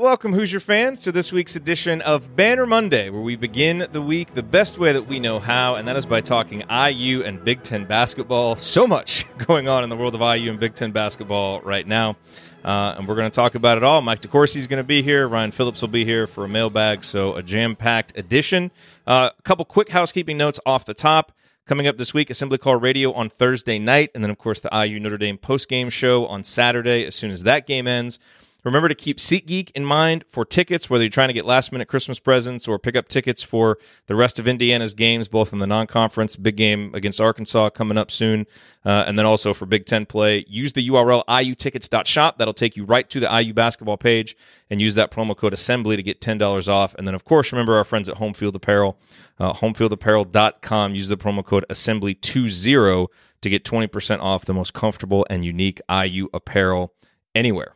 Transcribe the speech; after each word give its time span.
welcome, 0.00 0.32
Hoosier 0.32 0.60
fans, 0.60 1.00
to 1.02 1.12
this 1.12 1.32
week's 1.32 1.56
edition 1.56 2.00
of 2.02 2.34
Banner 2.36 2.66
Monday, 2.66 3.10
where 3.10 3.20
we 3.20 3.36
begin 3.36 3.86
the 3.92 4.00
week 4.00 4.34
the 4.34 4.42
best 4.42 4.78
way 4.78 4.92
that 4.92 5.06
we 5.06 5.18
know 5.18 5.38
how, 5.38 5.74
and 5.74 5.88
that 5.88 5.96
is 5.96 6.06
by 6.06 6.20
talking 6.20 6.62
IU 6.70 7.22
and 7.22 7.44
Big 7.44 7.62
Ten 7.62 7.84
basketball. 7.84 8.56
So 8.56 8.86
much 8.86 9.26
going 9.46 9.68
on 9.68 9.84
in 9.84 9.90
the 9.90 9.96
world 9.96 10.14
of 10.14 10.20
IU 10.20 10.50
and 10.50 10.60
Big 10.60 10.74
Ten 10.74 10.92
basketball 10.92 11.60
right 11.62 11.86
now. 11.86 12.16
Uh, 12.64 12.94
and 12.96 13.08
we're 13.08 13.16
going 13.16 13.30
to 13.30 13.34
talk 13.34 13.54
about 13.54 13.76
it 13.76 13.82
all. 13.82 14.00
Mike 14.02 14.20
DeCourcy 14.20 14.56
is 14.56 14.66
going 14.66 14.78
to 14.78 14.86
be 14.86 15.02
here. 15.02 15.26
Ryan 15.26 15.50
Phillips 15.50 15.80
will 15.80 15.88
be 15.88 16.04
here 16.04 16.26
for 16.26 16.44
a 16.44 16.48
mailbag, 16.48 17.04
so 17.04 17.34
a 17.34 17.42
jam 17.42 17.74
packed 17.74 18.16
edition. 18.16 18.70
Uh, 19.06 19.30
a 19.36 19.42
couple 19.42 19.64
quick 19.64 19.88
housekeeping 19.88 20.36
notes 20.36 20.60
off 20.64 20.84
the 20.84 20.94
top. 20.94 21.32
Coming 21.66 21.86
up 21.86 21.96
this 21.96 22.14
week, 22.14 22.30
Assembly 22.30 22.58
Call 22.58 22.76
Radio 22.76 23.12
on 23.12 23.28
Thursday 23.28 23.78
night, 23.78 24.10
and 24.14 24.24
then, 24.24 24.30
of 24.30 24.38
course, 24.38 24.60
the 24.60 24.70
IU 24.72 25.00
Notre 25.00 25.18
Dame 25.18 25.38
postgame 25.38 25.90
show 25.90 26.26
on 26.26 26.44
Saturday 26.44 27.04
as 27.04 27.14
soon 27.14 27.30
as 27.30 27.42
that 27.42 27.66
game 27.66 27.86
ends. 27.86 28.18
Remember 28.64 28.88
to 28.88 28.94
keep 28.94 29.18
SeatGeek 29.18 29.72
in 29.74 29.84
mind 29.84 30.24
for 30.28 30.44
tickets, 30.44 30.88
whether 30.88 31.02
you're 31.02 31.10
trying 31.10 31.28
to 31.28 31.34
get 31.34 31.44
last 31.44 31.72
minute 31.72 31.88
Christmas 31.88 32.20
presents 32.20 32.68
or 32.68 32.78
pick 32.78 32.94
up 32.94 33.08
tickets 33.08 33.42
for 33.42 33.76
the 34.06 34.14
rest 34.14 34.38
of 34.38 34.46
Indiana's 34.46 34.94
games, 34.94 35.26
both 35.26 35.52
in 35.52 35.58
the 35.58 35.66
non 35.66 35.88
conference, 35.88 36.36
big 36.36 36.56
game 36.56 36.94
against 36.94 37.20
Arkansas 37.20 37.70
coming 37.70 37.98
up 37.98 38.12
soon, 38.12 38.46
uh, 38.84 39.04
and 39.06 39.18
then 39.18 39.26
also 39.26 39.52
for 39.52 39.66
Big 39.66 39.84
Ten 39.84 40.06
play. 40.06 40.44
Use 40.48 40.74
the 40.74 40.88
URL 40.88 41.24
iutickets.shop. 41.26 42.38
That'll 42.38 42.54
take 42.54 42.76
you 42.76 42.84
right 42.84 43.10
to 43.10 43.18
the 43.18 43.40
IU 43.40 43.52
basketball 43.52 43.96
page 43.96 44.36
and 44.70 44.80
use 44.80 44.94
that 44.94 45.10
promo 45.10 45.36
code 45.36 45.52
assembly 45.52 45.96
to 45.96 46.02
get 46.02 46.20
$10 46.20 46.68
off. 46.68 46.94
And 46.94 47.06
then, 47.06 47.16
of 47.16 47.24
course, 47.24 47.50
remember 47.50 47.76
our 47.76 47.84
friends 47.84 48.08
at 48.08 48.18
Homefield 48.18 48.54
Apparel, 48.54 48.96
uh, 49.40 49.54
homefieldapparel.com. 49.54 50.94
Use 50.94 51.08
the 51.08 51.16
promo 51.16 51.44
code 51.44 51.64
assembly20 51.68 53.08
to 53.40 53.50
get 53.50 53.64
20% 53.64 54.20
off 54.20 54.44
the 54.44 54.54
most 54.54 54.72
comfortable 54.72 55.26
and 55.28 55.44
unique 55.44 55.80
IU 55.90 56.28
apparel 56.32 56.94
anywhere. 57.34 57.74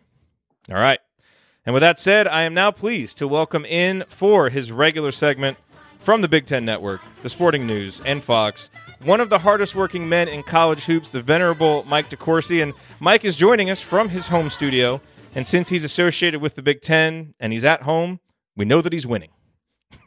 All 0.70 0.76
right. 0.76 0.98
And 1.64 1.74
with 1.74 1.80
that 1.80 1.98
said, 1.98 2.26
I 2.28 2.42
am 2.42 2.54
now 2.54 2.70
pleased 2.70 3.18
to 3.18 3.28
welcome 3.28 3.64
in 3.64 4.04
for 4.08 4.50
his 4.50 4.70
regular 4.72 5.12
segment 5.12 5.58
from 5.98 6.20
the 6.20 6.28
Big 6.28 6.46
Ten 6.46 6.64
Network, 6.64 7.00
the 7.22 7.28
Sporting 7.28 7.66
News, 7.66 8.00
and 8.02 8.22
Fox, 8.22 8.70
one 9.02 9.20
of 9.20 9.30
the 9.30 9.40
hardest 9.40 9.74
working 9.74 10.08
men 10.08 10.28
in 10.28 10.42
college 10.42 10.84
hoops, 10.86 11.08
the 11.08 11.22
venerable 11.22 11.84
Mike 11.88 12.08
DeCourcy. 12.10 12.62
And 12.62 12.72
Mike 13.00 13.24
is 13.24 13.36
joining 13.36 13.70
us 13.70 13.80
from 13.80 14.08
his 14.08 14.28
home 14.28 14.50
studio. 14.50 15.00
And 15.34 15.46
since 15.46 15.68
he's 15.68 15.84
associated 15.84 16.40
with 16.40 16.54
the 16.54 16.62
Big 16.62 16.80
Ten 16.80 17.34
and 17.40 17.52
he's 17.52 17.64
at 17.64 17.82
home, 17.82 18.20
we 18.56 18.64
know 18.64 18.80
that 18.80 18.92
he's 18.92 19.06
winning. 19.06 19.30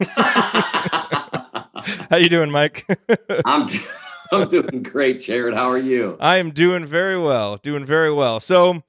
How 2.10 2.16
you 2.16 2.28
doing, 2.28 2.50
Mike? 2.50 2.86
I'm 3.44 3.68
I'm 4.32 4.48
doing 4.48 4.82
great, 4.82 5.18
Jerod. 5.18 5.54
How 5.54 5.70
are 5.70 5.78
you? 5.78 6.16
I 6.20 6.36
am 6.36 6.50
doing 6.52 6.86
very 6.86 7.18
well. 7.18 7.56
Doing 7.56 7.84
very 7.84 8.12
well. 8.12 8.38
So 8.38 8.82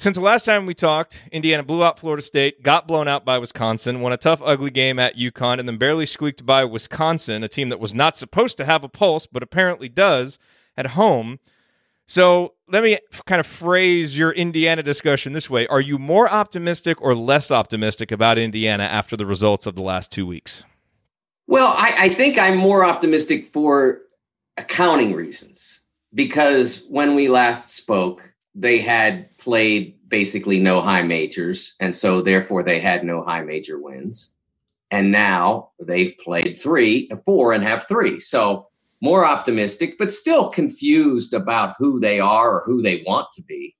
since 0.00 0.16
the 0.16 0.22
last 0.22 0.46
time 0.46 0.64
we 0.64 0.72
talked, 0.72 1.24
Indiana 1.30 1.62
blew 1.62 1.84
out 1.84 1.98
Florida 1.98 2.22
State, 2.22 2.62
got 2.62 2.88
blown 2.88 3.06
out 3.06 3.26
by 3.26 3.36
Wisconsin, 3.36 4.00
won 4.00 4.14
a 4.14 4.16
tough, 4.16 4.40
ugly 4.42 4.70
game 4.70 4.98
at 4.98 5.14
UConn, 5.14 5.58
and 5.58 5.68
then 5.68 5.76
barely 5.76 6.06
squeaked 6.06 6.46
by 6.46 6.64
Wisconsin, 6.64 7.44
a 7.44 7.48
team 7.48 7.68
that 7.68 7.78
was 7.78 7.92
not 7.92 8.16
supposed 8.16 8.56
to 8.56 8.64
have 8.64 8.82
a 8.82 8.88
pulse, 8.88 9.26
but 9.26 9.42
apparently 9.42 9.90
does 9.90 10.38
at 10.74 10.86
home. 10.86 11.38
So 12.06 12.54
let 12.66 12.82
me 12.82 12.98
kind 13.26 13.40
of 13.40 13.46
phrase 13.46 14.16
your 14.16 14.32
Indiana 14.32 14.82
discussion 14.82 15.34
this 15.34 15.50
way. 15.50 15.66
Are 15.66 15.82
you 15.82 15.98
more 15.98 16.30
optimistic 16.30 17.00
or 17.02 17.14
less 17.14 17.50
optimistic 17.50 18.10
about 18.10 18.38
Indiana 18.38 18.84
after 18.84 19.18
the 19.18 19.26
results 19.26 19.66
of 19.66 19.76
the 19.76 19.82
last 19.82 20.10
two 20.10 20.26
weeks? 20.26 20.64
Well, 21.46 21.74
I, 21.76 21.94
I 21.98 22.14
think 22.14 22.38
I'm 22.38 22.56
more 22.56 22.86
optimistic 22.86 23.44
for 23.44 24.00
accounting 24.56 25.14
reasons 25.14 25.82
because 26.14 26.86
when 26.88 27.14
we 27.14 27.28
last 27.28 27.68
spoke, 27.68 28.30
they 28.54 28.78
had 28.78 29.36
played 29.38 29.96
basically 30.08 30.58
no 30.60 30.80
high 30.80 31.02
majors, 31.02 31.76
and 31.80 31.94
so 31.94 32.20
therefore 32.20 32.62
they 32.62 32.80
had 32.80 33.04
no 33.04 33.22
high 33.22 33.42
major 33.42 33.80
wins. 33.80 34.34
And 34.90 35.12
now 35.12 35.70
they've 35.80 36.14
played 36.18 36.58
three, 36.58 37.08
four, 37.24 37.52
and 37.52 37.62
have 37.62 37.86
three. 37.86 38.18
So 38.18 38.68
more 39.00 39.24
optimistic, 39.24 39.96
but 39.98 40.10
still 40.10 40.48
confused 40.48 41.32
about 41.32 41.74
who 41.78 42.00
they 42.00 42.20
are 42.20 42.56
or 42.56 42.62
who 42.66 42.82
they 42.82 43.04
want 43.06 43.28
to 43.34 43.42
be. 43.42 43.76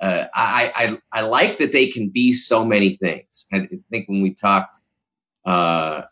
Uh, 0.00 0.24
I, 0.34 0.72
I 1.12 1.20
I 1.20 1.22
like 1.22 1.58
that 1.58 1.72
they 1.72 1.88
can 1.88 2.08
be 2.08 2.32
so 2.32 2.64
many 2.64 2.96
things. 2.96 3.46
I 3.52 3.68
think 3.90 4.08
when 4.08 4.22
we 4.22 4.34
talked 4.34 4.80
uh, 5.44 6.02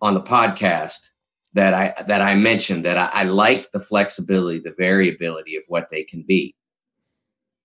on 0.00 0.14
the 0.14 0.20
podcast 0.20 1.10
that 1.54 1.74
I 1.74 1.94
that 2.06 2.22
I 2.22 2.34
mentioned 2.36 2.84
that 2.84 2.98
I, 2.98 3.10
I 3.12 3.24
like 3.24 3.70
the 3.72 3.80
flexibility, 3.80 4.60
the 4.60 4.74
variability 4.78 5.56
of 5.56 5.64
what 5.68 5.88
they 5.90 6.04
can 6.04 6.22
be. 6.26 6.54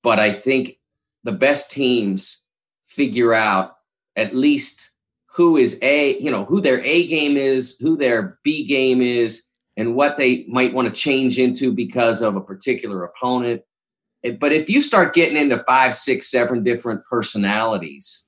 But 0.03 0.19
I 0.19 0.33
think 0.33 0.77
the 1.23 1.31
best 1.31 1.71
teams 1.71 2.43
figure 2.83 3.33
out 3.33 3.77
at 4.15 4.35
least 4.35 4.91
who 5.35 5.57
is 5.57 5.79
a 5.81 6.19
you 6.19 6.29
know 6.29 6.45
who 6.45 6.61
their 6.61 6.83
A 6.83 7.07
game 7.07 7.37
is, 7.37 7.75
who 7.79 7.97
their 7.97 8.37
B 8.43 8.65
game 8.65 9.01
is, 9.01 9.43
and 9.75 9.95
what 9.95 10.17
they 10.17 10.45
might 10.47 10.73
want 10.73 10.87
to 10.87 10.93
change 10.93 11.39
into 11.39 11.71
because 11.73 12.21
of 12.21 12.35
a 12.35 12.41
particular 12.41 13.03
opponent. 13.03 13.61
Eh, 14.23 14.31
but 14.39 14.51
if 14.51 14.69
you 14.69 14.81
start 14.81 15.15
getting 15.15 15.37
into 15.37 15.57
five, 15.57 15.95
six, 15.95 16.29
seven 16.29 16.63
different 16.63 17.03
personalities, 17.05 18.27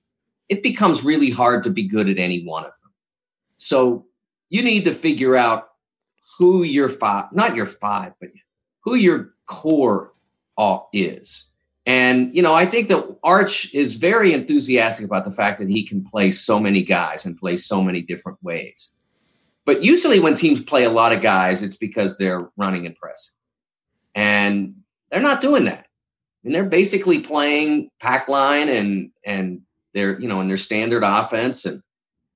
it 0.49 0.63
becomes 0.63 1.03
really 1.03 1.29
hard 1.29 1.63
to 1.63 1.69
be 1.69 1.83
good 1.83 2.09
at 2.09 2.17
any 2.17 2.43
one 2.43 2.65
of 2.65 2.71
them. 2.81 2.91
So 3.57 4.05
you 4.49 4.63
need 4.63 4.85
to 4.85 4.93
figure 4.93 5.35
out 5.35 5.69
who 6.37 6.63
your 6.63 6.89
five, 6.89 7.25
not 7.31 7.55
your 7.55 7.65
five, 7.65 8.13
but 8.19 8.29
who 8.83 8.95
your 8.95 9.33
core 9.47 10.13
is. 10.93 11.51
And, 11.85 12.35
you 12.35 12.41
know, 12.41 12.56
I 12.56 12.66
think 12.66 12.88
that 12.88 13.18
Arch 13.23 13.72
is 13.73 13.96
very 13.96 14.34
enthusiastic 14.34 15.06
about 15.06 15.23
the 15.23 15.31
fact 15.31 15.59
that 15.59 15.69
he 15.69 15.84
can 15.84 16.03
play 16.03 16.31
so 16.31 16.59
many 16.59 16.81
guys 16.81 17.25
and 17.25 17.38
play 17.38 17.57
so 17.57 17.84
many 17.84 18.01
different 18.01 18.41
ways. 18.41 18.91
But 19.66 19.84
usually 19.84 20.19
when 20.19 20.35
teams 20.35 20.62
play 20.62 20.84
a 20.84 20.90
lot 20.90 21.12
of 21.12 21.22
guys, 21.22 21.62
it's 21.62 21.78
because 21.78 22.18
they're 22.18 22.50
running 22.57 22.85
and 22.85 22.96
pressing. 22.96 23.35
And 24.16 24.75
they're 25.12 25.22
not 25.22 25.41
doing 25.41 25.66
that. 25.66 25.88
And 26.44 26.53
they're 26.53 26.63
basically 26.63 27.19
playing 27.19 27.90
pack 28.00 28.28
line 28.28 28.69
and 28.69 29.12
and 29.25 29.62
they're, 29.94 30.19
you 30.19 30.28
know, 30.28 30.41
in 30.41 30.47
their 30.47 30.57
standard 30.57 31.03
offense 31.03 31.66
and 31.66 31.81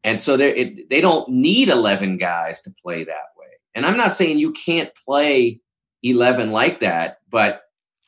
and 0.03 0.19
so 0.19 0.37
they 0.37 0.85
they 0.89 1.01
don't 1.01 1.29
need 1.29 1.69
11 1.69 2.17
guys 2.17 2.61
to 2.63 2.73
play 2.83 3.03
that 3.03 3.27
way. 3.37 3.47
And 3.75 3.85
I'm 3.85 3.97
not 3.97 4.13
saying 4.13 4.39
you 4.39 4.51
can't 4.51 4.89
play 5.05 5.61
11 6.03 6.51
like 6.51 6.79
that, 6.79 7.19
but 7.29 7.61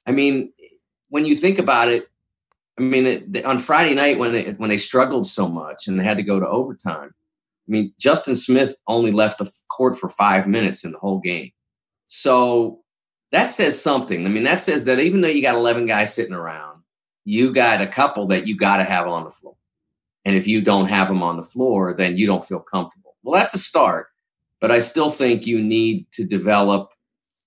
I 0.07 0.11
mean, 0.11 0.51
when 1.11 1.25
you 1.25 1.35
think 1.35 1.59
about 1.59 1.89
it, 1.89 2.09
I 2.79 2.81
mean, 2.81 3.05
it, 3.05 3.45
on 3.45 3.59
Friday 3.59 3.93
night 3.93 4.17
when 4.17 4.31
they 4.31 4.51
when 4.53 4.69
they 4.69 4.77
struggled 4.77 5.27
so 5.27 5.47
much 5.47 5.87
and 5.87 5.99
they 5.99 6.03
had 6.03 6.17
to 6.17 6.23
go 6.23 6.39
to 6.39 6.47
overtime, 6.47 7.13
I 7.13 7.67
mean, 7.67 7.93
Justin 7.99 8.33
Smith 8.33 8.75
only 8.87 9.11
left 9.11 9.37
the 9.37 9.51
court 9.67 9.97
for 9.97 10.09
five 10.09 10.47
minutes 10.47 10.83
in 10.83 10.93
the 10.93 10.97
whole 10.97 11.19
game. 11.19 11.51
So 12.07 12.79
that 13.31 13.51
says 13.51 13.79
something. 13.79 14.25
I 14.25 14.29
mean, 14.29 14.43
that 14.43 14.61
says 14.61 14.85
that 14.85 14.99
even 14.99 15.21
though 15.21 15.27
you 15.27 15.41
got 15.41 15.55
11 15.55 15.85
guys 15.85 16.13
sitting 16.13 16.33
around, 16.33 16.81
you 17.25 17.53
got 17.53 17.81
a 17.81 17.87
couple 17.87 18.27
that 18.27 18.47
you 18.47 18.57
got 18.57 18.77
to 18.77 18.83
have 18.83 19.05
on 19.05 19.25
the 19.25 19.31
floor. 19.31 19.55
And 20.23 20.35
if 20.35 20.47
you 20.47 20.61
don't 20.61 20.87
have 20.87 21.09
them 21.09 21.21
on 21.21 21.35
the 21.35 21.43
floor, 21.43 21.93
then 21.93 22.17
you 22.17 22.25
don't 22.25 22.43
feel 22.43 22.59
comfortable. 22.59 23.15
Well, 23.21 23.39
that's 23.39 23.53
a 23.53 23.59
start, 23.59 24.07
but 24.61 24.71
I 24.71 24.79
still 24.79 25.09
think 25.09 25.45
you 25.45 25.61
need 25.61 26.09
to 26.13 26.23
develop 26.23 26.91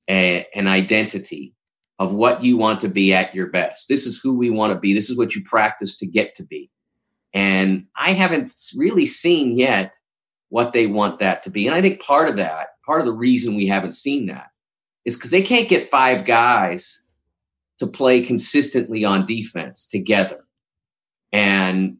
a, 0.08 0.46
an 0.54 0.68
identity 0.68 1.53
of 1.98 2.14
what 2.14 2.42
you 2.42 2.56
want 2.56 2.80
to 2.80 2.88
be 2.88 3.12
at 3.12 3.34
your 3.34 3.46
best. 3.48 3.88
This 3.88 4.06
is 4.06 4.20
who 4.20 4.36
we 4.36 4.50
want 4.50 4.72
to 4.72 4.78
be. 4.78 4.94
This 4.94 5.10
is 5.10 5.16
what 5.16 5.34
you 5.34 5.42
practice 5.44 5.96
to 5.98 6.06
get 6.06 6.34
to 6.36 6.42
be. 6.42 6.70
And 7.32 7.86
I 7.96 8.12
haven't 8.12 8.52
really 8.76 9.06
seen 9.06 9.58
yet 9.58 9.96
what 10.48 10.72
they 10.72 10.86
want 10.86 11.18
that 11.20 11.42
to 11.44 11.50
be. 11.50 11.66
And 11.66 11.74
I 11.74 11.80
think 11.80 12.00
part 12.00 12.28
of 12.28 12.36
that, 12.36 12.68
part 12.86 13.00
of 13.00 13.06
the 13.06 13.12
reason 13.12 13.54
we 13.54 13.66
haven't 13.66 13.92
seen 13.92 14.26
that 14.26 14.48
is 15.04 15.16
because 15.16 15.30
they 15.30 15.42
can't 15.42 15.68
get 15.68 15.88
five 15.88 16.24
guys 16.24 17.02
to 17.78 17.86
play 17.86 18.20
consistently 18.22 19.04
on 19.04 19.26
defense 19.26 19.86
together. 19.86 20.44
And 21.32 21.98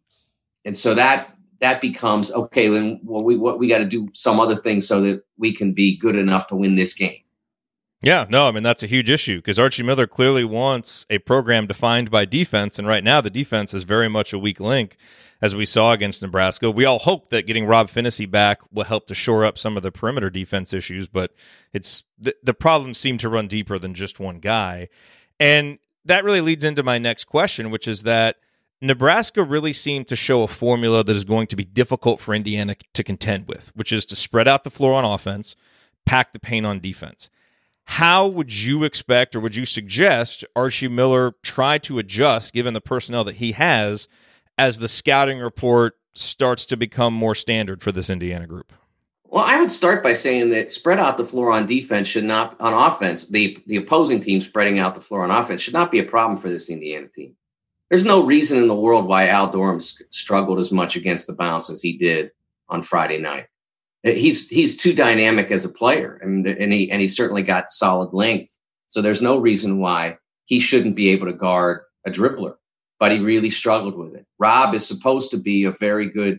and 0.64 0.76
so 0.76 0.94
that 0.94 1.34
that 1.60 1.80
becomes 1.80 2.30
okay, 2.30 2.68
then 2.68 3.00
well, 3.02 3.24
we 3.24 3.36
what 3.36 3.58
we 3.58 3.66
got 3.66 3.78
to 3.78 3.84
do 3.84 4.08
some 4.14 4.38
other 4.38 4.54
things 4.54 4.86
so 4.86 5.00
that 5.00 5.24
we 5.36 5.52
can 5.52 5.72
be 5.72 5.96
good 5.96 6.16
enough 6.16 6.46
to 6.48 6.56
win 6.56 6.76
this 6.76 6.94
game. 6.94 7.23
Yeah, 8.04 8.26
no, 8.28 8.46
I 8.46 8.50
mean 8.50 8.62
that's 8.62 8.82
a 8.82 8.86
huge 8.86 9.08
issue 9.08 9.38
because 9.38 9.58
Archie 9.58 9.82
Miller 9.82 10.06
clearly 10.06 10.44
wants 10.44 11.06
a 11.08 11.18
program 11.18 11.66
defined 11.66 12.10
by 12.10 12.26
defense, 12.26 12.78
and 12.78 12.86
right 12.86 13.02
now 13.02 13.22
the 13.22 13.30
defense 13.30 13.72
is 13.72 13.84
very 13.84 14.10
much 14.10 14.34
a 14.34 14.38
weak 14.38 14.60
link, 14.60 14.98
as 15.40 15.54
we 15.54 15.64
saw 15.64 15.92
against 15.92 16.20
Nebraska. 16.20 16.70
We 16.70 16.84
all 16.84 16.98
hope 16.98 17.28
that 17.28 17.46
getting 17.46 17.64
Rob 17.64 17.88
Phinisee 17.88 18.30
back 18.30 18.60
will 18.70 18.84
help 18.84 19.06
to 19.06 19.14
shore 19.14 19.46
up 19.46 19.56
some 19.56 19.78
of 19.78 19.82
the 19.82 19.90
perimeter 19.90 20.28
defense 20.28 20.74
issues, 20.74 21.08
but 21.08 21.32
it's 21.72 22.04
the, 22.18 22.36
the 22.42 22.52
problems 22.52 22.98
seem 22.98 23.16
to 23.18 23.30
run 23.30 23.48
deeper 23.48 23.78
than 23.78 23.94
just 23.94 24.20
one 24.20 24.38
guy, 24.38 24.90
and 25.40 25.78
that 26.04 26.24
really 26.24 26.42
leads 26.42 26.62
into 26.62 26.82
my 26.82 26.98
next 26.98 27.24
question, 27.24 27.70
which 27.70 27.88
is 27.88 28.02
that 28.02 28.36
Nebraska 28.82 29.42
really 29.42 29.72
seemed 29.72 30.08
to 30.08 30.16
show 30.16 30.42
a 30.42 30.48
formula 30.48 31.02
that 31.02 31.16
is 31.16 31.24
going 31.24 31.46
to 31.46 31.56
be 31.56 31.64
difficult 31.64 32.20
for 32.20 32.34
Indiana 32.34 32.76
to 32.92 33.02
contend 33.02 33.48
with, 33.48 33.72
which 33.74 33.94
is 33.94 34.04
to 34.04 34.16
spread 34.16 34.46
out 34.46 34.62
the 34.62 34.70
floor 34.70 34.92
on 34.92 35.06
offense, 35.06 35.56
pack 36.04 36.34
the 36.34 36.38
paint 36.38 36.66
on 36.66 36.80
defense 36.80 37.30
how 37.84 38.26
would 38.26 38.52
you 38.52 38.84
expect 38.84 39.36
or 39.36 39.40
would 39.40 39.56
you 39.56 39.64
suggest 39.64 40.44
Archie 40.56 40.88
Miller 40.88 41.34
try 41.42 41.78
to 41.78 41.98
adjust 41.98 42.52
given 42.52 42.74
the 42.74 42.80
personnel 42.80 43.24
that 43.24 43.36
he 43.36 43.52
has 43.52 44.08
as 44.56 44.78
the 44.78 44.88
scouting 44.88 45.38
report 45.38 45.94
starts 46.14 46.64
to 46.66 46.76
become 46.76 47.12
more 47.12 47.34
standard 47.34 47.82
for 47.82 47.92
this 47.92 48.08
Indiana 48.08 48.46
group? 48.46 48.72
Well, 49.24 49.44
I 49.44 49.58
would 49.58 49.70
start 49.70 50.04
by 50.04 50.12
saying 50.12 50.50
that 50.50 50.70
spread 50.70 51.00
out 51.00 51.16
the 51.16 51.24
floor 51.24 51.50
on 51.50 51.66
defense 51.66 52.06
should 52.06 52.24
not 52.24 52.56
on 52.60 52.72
offense. 52.72 53.26
The 53.26 53.58
the 53.66 53.76
opposing 53.76 54.20
team 54.20 54.40
spreading 54.40 54.78
out 54.78 54.94
the 54.94 55.00
floor 55.00 55.24
on 55.24 55.30
offense 55.32 55.60
should 55.60 55.74
not 55.74 55.90
be 55.90 55.98
a 55.98 56.04
problem 56.04 56.38
for 56.38 56.48
this 56.48 56.70
Indiana 56.70 57.08
team. 57.08 57.34
There's 57.90 58.04
no 58.04 58.24
reason 58.24 58.58
in 58.58 58.68
the 58.68 58.76
world 58.76 59.06
why 59.06 59.28
Al 59.28 59.48
Durham 59.48 59.80
struggled 59.80 60.60
as 60.60 60.70
much 60.70 60.94
against 60.96 61.26
the 61.26 61.34
bounce 61.34 61.68
as 61.68 61.82
he 61.82 61.98
did 61.98 62.30
on 62.68 62.80
Friday 62.80 63.18
night. 63.18 63.46
He's 64.04 64.48
he's 64.48 64.76
too 64.76 64.92
dynamic 64.92 65.50
as 65.50 65.64
a 65.64 65.70
player, 65.70 66.18
and 66.22 66.46
and 66.46 66.72
he 66.72 66.90
and 66.90 67.00
he 67.00 67.08
certainly 67.08 67.42
got 67.42 67.70
solid 67.70 68.12
length. 68.12 68.50
So 68.90 69.00
there's 69.00 69.22
no 69.22 69.38
reason 69.38 69.80
why 69.80 70.18
he 70.44 70.60
shouldn't 70.60 70.94
be 70.94 71.08
able 71.08 71.26
to 71.26 71.32
guard 71.32 71.80
a 72.06 72.10
dribbler. 72.10 72.56
But 73.00 73.12
he 73.12 73.18
really 73.18 73.50
struggled 73.50 73.96
with 73.96 74.14
it. 74.14 74.26
Rob 74.38 74.74
is 74.74 74.86
supposed 74.86 75.30
to 75.30 75.36
be 75.36 75.64
a 75.64 75.72
very 75.72 76.08
good 76.08 76.38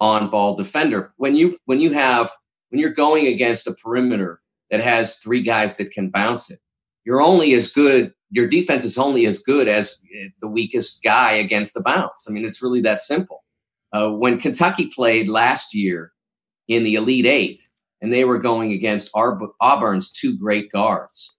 on 0.00 0.28
ball 0.28 0.56
defender. 0.56 1.12
When 1.16 1.36
you 1.36 1.56
when 1.66 1.80
you 1.80 1.92
have 1.92 2.32
when 2.70 2.80
you're 2.80 2.90
going 2.90 3.28
against 3.28 3.68
a 3.68 3.74
perimeter 3.74 4.40
that 4.70 4.80
has 4.80 5.18
three 5.18 5.40
guys 5.40 5.76
that 5.76 5.92
can 5.92 6.10
bounce 6.10 6.50
it, 6.50 6.58
you're 7.04 7.22
only 7.22 7.54
as 7.54 7.68
good. 7.68 8.12
Your 8.30 8.48
defense 8.48 8.84
is 8.84 8.98
only 8.98 9.26
as 9.26 9.38
good 9.38 9.68
as 9.68 10.00
eh, 10.16 10.28
the 10.40 10.48
weakest 10.48 11.04
guy 11.04 11.32
against 11.32 11.74
the 11.74 11.82
bounce. 11.82 12.26
I 12.28 12.32
mean, 12.32 12.44
it's 12.44 12.60
really 12.60 12.80
that 12.80 12.98
simple. 12.98 13.44
Uh, 13.92 14.10
when 14.10 14.40
Kentucky 14.40 14.90
played 14.92 15.28
last 15.28 15.72
year 15.72 16.10
in 16.68 16.82
the 16.82 16.94
Elite 16.94 17.26
Eight, 17.26 17.68
and 18.00 18.12
they 18.12 18.24
were 18.24 18.38
going 18.38 18.72
against 18.72 19.10
Auburn's 19.14 20.10
two 20.10 20.36
great 20.36 20.70
guards. 20.70 21.36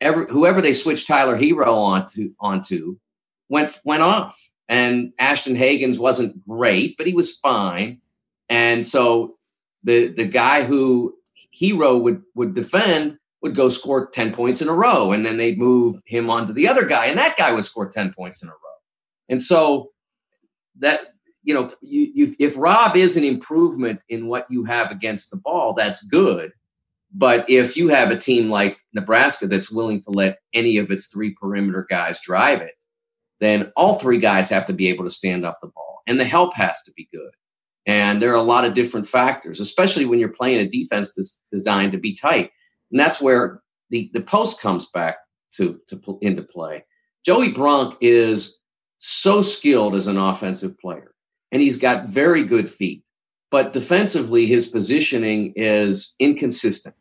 Every, 0.00 0.26
whoever 0.28 0.60
they 0.60 0.72
switched 0.72 1.06
Tyler 1.06 1.38
Herro 1.38 1.74
onto 1.74 2.34
onto 2.40 2.98
went 3.48 3.78
went 3.84 4.02
off. 4.02 4.52
And 4.68 5.12
Ashton 5.18 5.56
Hagans 5.56 5.98
wasn't 5.98 6.44
great, 6.46 6.96
but 6.96 7.06
he 7.06 7.14
was 7.14 7.36
fine. 7.36 8.00
And 8.48 8.84
so 8.84 9.36
the 9.84 10.08
the 10.08 10.24
guy 10.26 10.64
who 10.64 11.16
Herro 11.54 12.00
would 12.02 12.22
would 12.34 12.54
defend 12.54 13.18
would 13.42 13.54
go 13.54 13.68
score 13.68 14.08
10 14.08 14.32
points 14.32 14.60
in 14.60 14.68
a 14.68 14.72
row. 14.72 15.12
And 15.12 15.24
then 15.24 15.36
they'd 15.36 15.58
move 15.58 16.02
him 16.04 16.30
onto 16.30 16.52
the 16.52 16.68
other 16.68 16.84
guy, 16.84 17.06
and 17.06 17.18
that 17.18 17.36
guy 17.36 17.52
would 17.52 17.64
score 17.64 17.88
10 17.88 18.12
points 18.12 18.42
in 18.42 18.48
a 18.48 18.52
row. 18.52 18.56
And 19.28 19.40
so 19.40 19.90
that 20.78 21.14
you 21.46 21.54
know, 21.54 21.72
you, 21.80 22.10
you, 22.12 22.36
if 22.40 22.58
Rob 22.58 22.96
is 22.96 23.16
an 23.16 23.22
improvement 23.22 24.00
in 24.08 24.26
what 24.26 24.46
you 24.50 24.64
have 24.64 24.90
against 24.90 25.30
the 25.30 25.36
ball, 25.36 25.74
that's 25.74 26.02
good. 26.02 26.52
But 27.14 27.48
if 27.48 27.76
you 27.76 27.88
have 27.88 28.10
a 28.10 28.16
team 28.16 28.50
like 28.50 28.78
Nebraska 28.92 29.46
that's 29.46 29.70
willing 29.70 30.02
to 30.02 30.10
let 30.10 30.40
any 30.52 30.76
of 30.76 30.90
its 30.90 31.06
three 31.06 31.34
perimeter 31.40 31.86
guys 31.88 32.20
drive 32.20 32.60
it, 32.60 32.74
then 33.40 33.72
all 33.76 33.94
three 33.94 34.18
guys 34.18 34.50
have 34.50 34.66
to 34.66 34.72
be 34.72 34.88
able 34.88 35.04
to 35.04 35.10
stand 35.10 35.46
up 35.46 35.60
the 35.62 35.68
ball 35.68 36.00
and 36.08 36.18
the 36.18 36.24
help 36.24 36.52
has 36.54 36.82
to 36.82 36.92
be 36.96 37.08
good. 37.12 37.30
And 37.86 38.20
there 38.20 38.32
are 38.32 38.34
a 38.34 38.42
lot 38.42 38.64
of 38.64 38.74
different 38.74 39.06
factors, 39.06 39.60
especially 39.60 40.04
when 40.04 40.18
you're 40.18 40.28
playing 40.30 40.58
a 40.58 40.68
defense 40.68 41.14
that's 41.14 41.40
designed 41.52 41.92
to 41.92 41.98
be 41.98 42.16
tight. 42.16 42.50
And 42.90 42.98
that's 42.98 43.20
where 43.20 43.62
the, 43.90 44.10
the 44.12 44.20
post 44.20 44.60
comes 44.60 44.88
back 44.88 45.18
to, 45.52 45.80
to 45.88 46.18
into 46.22 46.42
play. 46.42 46.84
Joey 47.24 47.52
Brunk 47.52 47.96
is 48.00 48.58
so 48.98 49.42
skilled 49.42 49.94
as 49.94 50.08
an 50.08 50.18
offensive 50.18 50.76
player, 50.78 51.12
and 51.52 51.62
he's 51.62 51.76
got 51.76 52.08
very 52.08 52.42
good 52.42 52.68
feet. 52.68 53.02
But 53.50 53.72
defensively, 53.72 54.46
his 54.46 54.66
positioning 54.66 55.52
is 55.56 56.14
inconsistent, 56.18 56.96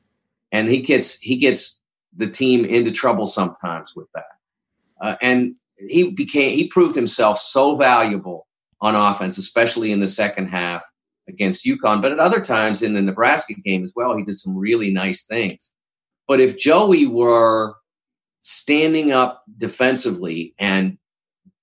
and 0.51 0.69
he 0.69 0.81
gets 0.81 1.19
he 1.19 1.38
gets 1.38 1.80
the 2.15 2.27
team 2.27 2.65
into 2.65 2.92
trouble 2.92 3.27
sometimes 3.27 3.95
with 3.95 4.07
that. 4.13 4.25
Uh, 5.01 5.15
and 5.21 5.56
he 5.77 6.12
became 6.12 6.56
he 6.56 6.68
proved 6.68 6.95
himself 6.95 7.39
so 7.39 7.75
valuable 7.75 8.47
on 8.81 8.95
offense, 8.95 9.38
especially 9.38 9.92
in 9.92 10.00
the 10.00 10.07
second 10.07 10.48
half 10.48 10.83
against 11.27 11.65
UConn. 11.65 12.01
But 12.01 12.12
at 12.12 12.19
other 12.19 12.39
times 12.39 12.81
in 12.81 12.94
the 12.94 13.01
Nebraska 13.01 13.53
game 13.53 13.83
as 13.83 13.94
well, 13.95 14.15
he 14.15 14.24
did 14.24 14.36
some 14.36 14.56
really 14.56 14.91
nice 14.91 15.25
things. 15.25 15.71
But 16.27 16.39
if 16.39 16.57
Joey 16.57 17.07
were 17.07 17.75
standing 18.41 19.12
up 19.12 19.44
defensively 19.57 20.53
and 20.59 20.98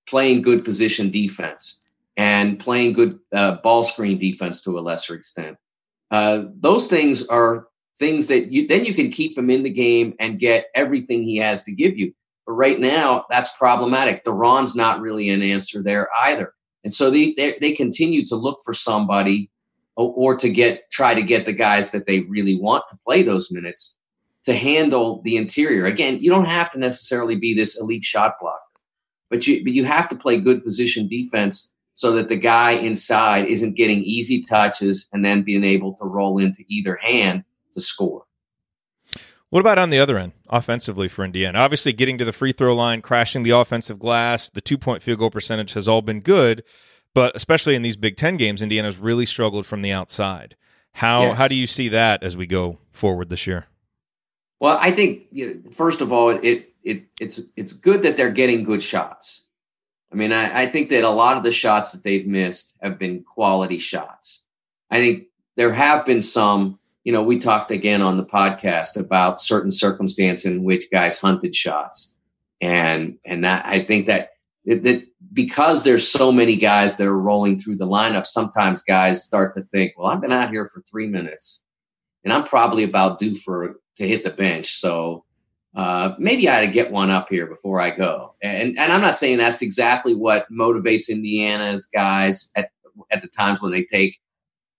playing 0.09 0.43
good 0.43 0.65
position 0.65 1.11
defense 1.11 1.82
and 2.17 2.59
playing 2.59 2.93
good 2.93 3.19
uh, 3.33 3.57
ball 3.63 3.83
screen 3.83 4.19
defense 4.19 4.61
to 4.63 4.79
a 4.79 4.81
lesser 4.81 5.15
extent, 5.15 5.57
uh, 6.11 6.45
those 6.61 6.89
things 6.89 7.27
are 7.27 7.69
things 7.99 8.27
that 8.27 8.53
you 8.53 8.67
then 8.67 8.85
you 8.85 8.95
can 8.95 9.11
keep 9.11 9.37
him 9.37 9.51
in 9.51 9.63
the 9.63 9.71
game 9.71 10.15
and 10.19 10.39
get 10.39 10.67
everything 10.75 11.23
he 11.23 11.37
has 11.37 11.63
to 11.65 11.73
give 11.73 11.97
you. 11.97 12.13
But 12.47 12.55
right 12.55 12.81
now, 12.81 13.25
that's 13.31 13.57
problematic. 13.57 14.25
De'Ron's 14.25 14.75
not 14.75 15.01
really 15.01 15.31
an 15.31 15.43
answer 15.43 15.83
there 15.83 16.09
either. 16.25 16.53
And 16.85 16.93
so 16.93 17.11
they, 17.11 17.35
they, 17.37 17.57
they 17.61 17.73
continue 17.73 18.27
to 18.27 18.37
look 18.37 18.61
for 18.65 18.75
somebody 18.75 19.51
or 19.95 20.35
to 20.37 20.49
get 20.49 20.91
try 20.91 21.15
to 21.15 21.23
get 21.23 21.45
the 21.45 21.53
guys 21.53 21.91
that 21.91 22.07
they 22.07 22.21
really 22.21 22.59
want 22.59 22.85
to 22.89 22.99
play 23.07 23.23
those 23.23 23.51
minutes 23.51 23.95
to 24.45 24.55
handle 24.55 25.21
the 25.23 25.37
interior. 25.37 25.85
Again, 25.85 26.19
you 26.21 26.31
don't 26.31 26.47
have 26.47 26.71
to 26.73 26.79
necessarily 26.79 27.37
be 27.37 27.55
this 27.55 27.79
elite 27.79 28.05
shot 28.05 28.35
blocker, 28.41 28.59
but 29.31 29.47
you 29.47 29.63
but 29.63 29.73
you 29.73 29.85
have 29.85 30.09
to 30.09 30.17
play 30.17 30.39
good 30.39 30.65
position 30.65 31.09
defense 31.09 31.72
so 31.95 32.13
that 32.13 32.29
the 32.29 32.37
guy 32.37 32.73
inside 32.73 33.47
isn't 33.47 33.77
getting 33.77 34.03
easy 34.03 34.43
touches 34.43 35.09
and 35.13 35.25
then 35.25 35.43
being 35.43 35.65
able 35.65 35.95
to 35.95 36.05
roll 36.05 36.39
into 36.39 36.65
either 36.69 36.97
hand 36.97 37.45
to 37.73 37.81
score. 37.81 38.25
What 39.51 39.61
about 39.61 39.79
on 39.79 39.91
the 39.91 39.99
other 39.99 40.17
end, 40.17 40.33
offensively 40.49 41.09
for 41.09 41.27
Indiana? 41.27 41.59
Obviously, 41.59 41.93
getting 41.93 42.17
to 42.17 42.25
the 42.25 42.33
free 42.33 42.53
throw 42.53 42.75
line, 42.75 43.03
crashing 43.03 43.43
the 43.43 43.51
offensive 43.51 43.99
glass, 43.99 44.49
the 44.49 44.63
two 44.63 44.79
point 44.79 45.03
field 45.03 45.19
goal 45.19 45.31
percentage 45.31 45.75
has 45.75 45.87
all 45.87 46.01
been 46.01 46.21
good, 46.21 46.65
but 47.13 47.37
especially 47.37 47.75
in 47.75 47.83
these 47.83 47.97
Big 47.97 48.17
Ten 48.17 48.39
games, 48.39 48.63
Indiana's 48.63 48.97
really 48.97 49.27
struggled 49.27 49.67
from 49.67 49.83
the 49.83 49.93
outside. 49.93 50.57
How 50.93 51.25
yes. 51.25 51.39
how 51.39 51.49
do 51.49 51.55
you 51.55 51.67
see 51.67 51.89
that 51.91 52.23
as 52.23 52.35
we 52.35 52.47
go 52.47 52.79
forward 52.93 53.29
this 53.29 53.47
year? 53.47 53.67
Well, 54.59 54.79
I 54.81 54.91
think 54.91 55.25
you 55.31 55.47
know, 55.47 55.71
first 55.71 56.01
of 56.01 56.13
all, 56.13 56.31
it 56.31 56.73
it 56.83 57.05
it's 57.21 57.41
it's 57.55 57.75
good 57.75 58.03
that 58.03 58.17
they're 58.17 58.31
getting 58.31 58.65
good 58.65 58.83
shots. 58.83 59.47
I 60.13 60.17
mean, 60.17 60.33
I, 60.33 60.63
I 60.63 60.67
think 60.67 60.91
that 60.91 61.05
a 61.05 61.11
lot 61.11 61.37
of 61.37 61.43
the 61.43 61.53
shots 61.53 61.93
that 61.93 62.03
they've 62.03 62.27
missed 62.27 62.75
have 62.83 62.99
been 62.99 63.23
quality 63.23 63.79
shots. 63.79 64.45
I 64.91 64.99
think 64.99 65.29
there 65.57 65.73
have 65.73 66.05
been 66.05 66.21
some 66.21 66.79
you 67.05 67.13
know, 67.13 67.23
we 67.23 67.39
talked 67.39 67.71
again 67.71 68.01
on 68.01 68.17
the 68.17 68.25
podcast 68.25 68.97
about 68.97 69.41
certain 69.41 69.71
circumstance 69.71 70.45
in 70.45 70.63
which 70.63 70.91
guys 70.91 71.19
hunted 71.19 71.55
shots, 71.55 72.17
and 72.61 73.19
and 73.25 73.45
that 73.45 73.67
I 73.67 73.81
think 73.81 74.07
that 74.07 74.31
that 74.67 75.05
because 75.33 75.83
there's 75.83 76.07
so 76.07 76.31
many 76.31 76.57
guys 76.57 76.97
that 76.97 77.07
are 77.07 77.19
rolling 77.19 77.59
through 77.59 77.77
the 77.77 77.87
lineup, 77.87 78.27
sometimes 78.27 78.83
guys 78.83 79.25
start 79.25 79.57
to 79.57 79.63
think, 79.65 79.95
well, 79.97 80.09
I've 80.09 80.21
been 80.21 80.33
out 80.33 80.51
here 80.51 80.69
for 80.69 80.83
three 80.83 81.09
minutes, 81.09 81.65
and 82.23 82.33
I'm 82.33 82.45
probably 82.45 82.85
about 82.85 83.19
due 83.19 83.35
for 83.35 83.81
to 83.97 84.09
hit 84.09 84.25
the 84.25 84.31
bench, 84.31 84.73
so 84.73 85.25
uh, 85.75 86.15
maybe 86.19 86.49
I 86.49 86.59
ought 86.59 86.61
to 86.61 86.67
get 86.67 86.91
one 86.91 87.11
up 87.11 87.29
here 87.31 87.47
before 87.47 87.81
I 87.81 87.91
go. 87.91 88.35
And 88.43 88.79
and 88.79 88.93
I'm 88.93 89.01
not 89.01 89.17
saying 89.17 89.39
that's 89.39 89.63
exactly 89.63 90.15
what 90.15 90.51
motivates 90.51 91.09
Indiana's 91.09 91.87
guys 91.87 92.51
at 92.57 92.71
at 93.11 93.23
the 93.23 93.29
times 93.29 93.61
when 93.63 93.73
they 93.73 93.85
take 93.85 94.19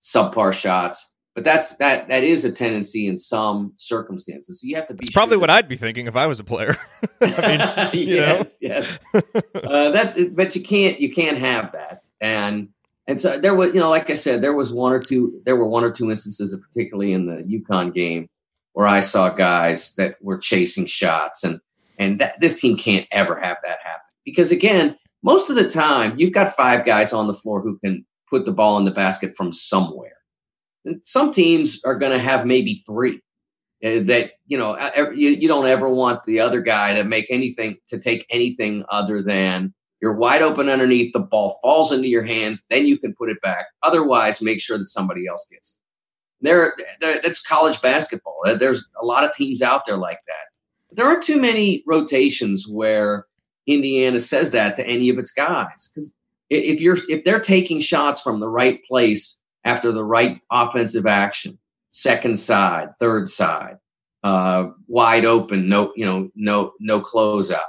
subpar 0.01 0.53
shots 0.53 1.13
but 1.35 1.43
that's 1.43 1.77
that 1.77 2.07
that 2.09 2.23
is 2.23 2.45
a 2.45 2.51
tendency 2.51 3.07
in 3.07 3.17
some 3.17 3.73
circumstances. 3.77 4.61
So 4.61 4.67
you 4.67 4.75
have 4.75 4.87
to 4.87 4.93
be. 4.93 5.07
It's 5.07 5.13
probably 5.13 5.37
what 5.37 5.49
I'd 5.49 5.67
be 5.67 5.75
thinking 5.75 6.05
if 6.05 6.15
I 6.15 6.27
was 6.27 6.39
a 6.39 6.43
player. 6.43 6.77
I 7.21 7.89
mean, 7.91 8.07
yes, 8.07 8.57
yes. 8.61 8.99
uh, 9.13 9.91
that, 9.91 10.33
but 10.35 10.55
you 10.55 10.61
can't 10.61 10.99
you 10.99 11.11
can't 11.11 11.39
have 11.39 11.71
that, 11.71 12.07
and 12.21 12.69
and 13.07 13.19
so 13.19 13.39
there 13.39 13.55
was 13.55 13.73
you 13.73 13.79
know 13.79 13.89
like 13.89 14.09
I 14.11 14.13
said 14.13 14.41
there 14.41 14.53
was 14.53 14.71
one 14.71 14.93
or 14.93 14.99
two 14.99 15.41
there 15.45 15.55
were 15.55 15.67
one 15.67 15.83
or 15.83 15.91
two 15.91 16.11
instances, 16.11 16.55
particularly 16.55 17.13
in 17.13 17.25
the 17.25 17.41
UConn 17.43 17.93
game, 17.93 18.29
where 18.73 18.87
I 18.87 18.99
saw 18.99 19.29
guys 19.29 19.95
that 19.95 20.15
were 20.21 20.37
chasing 20.37 20.85
shots, 20.85 21.43
and 21.43 21.59
and 21.97 22.19
that 22.19 22.39
this 22.41 22.59
team 22.59 22.77
can't 22.77 23.07
ever 23.11 23.39
have 23.39 23.57
that 23.63 23.79
happen. 23.83 24.01
Because 24.25 24.51
again, 24.51 24.97
most 25.23 25.49
of 25.49 25.55
the 25.55 25.69
time 25.69 26.13
you've 26.17 26.33
got 26.33 26.53
five 26.53 26.85
guys 26.85 27.13
on 27.13 27.27
the 27.27 27.33
floor 27.33 27.61
who 27.61 27.79
can 27.79 28.05
put 28.29 28.45
the 28.45 28.51
ball 28.51 28.77
in 28.77 28.85
the 28.85 28.91
basket 28.91 29.35
from 29.35 29.51
somewhere. 29.51 30.17
And 30.85 31.05
some 31.05 31.31
teams 31.31 31.79
are 31.85 31.97
going 31.97 32.11
to 32.11 32.19
have 32.19 32.45
maybe 32.45 32.81
three 32.85 33.21
uh, 33.83 33.99
that 34.03 34.31
you 34.47 34.57
know 34.57 34.77
you, 35.13 35.29
you 35.29 35.47
don't 35.47 35.67
ever 35.67 35.89
want 35.89 36.23
the 36.23 36.39
other 36.39 36.61
guy 36.61 36.93
to 36.95 37.03
make 37.03 37.27
anything 37.29 37.77
to 37.87 37.99
take 37.99 38.25
anything 38.29 38.83
other 38.89 39.21
than 39.21 39.73
you're 40.01 40.13
wide 40.13 40.41
open 40.41 40.67
underneath 40.67 41.13
the 41.13 41.19
ball 41.19 41.57
falls 41.61 41.91
into 41.91 42.07
your 42.07 42.23
hands 42.23 42.65
then 42.69 42.85
you 42.85 42.97
can 42.97 43.13
put 43.13 43.29
it 43.29 43.41
back. 43.41 43.67
Otherwise 43.81 44.41
make 44.41 44.59
sure 44.59 44.77
that 44.77 44.87
somebody 44.87 45.27
else 45.27 45.45
gets 45.51 45.77
it. 45.77 45.82
There 46.43 46.73
that's 47.01 47.41
college 47.41 47.81
basketball 47.81 48.39
there's 48.45 48.87
a 49.01 49.05
lot 49.05 49.23
of 49.23 49.33
teams 49.33 49.61
out 49.61 49.85
there 49.85 49.97
like 49.97 50.19
that 50.27 50.95
there 50.95 51.05
aren't 51.07 51.23
too 51.23 51.39
many 51.39 51.83
rotations 51.87 52.67
where 52.67 53.25
indiana 53.65 54.19
says 54.19 54.51
that 54.51 54.75
to 54.75 54.85
any 54.85 55.09
of 55.09 55.17
its 55.17 55.31
guys 55.31 55.89
because 55.89 56.13
if 56.49 56.81
you're 56.81 56.97
if 57.09 57.23
they're 57.23 57.39
taking 57.39 57.79
shots 57.79 58.21
from 58.21 58.39
the 58.39 58.49
right 58.49 58.83
place 58.85 59.39
after 59.63 59.91
the 59.91 60.03
right 60.03 60.39
offensive 60.51 61.05
action, 61.05 61.57
second 61.89 62.37
side, 62.37 62.89
third 62.99 63.27
side, 63.27 63.77
uh, 64.23 64.67
wide 64.87 65.25
open, 65.25 65.69
no, 65.69 65.93
you 65.95 66.05
know, 66.05 66.29
no, 66.35 66.73
no 66.79 67.01
closeout. 67.01 67.59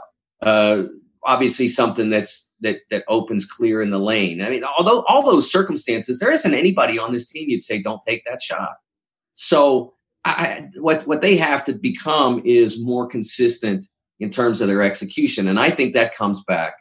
Uh, 0.42 0.84
obviously, 1.22 1.68
something 1.68 2.10
that's 2.10 2.50
that 2.64 2.80
that 2.90 3.04
opens 3.08 3.44
clear 3.44 3.80
in 3.80 3.90
the 3.90 3.98
lane. 3.98 4.42
I 4.42 4.50
mean, 4.50 4.64
although 4.64 5.04
all 5.04 5.24
those 5.24 5.50
circumstances, 5.50 6.18
there 6.18 6.32
isn't 6.32 6.54
anybody 6.54 6.98
on 6.98 7.12
this 7.12 7.30
team 7.30 7.48
you'd 7.48 7.62
say 7.62 7.80
don't 7.80 8.02
take 8.06 8.24
that 8.24 8.42
shot. 8.42 8.74
So 9.34 9.94
I, 10.24 10.68
what 10.76 11.06
what 11.06 11.22
they 11.22 11.36
have 11.36 11.64
to 11.64 11.72
become 11.72 12.42
is 12.44 12.82
more 12.82 13.06
consistent 13.06 13.86
in 14.18 14.30
terms 14.30 14.60
of 14.60 14.68
their 14.68 14.82
execution, 14.82 15.46
and 15.46 15.60
I 15.60 15.70
think 15.70 15.94
that 15.94 16.14
comes 16.14 16.42
back 16.44 16.74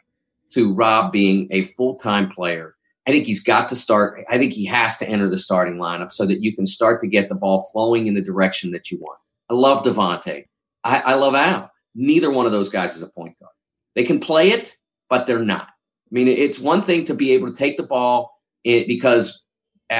to 0.52 0.72
Rob 0.72 1.12
being 1.12 1.48
a 1.50 1.62
full 1.62 1.96
time 1.96 2.30
player. 2.30 2.74
I 3.06 3.10
think 3.10 3.26
he's 3.26 3.42
got 3.42 3.68
to 3.68 3.76
start. 3.76 4.24
I 4.30 4.38
think 4.38 4.54
he 4.54 4.64
has 4.66 4.96
to 4.98 5.08
enter 5.08 5.28
the 5.28 5.36
starting 5.36 5.76
lineup 5.76 6.12
so 6.12 6.24
that 6.24 6.42
you 6.42 6.54
can 6.54 6.64
start 6.64 7.00
to 7.02 7.06
get 7.06 7.28
the 7.28 7.34
ball 7.34 7.68
flowing 7.72 8.06
in 8.06 8.14
the 8.14 8.22
direction 8.22 8.70
that 8.70 8.90
you 8.90 8.98
want. 8.98 9.18
I 9.50 9.54
love 9.54 9.82
Devonte. 9.82 10.46
I, 10.84 11.00
I 11.00 11.14
love 11.14 11.34
Al. 11.34 11.70
Neither 11.94 12.30
one 12.30 12.46
of 12.46 12.52
those 12.52 12.70
guys 12.70 12.96
is 12.96 13.02
a 13.02 13.08
point 13.08 13.38
guard. 13.38 13.52
They 13.94 14.04
can 14.04 14.20
play 14.20 14.52
it, 14.52 14.76
but 15.10 15.26
they're 15.26 15.38
not. 15.44 15.68
I 16.14 16.16
mean, 16.16 16.28
it's 16.28 16.60
one 16.60 16.80
thing 16.80 17.06
to 17.06 17.14
be 17.14 17.32
able 17.32 17.48
to 17.48 17.56
take 17.56 17.76
the 17.76 17.82
ball 17.82 18.40
because 18.62 19.44
uh, 19.90 19.94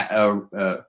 uh, 0.57 0.83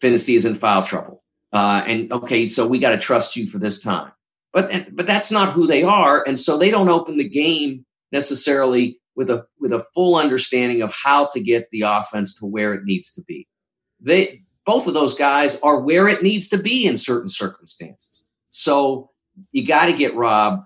Phinisee 0.00 0.36
is 0.36 0.46
in 0.46 0.54
foul 0.54 0.82
trouble, 0.82 1.22
uh, 1.52 1.84
and 1.86 2.10
okay, 2.10 2.48
so 2.48 2.66
we 2.66 2.78
got 2.78 2.90
to 2.90 2.98
trust 2.98 3.36
you 3.36 3.46
for 3.46 3.58
this 3.58 3.82
time. 3.82 4.10
But 4.54 4.96
but 4.96 5.06
that's 5.06 5.30
not 5.30 5.52
who 5.52 5.66
they 5.66 5.82
are, 5.82 6.24
and 6.26 6.38
so 6.38 6.56
they 6.56 6.70
don't 6.70 6.88
open 6.88 7.18
the 7.18 7.28
game 7.28 7.84
necessarily 8.10 8.98
with 9.14 9.28
a 9.28 9.44
with 9.58 9.74
a 9.74 9.84
full 9.92 10.16
understanding 10.16 10.80
of 10.80 10.94
how 10.94 11.26
to 11.26 11.40
get 11.40 11.68
the 11.70 11.82
offense 11.82 12.34
to 12.36 12.46
where 12.46 12.72
it 12.72 12.84
needs 12.84 13.12
to 13.12 13.22
be. 13.22 13.46
They 14.00 14.40
both 14.64 14.86
of 14.86 14.94
those 14.94 15.14
guys 15.14 15.58
are 15.62 15.78
where 15.78 16.08
it 16.08 16.22
needs 16.22 16.48
to 16.48 16.56
be 16.56 16.86
in 16.86 16.96
certain 16.96 17.28
circumstances. 17.28 18.26
So 18.48 19.10
you 19.52 19.66
got 19.66 19.86
to 19.86 19.92
get 19.92 20.16
Rob 20.16 20.64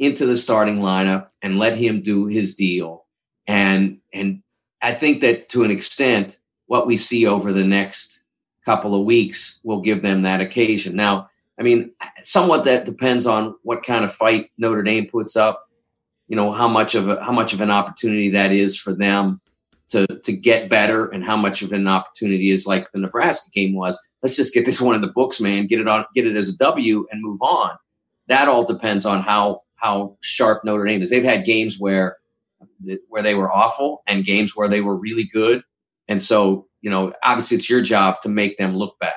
into 0.00 0.26
the 0.26 0.36
starting 0.36 0.78
lineup 0.78 1.28
and 1.40 1.58
let 1.58 1.76
him 1.76 2.02
do 2.02 2.26
his 2.26 2.56
deal. 2.56 3.04
And 3.48 3.98
and 4.12 4.42
I 4.82 4.94
think 4.94 5.22
that 5.22 5.48
to 5.48 5.64
an 5.64 5.72
extent, 5.72 6.38
what 6.66 6.86
we 6.86 6.96
see 6.96 7.26
over 7.26 7.52
the 7.52 7.64
next 7.64 8.22
couple 8.64 8.94
of 8.94 9.06
weeks 9.06 9.58
will 9.64 9.80
give 9.80 10.02
them 10.02 10.22
that 10.22 10.42
occasion. 10.42 10.94
Now, 10.94 11.30
I 11.58 11.62
mean, 11.62 11.90
somewhat 12.22 12.64
that 12.64 12.84
depends 12.84 13.26
on 13.26 13.56
what 13.62 13.82
kind 13.82 14.04
of 14.04 14.12
fight 14.12 14.50
Notre 14.58 14.82
Dame 14.82 15.06
puts 15.06 15.34
up. 15.34 15.66
You 16.28 16.36
know 16.36 16.52
how 16.52 16.68
much 16.68 16.94
of 16.94 17.08
a, 17.08 17.24
how 17.24 17.32
much 17.32 17.54
of 17.54 17.62
an 17.62 17.70
opportunity 17.70 18.30
that 18.30 18.52
is 18.52 18.78
for 18.78 18.92
them 18.92 19.40
to 19.88 20.06
to 20.06 20.32
get 20.32 20.68
better, 20.68 21.08
and 21.08 21.24
how 21.24 21.36
much 21.36 21.62
of 21.62 21.72
an 21.72 21.88
opportunity 21.88 22.50
is 22.50 22.66
like 22.66 22.92
the 22.92 22.98
Nebraska 22.98 23.50
game 23.50 23.74
was. 23.74 23.98
Let's 24.22 24.36
just 24.36 24.52
get 24.52 24.66
this 24.66 24.80
one 24.80 24.94
in 24.94 25.00
the 25.00 25.08
books, 25.08 25.40
man. 25.40 25.66
Get 25.66 25.80
it 25.80 25.88
on, 25.88 26.04
get 26.14 26.26
it 26.26 26.36
as 26.36 26.50
a 26.50 26.56
W, 26.58 27.06
and 27.10 27.22
move 27.22 27.40
on. 27.40 27.70
That 28.26 28.48
all 28.48 28.64
depends 28.64 29.06
on 29.06 29.22
how 29.22 29.62
how 29.76 30.18
sharp 30.20 30.64
Notre 30.64 30.84
Dame 30.84 31.00
is. 31.00 31.08
They've 31.08 31.24
had 31.24 31.46
games 31.46 31.78
where 31.78 32.18
where 33.08 33.22
they 33.22 33.34
were 33.34 33.52
awful 33.52 34.02
and 34.06 34.24
games 34.24 34.56
where 34.56 34.68
they 34.68 34.80
were 34.80 34.96
really 34.96 35.24
good. 35.24 35.62
And 36.08 36.20
so, 36.20 36.66
you 36.80 36.90
know, 36.90 37.12
obviously 37.22 37.56
it's 37.56 37.68
your 37.68 37.82
job 37.82 38.20
to 38.22 38.28
make 38.28 38.56
them 38.58 38.76
look 38.76 38.98
bad. 38.98 39.14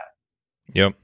Yep. 0.73 0.95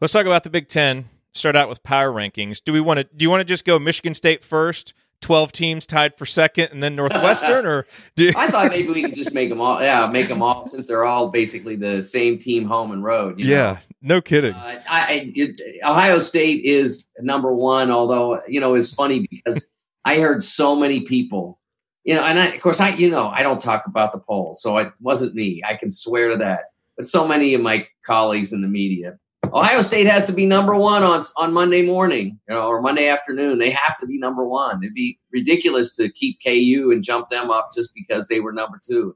Let's 0.00 0.12
talk 0.12 0.26
about 0.26 0.44
the 0.44 0.50
Big 0.50 0.68
10. 0.68 1.08
Start 1.32 1.56
out 1.56 1.68
with 1.68 1.82
power 1.82 2.12
rankings. 2.12 2.62
Do 2.62 2.72
we 2.72 2.80
want 2.80 2.98
to 2.98 3.04
do 3.04 3.22
you 3.22 3.30
want 3.30 3.40
to 3.40 3.44
just 3.44 3.64
go 3.64 3.78
Michigan 3.78 4.14
State 4.14 4.44
first? 4.44 4.94
12 5.22 5.52
teams 5.52 5.86
tied 5.86 6.18
for 6.18 6.26
second 6.26 6.68
and 6.72 6.82
then 6.82 6.96
Northwestern 6.96 7.64
or 7.64 7.86
do 8.16 8.24
you- 8.24 8.32
I 8.36 8.48
thought 8.48 8.70
maybe 8.70 8.88
we 8.88 9.02
could 9.02 9.14
just 9.14 9.32
make 9.32 9.48
them 9.48 9.60
all 9.60 9.80
yeah 9.80 10.06
make 10.08 10.28
them 10.28 10.42
all 10.42 10.66
since 10.66 10.88
they're 10.88 11.04
all 11.04 11.28
basically 11.28 11.76
the 11.76 12.02
same 12.02 12.38
team 12.38 12.64
home 12.64 12.90
and 12.90 13.02
road 13.04 13.38
yeah 13.38 13.54
know? 14.02 14.16
no 14.16 14.20
kidding 14.20 14.52
uh, 14.52 14.82
I, 14.90 15.32
it, 15.34 15.60
Ohio 15.84 16.18
State 16.18 16.64
is 16.64 17.08
number 17.20 17.54
one 17.54 17.90
although 17.90 18.42
you 18.48 18.60
know 18.60 18.74
it's 18.74 18.92
funny 18.92 19.26
because 19.30 19.70
I 20.04 20.18
heard 20.18 20.42
so 20.42 20.74
many 20.74 21.02
people 21.02 21.60
you 22.04 22.14
know 22.14 22.24
and 22.24 22.38
I, 22.38 22.46
of 22.46 22.60
course 22.60 22.80
I 22.80 22.90
you 22.90 23.10
know 23.10 23.28
I 23.28 23.42
don't 23.42 23.60
talk 23.60 23.84
about 23.86 24.12
the 24.12 24.18
polls 24.18 24.62
so 24.62 24.76
it 24.78 24.92
wasn't 25.00 25.34
me 25.34 25.60
I 25.66 25.76
can 25.76 25.90
swear 25.90 26.30
to 26.30 26.36
that 26.38 26.64
but 26.96 27.06
so 27.06 27.26
many 27.26 27.54
of 27.54 27.60
my 27.60 27.86
colleagues 28.04 28.52
in 28.52 28.62
the 28.62 28.68
media 28.68 29.18
Ohio 29.52 29.82
State 29.82 30.06
has 30.06 30.24
to 30.26 30.32
be 30.32 30.46
number 30.46 30.74
one 30.74 31.02
on 31.02 31.20
on 31.36 31.52
Monday 31.52 31.82
morning, 31.82 32.38
you 32.48 32.54
know, 32.54 32.68
or 32.68 32.80
Monday 32.80 33.08
afternoon. 33.08 33.58
They 33.58 33.70
have 33.70 33.98
to 33.98 34.06
be 34.06 34.16
number 34.16 34.46
one. 34.46 34.82
It'd 34.82 34.94
be 34.94 35.18
ridiculous 35.30 35.94
to 35.96 36.10
keep 36.10 36.38
KU 36.42 36.90
and 36.90 37.02
jump 37.02 37.28
them 37.28 37.50
up 37.50 37.70
just 37.74 37.92
because 37.94 38.28
they 38.28 38.40
were 38.40 38.52
number 38.52 38.80
two. 38.82 39.14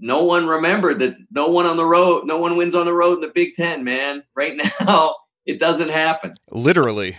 No 0.00 0.24
one 0.24 0.46
remembered 0.46 0.98
that 1.00 1.16
no 1.30 1.48
one 1.48 1.66
on 1.66 1.76
the 1.76 1.84
road, 1.84 2.26
no 2.26 2.38
one 2.38 2.56
wins 2.56 2.74
on 2.74 2.86
the 2.86 2.94
road 2.94 3.14
in 3.14 3.20
the 3.20 3.28
Big 3.28 3.54
Ten, 3.54 3.84
man. 3.84 4.24
Right 4.34 4.58
now, 4.80 5.14
it 5.46 5.60
doesn't 5.60 5.90
happen. 5.90 6.34
Literally. 6.50 7.16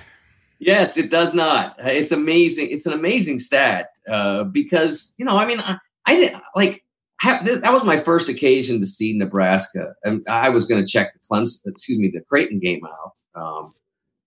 Yes, 0.59 0.97
it 0.97 1.09
does 1.09 1.33
not. 1.33 1.75
It's 1.79 2.11
amazing. 2.11 2.69
It's 2.71 2.85
an 2.85 2.91
amazing 2.91 3.39
stat 3.39 3.91
uh, 4.09 4.43
because 4.45 5.13
you 5.17 5.25
know, 5.25 5.37
I 5.37 5.45
mean, 5.45 5.59
I, 5.59 5.77
I 6.05 6.41
like 6.55 6.83
that 7.23 7.73
was 7.73 7.83
my 7.83 7.97
first 7.97 8.29
occasion 8.29 8.79
to 8.79 8.85
see 8.85 9.13
Nebraska. 9.13 9.93
And 10.03 10.25
I 10.29 10.49
was 10.49 10.65
going 10.65 10.83
to 10.83 10.89
check 10.89 11.13
the 11.13 11.19
Clemson, 11.19 11.59
excuse 11.65 11.99
me, 11.99 12.09
the 12.09 12.21
Creighton 12.21 12.59
game 12.59 12.81
out. 12.85 13.41
Um, 13.41 13.73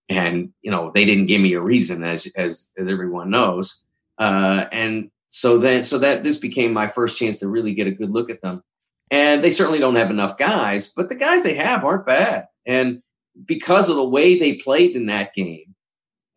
and 0.08 0.52
you 0.62 0.70
know 0.70 0.90
they 0.94 1.04
didn't 1.04 1.26
give 1.26 1.40
me 1.40 1.54
a 1.54 1.60
reason, 1.60 2.04
as 2.04 2.26
as 2.36 2.70
as 2.76 2.88
everyone 2.88 3.30
knows. 3.30 3.82
Uh, 4.18 4.66
and 4.72 5.10
so 5.30 5.58
then, 5.58 5.82
so 5.84 5.98
that 5.98 6.24
this 6.24 6.36
became 6.36 6.72
my 6.72 6.86
first 6.86 7.18
chance 7.18 7.38
to 7.38 7.48
really 7.48 7.72
get 7.72 7.86
a 7.86 7.92
good 7.92 8.10
look 8.10 8.30
at 8.30 8.42
them. 8.42 8.62
And 9.10 9.42
they 9.42 9.50
certainly 9.50 9.78
don't 9.78 9.96
have 9.96 10.10
enough 10.10 10.36
guys, 10.36 10.88
but 10.88 11.08
the 11.08 11.14
guys 11.14 11.42
they 11.42 11.54
have 11.54 11.84
aren't 11.84 12.06
bad. 12.06 12.46
And 12.66 13.02
because 13.46 13.88
of 13.88 13.96
the 13.96 14.08
way 14.08 14.38
they 14.38 14.54
played 14.54 14.94
in 14.94 15.06
that 15.06 15.34
game, 15.34 15.74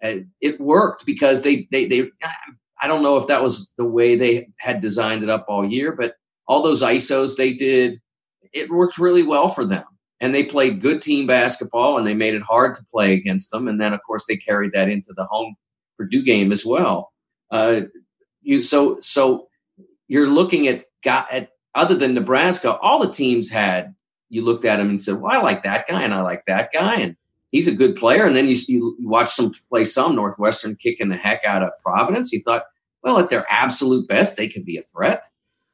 uh, 0.03 0.17
it 0.41 0.59
worked 0.59 1.05
because 1.05 1.41
they 1.41 1.67
they 1.71 1.85
they. 1.87 2.09
I 2.81 2.87
don't 2.87 3.03
know 3.03 3.17
if 3.17 3.27
that 3.27 3.43
was 3.43 3.71
the 3.77 3.85
way 3.85 4.15
they 4.15 4.49
had 4.57 4.81
designed 4.81 5.23
it 5.23 5.29
up 5.29 5.45
all 5.47 5.65
year, 5.65 5.91
but 5.91 6.15
all 6.47 6.61
those 6.61 6.81
ISOs 6.81 7.35
they 7.35 7.53
did, 7.53 8.01
it 8.53 8.69
worked 8.69 8.97
really 8.97 9.23
well 9.23 9.47
for 9.47 9.65
them. 9.65 9.85
And 10.21 10.33
they 10.33 10.43
played 10.43 10.81
good 10.81 11.01
team 11.01 11.27
basketball 11.27 11.97
and 11.97 12.07
they 12.07 12.13
made 12.13 12.33
it 12.33 12.41
hard 12.41 12.75
to 12.75 12.85
play 12.91 13.13
against 13.13 13.51
them. 13.51 13.67
And 13.67 13.81
then, 13.81 13.93
of 13.93 14.01
course, 14.05 14.25
they 14.27 14.37
carried 14.37 14.71
that 14.73 14.89
into 14.89 15.13
the 15.15 15.25
home 15.25 15.55
Purdue 15.97 16.23
game 16.23 16.51
as 16.51 16.65
well. 16.65 17.11
Uh, 17.51 17.81
you 18.41 18.61
so 18.61 18.99
so 18.99 19.47
you're 20.07 20.29
looking 20.29 20.67
at 20.67 20.85
got 21.03 21.31
at 21.31 21.49
other 21.73 21.95
than 21.95 22.13
Nebraska, 22.13 22.77
all 22.77 22.99
the 22.99 23.11
teams 23.11 23.49
had 23.49 23.95
you 24.29 24.43
looked 24.43 24.65
at 24.65 24.77
them 24.77 24.89
and 24.89 25.01
said, 25.01 25.21
"Well, 25.21 25.31
I 25.31 25.41
like 25.41 25.63
that 25.63 25.87
guy 25.87 26.03
and 26.03 26.13
I 26.13 26.21
like 26.21 26.43
that 26.47 26.71
guy 26.71 26.95
and 26.95 27.15
he's 27.55 27.67
a 27.67 27.75
good 27.75 27.95
player." 27.95 28.25
And 28.25 28.35
then 28.35 28.47
you 28.47 28.55
you 28.67 28.97
watch 28.99 29.35
them 29.35 29.51
play 29.69 29.85
some 29.85 30.15
Northwestern 30.15 30.75
kicking 30.75 31.09
the 31.09 31.15
heck 31.15 31.43
out 31.45 31.63
of 31.63 31.71
Providence. 31.81 32.31
You 32.31 32.41
thought, 32.43 32.63
well, 33.03 33.19
at 33.19 33.29
their 33.29 33.45
absolute 33.49 34.07
best, 34.07 34.35
they 34.35 34.47
can 34.47 34.63
be 34.63 34.77
a 34.77 34.81
threat. 34.81 35.23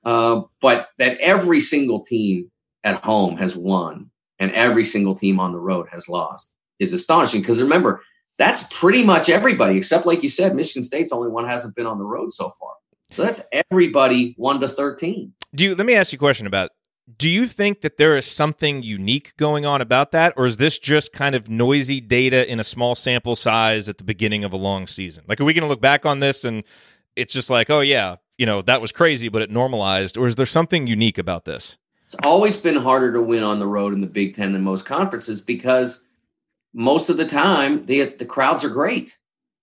Uh, 0.03 0.41
but 0.61 0.89
that 0.97 1.17
every 1.19 1.59
single 1.59 2.03
team 2.03 2.51
at 2.83 3.03
home 3.03 3.37
has 3.37 3.55
won 3.55 4.09
and 4.39 4.51
every 4.51 4.83
single 4.83 5.15
team 5.15 5.39
on 5.39 5.51
the 5.51 5.59
road 5.59 5.87
has 5.91 6.09
lost 6.09 6.55
is 6.79 6.93
astonishing. 6.93 7.41
Because 7.41 7.61
remember, 7.61 8.01
that's 8.37 8.63
pretty 8.71 9.03
much 9.03 9.29
everybody, 9.29 9.77
except 9.77 10.05
like 10.05 10.23
you 10.23 10.29
said, 10.29 10.55
Michigan 10.55 10.83
State's 10.83 11.11
only 11.11 11.29
one 11.29 11.47
hasn't 11.47 11.75
been 11.75 11.85
on 11.85 11.99
the 11.99 12.03
road 12.03 12.31
so 12.31 12.49
far. 12.49 12.73
So 13.11 13.23
that's 13.23 13.47
everybody 13.71 14.33
one 14.37 14.59
to 14.61 14.67
thirteen. 14.69 15.33
Do 15.53 15.65
you? 15.65 15.75
Let 15.75 15.85
me 15.85 15.95
ask 15.95 16.11
you 16.11 16.17
a 16.17 16.19
question 16.19 16.47
about. 16.47 16.71
Do 17.17 17.29
you 17.29 17.47
think 17.47 17.81
that 17.81 17.97
there 17.97 18.15
is 18.15 18.25
something 18.25 18.83
unique 18.83 19.35
going 19.37 19.65
on 19.65 19.81
about 19.81 20.11
that, 20.11 20.33
or 20.37 20.45
is 20.45 20.57
this 20.57 20.77
just 20.77 21.11
kind 21.11 21.35
of 21.35 21.49
noisy 21.49 21.99
data 21.99 22.49
in 22.49 22.59
a 22.59 22.63
small 22.63 22.95
sample 22.95 23.35
size 23.35 23.89
at 23.89 23.97
the 23.97 24.03
beginning 24.03 24.43
of 24.43 24.53
a 24.53 24.57
long 24.57 24.87
season? 24.87 25.23
Like, 25.27 25.41
are 25.41 25.45
we 25.45 25.53
going 25.53 25.63
to 25.63 25.67
look 25.67 25.81
back 25.81 26.05
on 26.05 26.19
this 26.19 26.43
and 26.43 26.63
it's 27.15 27.33
just 27.33 27.49
like, 27.49 27.69
oh 27.69 27.81
yeah, 27.81 28.17
you 28.37 28.45
know 28.45 28.61
that 28.61 28.81
was 28.81 28.91
crazy, 28.91 29.29
but 29.29 29.41
it 29.41 29.49
normalized, 29.49 30.17
or 30.17 30.27
is 30.27 30.35
there 30.35 30.45
something 30.45 30.87
unique 30.87 31.17
about 31.17 31.45
this? 31.45 31.77
It's 32.05 32.15
always 32.23 32.57
been 32.57 32.75
harder 32.75 33.13
to 33.13 33.21
win 33.21 33.43
on 33.43 33.59
the 33.59 33.67
road 33.67 33.93
in 33.93 34.01
the 34.01 34.07
Big 34.07 34.35
Ten 34.35 34.53
than 34.53 34.63
most 34.63 34.85
conferences 34.85 35.41
because 35.41 36.07
most 36.73 37.09
of 37.09 37.17
the 37.17 37.25
time 37.25 37.85
the 37.85 38.05
the 38.17 38.25
crowds 38.25 38.63
are 38.63 38.69
great. 38.69 39.17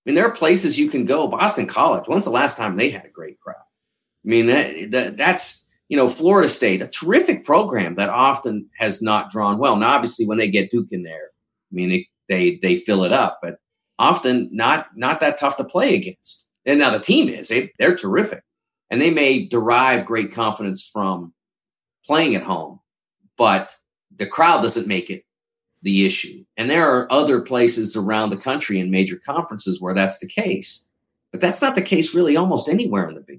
I 0.07 0.11
mean, 0.11 0.15
there 0.15 0.27
are 0.27 0.33
places 0.33 0.79
you 0.79 0.89
can 0.89 1.05
go. 1.05 1.27
Boston 1.27 1.67
College. 1.67 2.05
When's 2.07 2.25
the 2.25 2.31
last 2.31 2.57
time 2.57 2.77
they 2.77 2.91
had 2.91 3.05
a 3.05 3.11
great 3.11 3.39
crowd? 3.41 3.57
I 3.57 4.29
mean, 4.29 4.47
that, 4.47 4.91
that 4.93 5.17
that's 5.17 5.65
you 5.89 5.97
know 5.97 6.09
Florida 6.09 6.49
State, 6.49 6.83
a 6.83 6.89
terrific 6.89 7.45
program 7.45 7.95
that 7.97 8.11
often 8.11 8.69
has 8.79 9.03
not 9.03 9.31
drawn 9.31 9.59
well. 9.59 9.77
Now, 9.77 9.95
obviously, 9.95 10.27
when 10.27 10.39
they 10.39 10.51
get 10.51 10.71
Duke 10.71 10.89
in 10.91 11.03
there, 11.03 11.31
I 11.71 11.75
mean, 11.75 11.93
it, 11.93 12.07
they 12.29 12.59
they 12.63 12.77
fill 12.77 13.05
it 13.05 13.13
up, 13.13 13.39
but 13.43 13.59
often 13.99 14.49
not 14.53 14.89
not 14.97 15.21
that 15.21 15.39
tough 15.39 15.57
to 15.57 15.65
play 15.65 15.95
against. 15.95 16.49
And 16.67 16.79
now 16.79 16.91
the 16.91 17.01
team 17.01 17.29
is 17.29 17.49
they, 17.49 17.73
they're 17.79 17.97
terrific 17.97 18.43
and 18.91 19.01
they 19.01 19.11
may 19.11 19.45
derive 19.45 20.07
great 20.07 20.33
confidence 20.33 20.87
from 20.87 21.33
playing 22.05 22.35
at 22.35 22.43
home, 22.43 22.81
but 23.37 23.77
the 24.15 24.27
crowd 24.27 24.63
doesn't 24.63 24.87
make 24.87 25.11
it 25.11 25.25
the 25.83 26.05
issue. 26.05 26.45
And 26.57 26.69
there 26.69 26.91
are 26.91 27.11
other 27.13 27.41
places 27.41 27.97
around 27.97 28.31
the 28.31 28.37
country 28.37 28.81
in 28.81 28.91
major 28.91 29.17
conferences 29.17 29.81
where 29.81 29.95
that's 29.95 30.19
the 30.19 30.27
case. 30.27 30.87
But 31.31 31.41
that's 31.41 31.63
not 31.63 31.75
the 31.75 31.83
case 31.83 32.15
really 32.15 32.37
almost 32.37 32.69
anywhere 32.69 33.09
in 33.09 33.15
the 33.15 33.21
Big. 33.21 33.38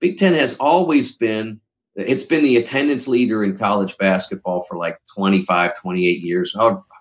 Big 0.00 0.16
Ten 0.16 0.34
has 0.34 0.56
always 0.58 1.14
been, 1.14 1.60
it's 1.94 2.24
been 2.24 2.42
the 2.42 2.56
attendance 2.56 3.06
leader 3.06 3.44
in 3.44 3.58
college 3.58 3.96
basketball 3.98 4.62
for 4.62 4.76
like 4.76 4.98
25, 5.14 5.78
28 5.78 6.22
years, 6.22 6.56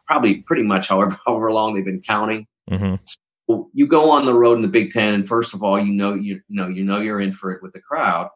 probably 0.08 0.42
pretty 0.42 0.64
much 0.64 0.88
however, 0.88 1.18
however 1.26 1.52
long 1.52 1.74
they've 1.74 1.86
been 1.86 2.02
counting. 2.02 2.46
Mm-hmm. 2.70 3.62
you 3.74 3.88
go 3.88 4.12
on 4.12 4.26
the 4.26 4.34
road 4.34 4.56
in 4.56 4.62
the 4.62 4.68
Big 4.68 4.92
Ten, 4.92 5.14
and 5.14 5.28
first 5.28 5.56
of 5.56 5.64
all, 5.64 5.80
you 5.80 5.92
know 5.92 6.14
you, 6.14 6.42
you 6.48 6.56
know 6.56 6.68
you 6.68 6.84
know 6.84 7.00
you're 7.00 7.20
in 7.20 7.32
for 7.32 7.52
it 7.52 7.64
with 7.64 7.74
the 7.74 7.82
crowd, 7.82 8.30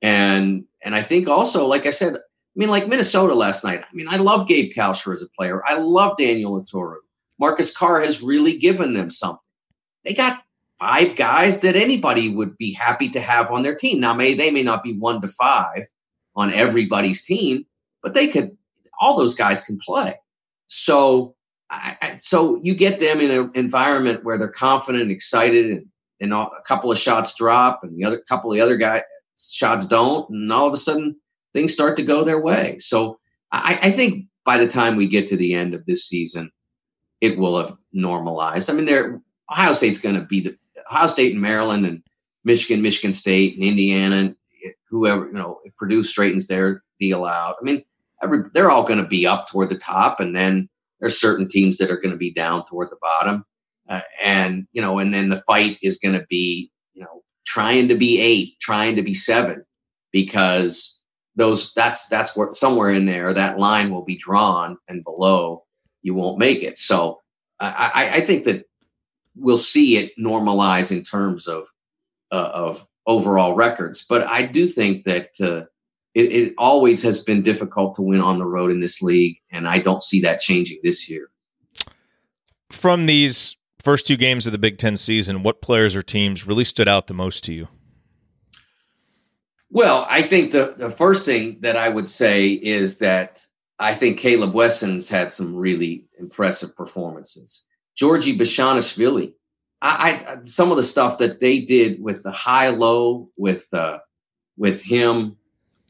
and 0.00 0.64
and 0.82 0.94
I 0.94 1.02
think 1.02 1.28
also, 1.28 1.66
like 1.66 1.84
I 1.84 1.90
said, 1.90 2.16
I 2.16 2.18
mean, 2.56 2.70
like 2.70 2.88
Minnesota 2.88 3.34
last 3.34 3.64
night. 3.64 3.82
I 3.82 3.94
mean, 3.94 4.08
I 4.08 4.16
love 4.16 4.46
Gabe 4.48 4.72
Kalscheur 4.72 5.12
as 5.12 5.22
a 5.22 5.28
player. 5.36 5.62
I 5.66 5.76
love 5.76 6.16
Daniel 6.16 6.62
Oturu. 6.62 6.96
Marcus 7.38 7.76
Carr 7.76 8.00
has 8.00 8.22
really 8.22 8.56
given 8.56 8.94
them 8.94 9.10
something. 9.10 9.40
They 10.04 10.14
got 10.14 10.42
five 10.78 11.16
guys 11.16 11.60
that 11.60 11.76
anybody 11.76 12.28
would 12.28 12.56
be 12.58 12.72
happy 12.72 13.08
to 13.10 13.20
have 13.20 13.50
on 13.50 13.62
their 13.62 13.74
team. 13.74 14.00
Now, 14.00 14.14
may 14.14 14.34
they 14.34 14.50
may 14.50 14.62
not 14.62 14.82
be 14.82 14.92
one 14.92 15.20
to 15.20 15.28
five 15.28 15.86
on 16.36 16.52
everybody's 16.52 17.22
team, 17.22 17.66
but 18.02 18.14
they 18.14 18.28
could. 18.28 18.56
All 19.00 19.16
those 19.16 19.34
guys 19.34 19.62
can 19.62 19.78
play. 19.78 20.20
So, 20.68 21.34
I, 21.70 22.16
so 22.18 22.60
you 22.62 22.74
get 22.74 23.00
them 23.00 23.20
in 23.20 23.30
an 23.30 23.50
environment 23.54 24.24
where 24.24 24.38
they're 24.38 24.48
confident, 24.48 25.10
excited, 25.10 25.70
and, 25.70 25.86
and 26.20 26.32
a 26.32 26.48
couple 26.64 26.92
of 26.92 26.98
shots 26.98 27.34
drop, 27.34 27.80
and 27.82 27.96
the 27.98 28.04
other 28.04 28.18
couple 28.18 28.50
of 28.50 28.56
the 28.56 28.60
other 28.60 28.76
guys 28.76 29.02
shots 29.38 29.86
don't, 29.86 30.28
and 30.30 30.52
all 30.52 30.68
of 30.68 30.72
a 30.72 30.76
sudden 30.76 31.16
things 31.52 31.72
start 31.72 31.96
to 31.96 32.02
go 32.02 32.24
their 32.24 32.40
way. 32.40 32.78
So, 32.78 33.18
I, 33.50 33.78
I 33.82 33.90
think 33.92 34.26
by 34.44 34.58
the 34.58 34.68
time 34.68 34.96
we 34.96 35.06
get 35.06 35.26
to 35.28 35.36
the 35.36 35.54
end 35.54 35.74
of 35.74 35.86
this 35.86 36.04
season, 36.04 36.50
it 37.20 37.38
will 37.38 37.58
have 37.58 37.72
normalized. 37.92 38.68
I 38.68 38.74
mean, 38.74 38.84
there 38.84 39.20
Ohio 39.50 39.72
State's 39.72 39.98
going 39.98 40.16
to 40.16 40.22
be 40.22 40.40
the 40.40 40.56
Ohio 40.90 41.06
State 41.06 41.32
and 41.32 41.40
Maryland 41.40 41.86
and 41.86 42.02
Michigan, 42.44 42.82
Michigan 42.82 43.12
State 43.12 43.54
and 43.54 43.64
Indiana, 43.64 44.34
whoever 44.88 45.26
you 45.26 45.32
know, 45.32 45.60
if 45.64 45.74
Purdue 45.76 46.02
straightens 46.02 46.46
their 46.46 46.82
deal 47.00 47.24
out. 47.24 47.56
I 47.60 47.64
mean, 47.64 47.82
every, 48.22 48.44
they're 48.52 48.70
all 48.70 48.84
going 48.84 49.02
to 49.02 49.06
be 49.06 49.26
up 49.26 49.48
toward 49.48 49.68
the 49.68 49.78
top, 49.78 50.20
and 50.20 50.34
then 50.34 50.68
there's 51.00 51.20
certain 51.20 51.48
teams 51.48 51.78
that 51.78 51.90
are 51.90 51.96
going 51.96 52.12
to 52.12 52.16
be 52.16 52.32
down 52.32 52.64
toward 52.66 52.90
the 52.90 52.98
bottom, 53.00 53.44
uh, 53.88 54.02
and 54.22 54.66
you 54.72 54.82
know, 54.82 54.98
and 54.98 55.12
then 55.12 55.28
the 55.28 55.42
fight 55.46 55.78
is 55.82 55.98
going 55.98 56.18
to 56.18 56.26
be 56.28 56.70
you 56.94 57.02
know 57.02 57.22
trying 57.46 57.88
to 57.88 57.94
be 57.94 58.20
eight, 58.20 58.58
trying 58.60 58.96
to 58.96 59.02
be 59.02 59.14
seven, 59.14 59.64
because 60.12 61.00
those 61.36 61.72
that's 61.74 62.06
that's 62.08 62.36
where 62.36 62.52
somewhere 62.52 62.90
in 62.90 63.06
there 63.06 63.32
that 63.34 63.58
line 63.58 63.90
will 63.90 64.04
be 64.04 64.16
drawn, 64.16 64.78
and 64.88 65.04
below 65.04 65.64
you 66.02 66.14
won't 66.14 66.38
make 66.38 66.62
it. 66.62 66.76
So 66.76 67.20
I, 67.60 68.10
I 68.14 68.20
think 68.20 68.44
that 68.44 68.66
we'll 69.36 69.56
see 69.56 69.96
it 69.96 70.12
normalize 70.18 70.90
in 70.90 71.02
terms 71.02 71.46
of 71.46 71.66
uh, 72.32 72.50
of 72.52 72.86
overall 73.06 73.54
records. 73.54 74.04
But 74.08 74.26
I 74.26 74.42
do 74.42 74.66
think 74.66 75.04
that 75.04 75.30
uh, 75.40 75.66
it, 76.14 76.32
it, 76.32 76.54
always 76.58 77.02
has 77.02 77.22
been 77.22 77.42
difficult 77.42 77.96
to 77.96 78.02
win 78.02 78.20
on 78.20 78.38
the 78.38 78.46
road 78.46 78.70
in 78.70 78.80
this 78.80 79.02
league, 79.02 79.38
and 79.50 79.68
I 79.68 79.78
don't 79.78 80.02
see 80.02 80.20
that 80.22 80.40
changing 80.40 80.80
this 80.82 81.08
year. 81.10 81.30
From 82.70 83.06
these 83.06 83.56
first 83.82 84.06
two 84.06 84.16
games 84.16 84.46
of 84.46 84.52
the 84.52 84.58
Big 84.58 84.78
Ten 84.78 84.96
season, 84.96 85.42
what 85.42 85.60
players 85.60 85.94
or 85.94 86.02
teams 86.02 86.46
really 86.46 86.64
stood 86.64 86.88
out 86.88 87.06
the 87.06 87.14
most 87.14 87.44
to 87.44 87.52
you? 87.52 87.68
Well, 89.70 90.06
I 90.08 90.22
think 90.22 90.52
the, 90.52 90.74
the 90.76 90.90
first 90.90 91.26
thing 91.26 91.58
that 91.60 91.76
I 91.76 91.88
would 91.88 92.06
say 92.06 92.50
is 92.50 92.98
that 92.98 93.44
I 93.78 93.94
think 93.94 94.20
Kaleb 94.20 94.52
Wesson's 94.52 95.08
had 95.08 95.32
some 95.32 95.56
really 95.56 96.06
impressive 96.18 96.76
performances. 96.76 97.66
Giorgi 98.00 98.36
Bezhanishvili, 98.36 99.32
I, 99.82 100.24
I, 100.26 100.38
some 100.44 100.70
of 100.70 100.76
the 100.76 100.82
stuff 100.82 101.18
that 101.18 101.40
they 101.40 101.60
did 101.60 102.02
with 102.02 102.22
the 102.22 102.32
high 102.32 102.70
low 102.70 103.30
with 103.36 103.72
uh, 103.72 103.98
with 104.56 104.82
him 104.82 105.36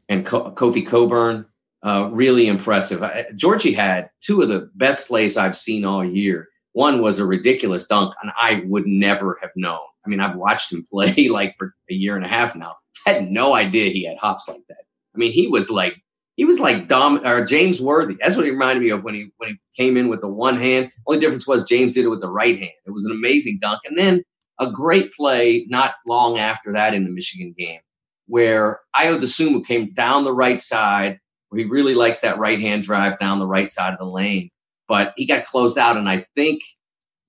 and 0.09 0.25
Co- 0.25 0.51
Kofi 0.51 0.85
Cockburn 0.85 1.45
uh, 1.83 2.09
really 2.11 2.47
impressive. 2.47 3.03
I, 3.03 3.25
Giorgi 3.35 3.75
had 3.75 4.09
two 4.21 4.41
of 4.41 4.49
the 4.49 4.69
best 4.75 5.07
plays 5.07 5.37
I've 5.37 5.55
seen 5.55 5.85
all 5.85 6.03
year. 6.03 6.49
One 6.73 7.01
was 7.01 7.19
a 7.19 7.25
ridiculous 7.25 7.87
dunk, 7.87 8.13
and 8.21 8.31
I 8.35 8.63
would 8.65 8.85
never 8.85 9.39
have 9.41 9.51
known. 9.55 9.79
I 10.05 10.09
mean, 10.09 10.19
I've 10.19 10.35
watched 10.35 10.73
him 10.73 10.83
play 10.91 11.29
like 11.29 11.55
for 11.57 11.75
a 11.89 11.93
year 11.93 12.15
and 12.15 12.25
a 12.25 12.29
half 12.29 12.55
now. 12.55 12.75
I 13.07 13.11
had 13.11 13.31
no 13.31 13.55
idea 13.55 13.91
he 13.91 14.05
had 14.05 14.17
hops 14.17 14.49
like 14.49 14.61
that. 14.67 14.83
I 15.13 15.17
mean, 15.17 15.31
he 15.31 15.47
was 15.47 15.69
like 15.69 15.95
he 16.35 16.45
was 16.45 16.59
like 16.59 16.87
Dom 16.87 17.25
or 17.25 17.45
James 17.45 17.81
Worthy. 17.81 18.17
That's 18.19 18.35
what 18.35 18.45
he 18.45 18.51
reminded 18.51 18.83
me 18.83 18.89
of 18.89 19.03
when 19.03 19.13
he 19.13 19.31
when 19.37 19.51
he 19.51 19.59
came 19.75 19.95
in 19.95 20.09
with 20.09 20.21
the 20.21 20.27
one 20.27 20.57
hand. 20.57 20.91
Only 21.07 21.19
difference 21.19 21.47
was 21.47 21.63
James 21.63 21.93
did 21.93 22.05
it 22.05 22.09
with 22.09 22.21
the 22.21 22.29
right 22.29 22.57
hand. 22.57 22.73
It 22.85 22.91
was 22.91 23.05
an 23.05 23.11
amazing 23.11 23.59
dunk, 23.61 23.79
and 23.85 23.97
then 23.97 24.23
a 24.59 24.69
great 24.69 25.11
play 25.13 25.65
not 25.69 25.95
long 26.07 26.37
after 26.37 26.73
that 26.73 26.93
in 26.93 27.03
the 27.05 27.09
Michigan 27.09 27.53
game, 27.57 27.79
where 28.27 28.81
Ayo 28.95 29.17
Dosunmu 29.17 29.65
came 29.65 29.93
down 29.93 30.23
the 30.23 30.33
right 30.33 30.59
side, 30.59 31.19
where 31.49 31.59
he 31.59 31.65
really 31.65 31.95
likes 31.95 32.21
that 32.21 32.37
right 32.37 32.59
hand 32.59 32.83
drive 32.83 33.17
down 33.17 33.39
the 33.39 33.47
right 33.47 33.69
side 33.69 33.93
of 33.93 33.99
the 33.99 34.05
lane, 34.05 34.49
but 34.87 35.13
he 35.15 35.25
got 35.25 35.45
closed 35.45 35.77
out, 35.77 35.97
and 35.97 36.09
I 36.09 36.25
think. 36.35 36.61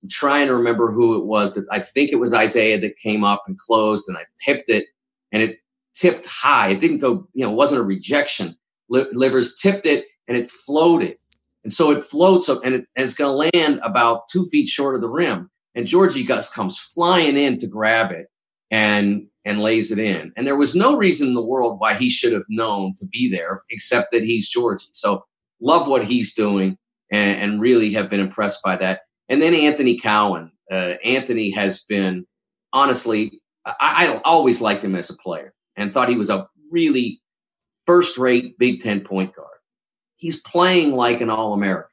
I'm 0.03 0.09
trying 0.09 0.45
to 0.45 0.55
remember 0.55 0.91
who 0.91 1.19
it 1.19 1.25
was 1.25 1.55
that 1.55 1.65
I 1.71 1.79
think 1.79 2.11
it 2.11 2.19
was 2.19 2.31
Isaiah 2.31 2.79
that 2.79 2.97
came 2.97 3.23
up 3.23 3.43
and 3.47 3.57
closed, 3.57 4.07
and 4.07 4.15
I 4.15 4.25
tipped 4.45 4.69
it, 4.69 4.85
and 5.31 5.41
it 5.41 5.59
tipped 5.95 6.27
high. 6.27 6.69
It 6.69 6.79
didn't 6.79 6.99
go, 6.99 7.27
you 7.33 7.43
know, 7.43 7.51
it 7.51 7.55
wasn't 7.55 7.81
a 7.81 7.83
rejection 7.83 8.55
Livers 8.89 9.55
tipped 9.55 9.85
it 9.85 10.05
and 10.27 10.37
it 10.37 10.49
floated. 10.49 11.17
And 11.63 11.73
so 11.73 11.91
it 11.91 12.01
floats 12.01 12.47
up 12.47 12.63
and, 12.63 12.75
it, 12.75 12.85
and 12.95 13.03
it's 13.03 13.13
going 13.13 13.29
to 13.29 13.57
land 13.57 13.79
about 13.83 14.27
two 14.31 14.45
feet 14.45 14.67
short 14.67 14.95
of 14.95 15.01
the 15.01 15.09
rim. 15.09 15.49
And 15.75 15.85
Giorgi 15.85 16.25
Gus 16.25 16.49
comes 16.49 16.79
flying 16.79 17.37
in 17.37 17.57
to 17.59 17.67
grab 17.67 18.11
it 18.11 18.27
and 18.71 19.27
and 19.45 19.61
lays 19.61 19.91
it 19.91 19.99
in. 19.99 20.33
And 20.35 20.45
there 20.45 20.57
was 20.57 20.75
no 20.75 20.97
reason 20.97 21.29
in 21.29 21.33
the 21.33 21.41
world 21.41 21.79
why 21.79 21.93
he 21.93 22.09
should 22.09 22.33
have 22.33 22.43
known 22.49 22.95
to 22.97 23.05
be 23.05 23.29
there, 23.29 23.63
except 23.69 24.11
that 24.11 24.23
he's 24.23 24.53
Giorgi. 24.53 24.87
So 24.91 25.23
love 25.61 25.87
what 25.87 26.03
he's 26.03 26.33
doing 26.33 26.77
and, 27.11 27.39
and 27.39 27.61
really 27.61 27.93
have 27.93 28.09
been 28.09 28.19
impressed 28.19 28.61
by 28.61 28.75
that. 28.77 29.01
And 29.29 29.41
then 29.41 29.53
Anthony 29.53 29.97
Cowan. 29.97 30.51
Uh, 30.69 30.95
Anthony 31.05 31.51
has 31.51 31.83
been 31.83 32.25
honestly, 32.73 33.41
I, 33.65 33.75
I 33.79 34.21
always 34.25 34.59
liked 34.59 34.83
him 34.83 34.95
as 34.95 35.09
a 35.09 35.15
player 35.15 35.53
and 35.77 35.93
thought 35.93 36.09
he 36.09 36.17
was 36.17 36.29
a 36.29 36.47
really 36.69 37.21
first 37.87 38.17
rate 38.17 38.59
Big 38.59 38.81
Ten 38.81 39.01
point 39.01 39.33
guard. 39.33 39.47
He's 40.17 40.39
playing 40.39 40.93
like 40.93 41.21
an 41.21 41.29
All 41.29 41.53
American. 41.53 41.89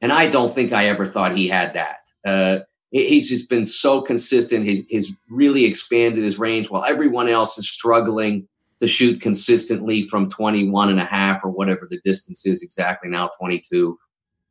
And 0.00 0.12
I 0.12 0.28
don't 0.28 0.54
think 0.54 0.72
I 0.72 0.86
ever 0.86 1.06
thought 1.06 1.36
he 1.36 1.48
had 1.48 1.74
that. 1.74 1.98
Uh, 2.24 2.60
he's 2.90 3.28
just 3.28 3.48
been 3.48 3.64
so 3.64 4.00
consistent. 4.00 4.64
He's, 4.64 4.84
he's 4.88 5.12
really 5.28 5.64
expanded 5.64 6.24
his 6.24 6.38
range 6.38 6.70
while 6.70 6.84
everyone 6.84 7.28
else 7.28 7.58
is 7.58 7.68
struggling 7.68 8.48
to 8.80 8.86
shoot 8.86 9.20
consistently 9.20 10.02
from 10.02 10.28
21 10.28 10.88
and 10.88 11.00
a 11.00 11.04
half 11.04 11.44
or 11.44 11.50
whatever 11.50 11.86
the 11.88 12.00
distance 12.04 12.46
is 12.46 12.62
exactly 12.62 13.10
now, 13.10 13.30
22. 13.38 13.98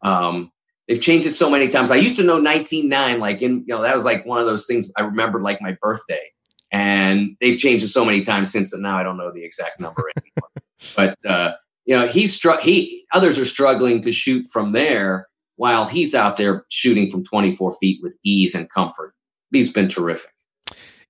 Um, 0.04 0.52
they've 0.88 1.02
changed 1.02 1.26
it 1.26 1.32
so 1.32 1.50
many 1.50 1.68
times. 1.68 1.90
I 1.90 1.96
used 1.96 2.16
to 2.18 2.24
know 2.24 2.40
19.9, 2.40 3.20
like 3.20 3.42
in, 3.42 3.60
you 3.68 3.76
know, 3.76 3.82
that 3.82 3.96
was 3.96 4.06
like 4.06 4.26
one 4.26 4.40
of 4.40 4.46
those 4.46 4.68
things 4.68 4.90
I 4.98 5.02
remembered 5.02 5.42
like 5.42 5.62
my 5.62 5.76
birthday. 5.82 6.32
And 6.72 7.36
they've 7.42 7.58
changed 7.58 7.84
it 7.84 7.88
so 7.88 8.06
many 8.06 8.22
times 8.22 8.52
since 8.52 8.70
that 8.72 8.82
now 8.82 8.98
I 8.98 9.04
don't 9.04 9.18
know 9.18 9.32
the 9.34 9.44
exact 9.44 9.80
number 9.80 10.04
anymore. 10.16 10.50
But 10.96 11.18
uh, 11.26 11.54
you 11.86 11.96
know, 11.96 12.08
he's 12.08 12.36
str- 12.36 12.62
he 12.62 13.06
others 13.14 13.38
are 13.38 13.46
struggling 13.46 14.02
to 14.04 14.12
shoot 14.12 14.46
from 14.52 14.72
there 14.74 15.28
while 15.56 15.86
he's 15.86 16.16
out 16.16 16.38
there 16.38 16.66
shooting 16.70 17.10
from 17.10 17.26
24 17.26 17.76
feet 17.82 18.00
with 18.02 18.14
ease 18.24 18.56
and 18.56 18.70
comfort. 18.70 19.14
He's 19.52 19.72
been 19.72 19.90
terrific. 19.90 20.32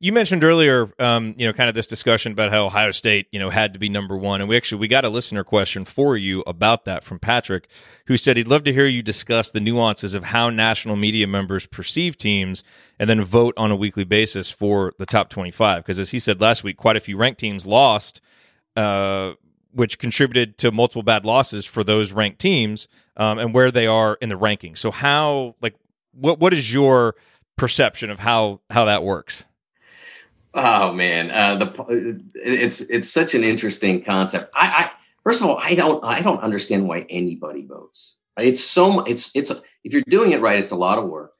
You 0.02 0.14
mentioned 0.14 0.46
earlier, 0.46 0.94
um, 0.98 1.36
you 1.38 1.46
know, 1.46 1.52
kind 1.52 1.68
of 1.68 1.76
this 1.76 1.86
discussion 1.86 2.32
about 2.32 2.52
how 2.52 2.66
Ohio 2.66 2.92
State, 2.92 3.28
you 3.34 3.40
know, 3.40 3.50
had 3.50 3.74
to 3.74 3.80
be 3.80 3.90
number 3.90 4.16
one, 4.16 4.40
and 4.40 4.50
we 4.50 4.56
actually 4.56 4.80
we 4.80 4.88
got 4.88 5.04
a 5.04 5.10
listener 5.10 5.44
question 5.44 5.84
for 5.84 6.16
you 6.16 6.42
about 6.48 6.86
that 6.86 7.04
from 7.04 7.20
Patrick, 7.20 7.68
who 8.08 8.16
said 8.16 8.38
he'd 8.38 8.48
love 8.48 8.64
to 8.64 8.72
hear 8.72 8.86
you 8.86 9.04
discuss 9.04 9.52
the 9.52 9.60
nuances 9.60 10.14
of 10.14 10.24
how 10.24 10.50
national 10.50 10.96
media 10.96 11.28
members 11.28 11.66
perceive 11.66 12.16
teams, 12.16 12.64
and 12.98 13.10
then 13.10 13.22
vote 13.22 13.54
on 13.58 13.72
a 13.72 13.76
weekly 13.76 14.06
basis 14.06 14.50
for 14.50 14.94
the 15.00 15.06
top 15.06 15.30
twenty-five. 15.30 15.84
Because 15.84 16.00
as 16.00 16.12
he 16.12 16.20
said 16.20 16.40
last 16.40 16.64
week, 16.64 16.78
quite 16.78 16.96
a 16.96 17.02
few 17.02 17.18
ranked 17.18 17.42
teams 17.42 17.66
lost 17.66 18.22
uh, 18.78 19.34
which 19.80 19.98
contributed 19.98 20.58
to 20.58 20.72
multiple 20.72 21.04
bad 21.04 21.24
losses 21.26 21.66
for 21.66 21.86
those 21.86 22.12
ranked 22.12 22.38
teams 22.38 22.90
um, 23.16 23.40
and 23.40 23.54
where 23.54 23.72
they 23.72 23.88
are 23.88 24.16
in 24.16 24.28
the 24.28 24.36
ranking. 24.36 24.76
So 24.76 24.92
how 24.92 25.56
like 25.62 25.74
what 26.12 26.38
what 26.38 26.52
is 26.52 26.74
your 26.74 27.16
perception 27.56 28.10
of 28.10 28.20
how 28.20 28.60
how 28.70 28.84
that 28.86 29.04
works? 29.04 29.46
Oh 30.54 30.92
man, 30.92 31.32
uh, 31.32 31.56
the 31.56 32.22
it's 32.36 32.82
it's 32.82 33.10
such 33.10 33.34
an 33.36 33.46
interesting 33.46 34.04
concept. 34.04 34.52
I, 34.54 34.68
I 34.68 34.92
first 35.24 35.40
of 35.40 35.48
all, 35.48 35.58
I 35.58 35.76
don't 35.76 36.04
I 36.04 36.20
don't 36.20 36.42
understand 36.42 36.86
why 36.86 37.06
anybody 37.10 37.66
votes. 37.66 38.18
It's 38.38 38.62
so 38.62 39.00
it's 39.06 39.32
it's 39.34 39.50
if 39.86 39.94
you're 39.94 40.04
doing 40.10 40.34
it 40.34 40.42
right, 40.42 40.60
it's 40.60 40.72
a 40.72 40.76
lot 40.76 40.98
of 40.98 41.08
work, 41.08 41.36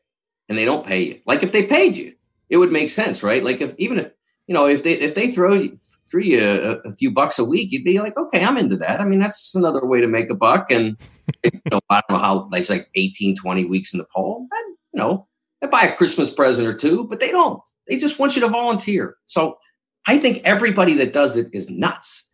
and 0.48 0.58
they 0.58 0.64
don't 0.64 0.86
pay 0.86 1.02
you. 1.04 1.20
Like 1.26 1.44
if 1.44 1.52
they 1.52 1.64
paid 1.64 1.98
you, 1.98 2.14
it 2.48 2.56
would 2.56 2.72
make 2.72 2.90
sense, 2.90 3.22
right? 3.22 3.44
Like 3.44 3.60
if 3.60 3.76
even 3.78 4.00
if 4.00 4.12
you 4.50 4.56
know, 4.56 4.66
if 4.66 4.82
they 4.82 4.94
if 4.94 5.14
they 5.14 5.30
throw 5.30 5.54
you, 5.54 5.78
throw 6.10 6.22
you 6.22 6.40
a, 6.44 6.90
a, 6.90 6.92
few 6.94 7.12
bucks 7.12 7.38
a 7.38 7.46
week, 7.46 7.72
you'd 7.72 7.84
be 7.84 8.00
like, 8.00 8.18
okay, 8.18 8.44
I'm 8.44 8.58
into 8.58 8.78
that. 8.78 9.00
I 9.00 9.06
mean, 9.06 9.20
that's 9.20 9.54
another 9.54 9.86
way 9.86 10.02
to 10.02 10.08
make 10.08 10.32
a 10.32 10.34
buck. 10.34 10.72
And 10.72 10.98
you 11.44 11.62
know, 11.70 11.80
I 11.92 12.02
don't 12.10 12.18
know 12.18 12.24
how 12.24 12.40
there's 12.52 12.72
like 12.72 12.90
18, 12.96 13.36
20 13.36 13.66
weeks 13.66 13.94
in 13.94 14.00
the 14.00 14.08
poll. 14.12 14.48
And, 14.52 14.78
you 14.92 15.00
know, 15.00 15.28
they 15.62 15.68
buy 15.68 15.84
a 15.84 15.96
Christmas 15.96 16.34
present 16.34 16.68
or 16.68 16.74
two, 16.74 17.04
but 17.04 17.20
they 17.20 17.30
don't. 17.30 17.62
They 17.88 17.98
just 17.98 18.18
want 18.18 18.36
you 18.36 18.42
to 18.42 18.48
volunteer. 18.48 19.18
So 19.28 19.60
I 20.08 20.18
think 20.18 20.42
everybody 20.44 20.96
that 20.96 21.14
does 21.14 21.38
it 21.38 21.52
is 21.54 21.70
nuts. 21.70 22.32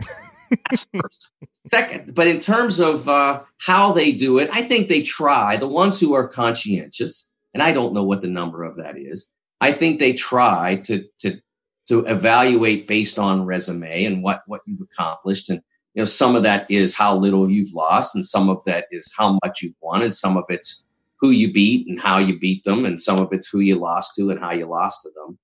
That's 0.50 0.88
first. 1.02 1.32
Second, 1.68 2.16
but 2.16 2.28
in 2.28 2.40
terms 2.40 2.80
of 2.80 3.10
uh, 3.10 3.42
how 3.58 3.92
they 3.92 4.14
do 4.14 4.40
it, 4.40 4.50
I 4.54 4.62
think 4.62 4.88
they 4.88 5.02
try. 5.02 5.58
The 5.58 5.68
ones 5.68 6.00
who 6.00 6.14
are 6.14 6.30
conscientious, 6.30 7.30
and 7.54 7.62
I 7.62 7.74
don't 7.74 7.94
know 7.94 8.06
what 8.06 8.22
the 8.22 8.30
number 8.30 8.64
of 8.64 8.78
that 8.78 8.98
is, 8.98 9.30
I 9.60 9.74
think 9.74 10.00
they 10.00 10.14
try 10.14 10.78
to 10.86 11.04
to 11.20 11.42
to 11.88 12.06
evaluate 12.06 12.88
based 12.88 13.20
on 13.20 13.46
resume 13.46 14.06
and 14.06 14.24
what 14.24 14.44
what 14.48 14.62
you've 14.66 14.82
accomplished. 14.82 15.50
And 15.50 15.62
you 15.94 16.02
know 16.02 16.06
some 16.06 16.36
of 16.36 16.44
that 16.44 16.70
is 16.70 16.96
how 16.96 17.16
little 17.16 17.50
you've 17.50 17.74
lost 17.74 18.16
and 18.16 18.26
some 18.26 18.50
of 18.50 18.64
that 18.66 18.86
is 18.92 19.14
how 19.18 19.40
much 19.44 19.62
you've 19.62 19.76
won 19.82 20.02
and 20.02 20.16
some 20.16 20.38
of 20.38 20.46
it's 20.50 20.84
who 21.18 21.30
you 21.30 21.52
beat 21.52 21.88
and 21.88 22.00
how 22.00 22.18
you 22.18 22.38
beat 22.38 22.64
them 22.66 22.86
and 22.86 23.00
some 23.00 23.20
of 23.20 23.30
it's 23.32 23.48
who 23.48 23.60
you 23.60 23.76
lost 23.76 24.16
to 24.16 24.30
and 24.30 24.40
how 24.40 24.52
you 24.52 24.66
lost 24.66 25.02
to 25.04 25.10
them. 25.16 25.38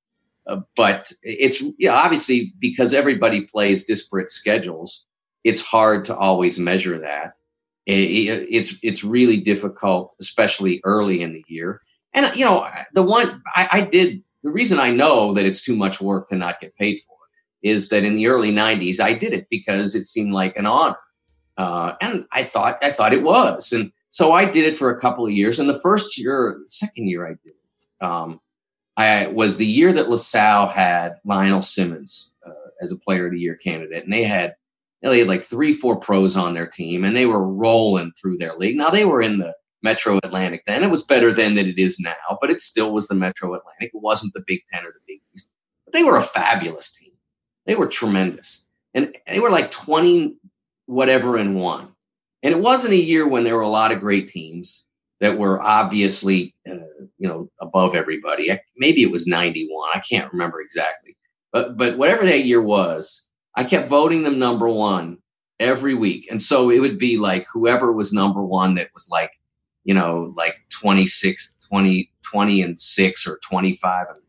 Uh, 0.48 0.62
but 0.76 1.12
it's 1.22 1.64
yeah 1.78 1.94
obviously 1.94 2.54
because 2.60 2.94
everybody 2.94 3.42
plays 3.42 3.86
disparate 3.86 4.30
schedules 4.30 5.06
it's 5.44 5.62
hard 5.62 6.06
to 6.06 6.16
always 6.16 6.60
measure 6.60 7.00
that. 7.00 7.34
It, 7.88 8.00
it, 8.00 8.48
it's 8.52 8.76
it's 8.84 9.04
really 9.04 9.38
difficult 9.38 10.16
especially 10.20 10.82
early 10.84 11.22
in 11.24 11.34
the 11.34 11.44
year. 11.48 11.82
And 12.14 12.36
you 12.36 12.46
know 12.46 12.68
the 12.94 13.04
one 13.04 13.42
I, 13.56 13.70
I 13.72 13.82
did 13.82 14.24
the 14.44 14.52
reason 14.52 14.80
i 14.80 14.90
know 14.90 15.34
that 15.34 15.46
it's 15.46 15.62
too 15.62 15.76
much 15.76 16.02
work 16.02 16.28
to 16.28 16.36
not 16.36 16.60
get 16.60 16.76
paid 16.76 17.00
for 17.00 17.16
is 17.64 17.90
that 17.90 18.04
in 18.04 18.16
the 18.16 18.28
early 18.28 18.52
90s 18.52 19.00
i 19.00 19.14
did 19.14 19.34
it 19.34 19.48
because 19.50 19.96
it 19.96 20.06
seemed 20.06 20.34
like 20.34 20.56
an 20.56 20.66
honor. 20.66 20.98
Uh, 21.58 21.94
and 22.02 22.26
i 22.32 22.44
thought 22.44 22.78
i 22.84 22.92
thought 22.92 23.14
it 23.14 23.24
was. 23.24 23.72
And 23.72 23.92
so 24.10 24.32
i 24.32 24.46
did 24.46 24.66
it 24.66 24.76
for 24.76 24.90
a 24.90 25.00
couple 25.00 25.26
of 25.26 25.32
years. 25.32 25.60
And 25.60 25.70
the 25.70 25.80
first 25.80 26.18
year 26.18 26.62
second 26.68 27.08
year 27.08 27.26
i 27.26 27.32
did 27.32 27.54
it 27.54 28.06
um, 28.06 28.40
i 28.98 29.28
was 29.28 29.58
the 29.58 29.66
year 29.66 29.94
that 29.94 30.10
lasalle 30.10 30.70
had 30.70 31.16
lionel 31.24 31.62
simmons 31.62 32.34
uh, 32.46 32.70
as 32.82 32.92
a 32.92 32.98
player 32.98 33.28
of 33.28 33.34
the 33.34 33.40
year 33.40 33.56
candidate. 33.56 34.04
And 34.04 34.14
they 34.14 34.24
had 34.24 34.56
they 35.02 35.20
had 35.20 35.28
like 35.28 35.44
three 35.44 35.74
four 35.74 35.98
pros 36.00 36.36
on 36.36 36.54
their 36.54 36.68
team 36.68 37.04
and 37.04 37.16
they 37.16 37.26
were 37.26 37.44
rolling 37.44 38.12
through 38.14 38.38
their 38.38 38.56
league. 38.56 38.78
Now 38.78 38.90
they 38.90 39.06
were 39.06 39.22
in 39.22 39.40
the 39.40 39.54
metro 39.84 40.20
atlantic 40.24 40.64
then 40.66 40.84
it 40.84 40.92
was 40.92 41.04
better 41.04 41.34
then 41.34 41.56
than 41.56 41.68
it 41.68 41.80
is 41.80 42.00
now 42.00 42.38
but 42.40 42.50
it 42.50 42.60
still 42.60 42.94
was 42.94 43.08
the 43.08 43.16
metro 43.16 43.54
atlantic 43.54 43.92
it 43.94 44.02
wasn't 44.02 44.32
the 44.34 44.44
big 44.46 44.62
ten 44.72 44.84
or 44.84 44.92
the 44.92 45.00
big 45.08 45.20
east 45.34 45.52
but 45.86 45.94
they 45.94 46.04
were 46.04 46.18
a 46.18 46.22
fabulous 46.22 46.92
team 46.92 47.12
they 47.66 47.76
were 47.76 47.88
tremendous. 47.88 48.68
And 48.94 49.16
they 49.28 49.40
were 49.40 49.50
like 49.50 49.72
20 49.72 50.36
whatever 50.86 51.38
and 51.38 51.56
one. 51.56 51.90
And 52.44 52.54
it 52.54 52.60
wasn't 52.60 52.94
a 52.94 52.98
year 52.98 53.28
when 53.28 53.44
there 53.44 53.56
were 53.56 53.62
a 53.62 53.70
lot 53.70 53.92
of 53.92 54.00
great 54.00 54.28
teams 54.28 54.86
that 55.20 55.38
were 55.38 55.62
obviously, 55.62 56.56
uh, 56.70 56.74
you 57.18 57.28
know, 57.28 57.50
above 57.62 57.94
everybody. 57.96 58.50
Maybe 58.76 59.04
it 59.04 59.12
was 59.12 59.28
91. 59.28 59.92
I 59.94 60.00
can't 60.00 60.32
remember 60.34 60.60
exactly. 60.60 61.16
But, 61.54 61.78
but 61.78 61.98
whatever 61.98 62.26
that 62.26 62.46
year 62.46 62.62
was, 62.62 63.30
I 63.56 63.64
kept 63.64 63.90
voting 63.90 64.24
them 64.24 64.40
number 64.40 64.68
one 64.68 65.20
every 65.60 65.94
week. 65.94 66.28
And 66.30 66.42
so 66.42 66.72
it 66.72 66.80
would 66.80 66.98
be 66.98 67.18
like 67.18 67.46
whoever 67.54 67.92
was 67.92 68.12
number 68.12 68.44
one 68.44 68.76
that 68.76 68.90
was 68.94 69.08
like, 69.10 69.32
you 69.84 69.94
know, 69.94 70.34
like 70.38 70.56
26, 70.70 71.58
20, 71.68 72.12
20 72.24 72.62
and 72.62 72.80
six 72.80 73.28
or 73.28 73.40
25 73.44 74.08
and 74.10 74.20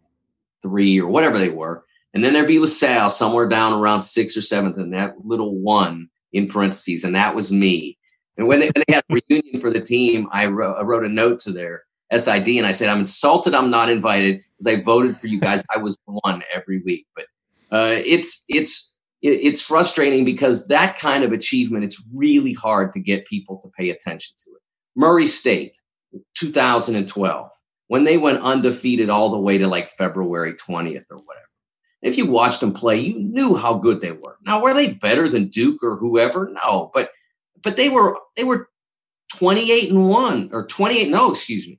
three 0.62 1.00
or 1.00 1.08
whatever 1.08 1.38
they 1.38 1.48
were 1.48 1.84
and 2.14 2.22
then 2.22 2.32
there'd 2.32 2.46
be 2.46 2.58
LaSalle 2.58 3.10
somewhere 3.10 3.48
down 3.48 3.72
around 3.72 4.02
sixth 4.02 4.36
or 4.36 4.42
seventh, 4.42 4.76
and 4.76 4.92
that 4.92 5.24
little 5.24 5.56
one 5.56 6.08
in 6.32 6.46
parentheses, 6.46 7.04
and 7.04 7.14
that 7.14 7.34
was 7.34 7.50
me. 7.50 7.98
And 8.36 8.46
when 8.46 8.60
they, 8.60 8.66
when 8.66 8.84
they 8.86 8.94
had 8.94 9.04
a 9.10 9.20
reunion 9.28 9.60
for 9.60 9.70
the 9.70 9.80
team, 9.80 10.28
I 10.32 10.46
wrote, 10.46 10.76
I 10.76 10.82
wrote 10.82 11.04
a 11.04 11.08
note 11.08 11.38
to 11.40 11.52
their 11.52 11.84
SID 12.14 12.48
and 12.48 12.66
I 12.66 12.72
said, 12.72 12.88
I'm 12.88 13.00
insulted 13.00 13.54
I'm 13.54 13.70
not 13.70 13.90
invited 13.90 14.42
because 14.58 14.78
I 14.78 14.82
voted 14.82 15.16
for 15.16 15.26
you 15.26 15.38
guys. 15.38 15.62
I 15.74 15.78
was 15.78 15.96
one 16.06 16.42
every 16.54 16.80
week. 16.82 17.06
But 17.14 17.24
uh, 17.70 18.00
it's 18.04 18.44
it's 18.48 18.94
it's 19.20 19.60
frustrating 19.60 20.24
because 20.24 20.66
that 20.68 20.98
kind 20.98 21.24
of 21.24 21.32
achievement, 21.32 21.84
it's 21.84 22.02
really 22.12 22.54
hard 22.54 22.92
to 22.94 23.00
get 23.00 23.26
people 23.26 23.58
to 23.62 23.68
pay 23.78 23.90
attention 23.90 24.34
to. 24.38 24.50
Murray 24.96 25.26
State, 25.26 25.78
2012, 26.36 27.50
when 27.88 28.04
they 28.04 28.18
went 28.18 28.42
undefeated 28.42 29.10
all 29.10 29.30
the 29.30 29.38
way 29.38 29.58
to 29.58 29.68
like 29.68 29.88
February 29.88 30.54
20th 30.54 31.04
or 31.10 31.16
whatever 31.16 31.42
if 32.02 32.18
you 32.18 32.26
watched 32.26 32.60
them 32.60 32.72
play, 32.72 32.98
you 32.98 33.14
knew 33.18 33.56
how 33.56 33.74
good 33.74 34.00
they 34.00 34.10
were. 34.10 34.36
Now, 34.44 34.60
were 34.60 34.74
they 34.74 34.92
better 34.92 35.28
than 35.28 35.48
Duke 35.48 35.82
or 35.82 35.96
whoever? 35.96 36.52
No, 36.64 36.90
but 36.92 37.10
but 37.62 37.76
they 37.76 37.88
were 37.88 38.18
they 38.36 38.44
were 38.44 38.68
28 39.36 39.90
and 39.90 40.08
1 40.08 40.50
or 40.52 40.66
28 40.66 41.08
no, 41.08 41.30
excuse 41.30 41.66
me. 41.66 41.78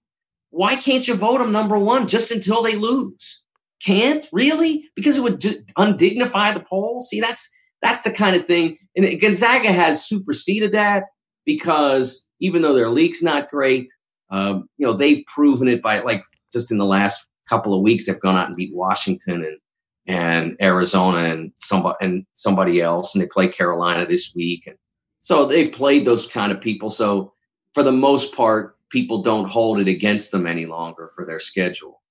Why 0.49 0.75
can't 0.75 1.07
you 1.07 1.15
vote 1.15 1.39
them 1.39 1.51
number 1.51 1.77
1 1.77 2.07
just 2.07 2.31
until 2.31 2.63
they 2.63 2.75
lose? 2.75 3.43
Can't? 3.83 4.27
Really? 4.31 4.89
Because 4.95 5.17
it 5.17 5.23
would 5.23 5.41
undignify 5.77 6.53
the 6.53 6.61
poll? 6.67 7.01
See, 7.01 7.19
that's 7.19 7.49
that's 7.81 8.03
the 8.03 8.11
kind 8.11 8.35
of 8.35 8.45
thing 8.45 8.77
and 8.95 9.19
Gonzaga 9.19 9.71
has 9.71 10.05
superseded 10.05 10.71
that 10.71 11.05
because 11.45 12.25
even 12.43 12.61
though 12.61 12.73
their 12.73 12.89
league's 12.89 13.23
not 13.23 13.49
great, 13.49 13.89
um, 14.29 14.67
you 14.77 14.85
know, 14.85 14.91
they've 14.91 15.23
proven 15.27 15.69
it 15.69 15.81
by 15.81 16.01
like 16.01 16.23
just 16.51 16.71
in 16.71 16.77
the 16.77 16.85
last 16.85 17.25
couple 17.47 17.73
of 17.73 17.81
weeks 17.81 18.05
they've 18.05 18.19
gone 18.19 18.35
out 18.35 18.47
and 18.47 18.57
beat 18.57 18.75
Washington 18.75 19.43
and 19.43 19.57
and 20.05 20.57
Arizona 20.61 21.19
and 21.19 21.53
somebody 21.57 21.95
and 22.01 22.25
somebody 22.33 22.81
else, 22.81 23.15
and 23.15 23.21
they 23.21 23.27
play 23.27 23.47
Carolina 23.47 24.05
this 24.05 24.33
week. 24.35 24.67
And 24.67 24.75
so 25.21 25.45
they've 25.45 25.71
played 25.71 26.03
those 26.03 26.27
kind 26.27 26.51
of 26.51 26.59
people. 26.59 26.89
So 26.89 27.31
for 27.73 27.83
the 27.83 27.93
most 27.93 28.35
part, 28.35 28.75
people 28.89 29.21
don't 29.21 29.49
hold 29.49 29.79
it 29.79 29.87
against 29.87 30.31
them 30.31 30.45
any 30.45 30.65
longer 30.65 31.09
for 31.15 31.25
their 31.25 31.39
schedule. 31.39 32.01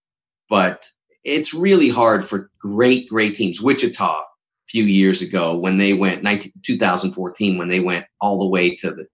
But 0.48 0.86
it's 1.22 1.52
really 1.52 1.90
hard 1.90 2.24
for 2.24 2.50
great, 2.58 3.10
great 3.10 3.34
teams. 3.34 3.60
Wichita 3.60 4.20
a 4.20 4.24
few 4.66 4.84
years 4.84 5.20
ago 5.20 5.54
when 5.58 5.76
they 5.76 5.92
went 5.92 6.22
19, 6.22 6.52
2014 6.62 7.58
when 7.58 7.68
they 7.68 7.80
went 7.80 8.06
all 8.22 8.38
the 8.38 8.46
way 8.46 8.74
to 8.76 8.90
the 8.90 9.06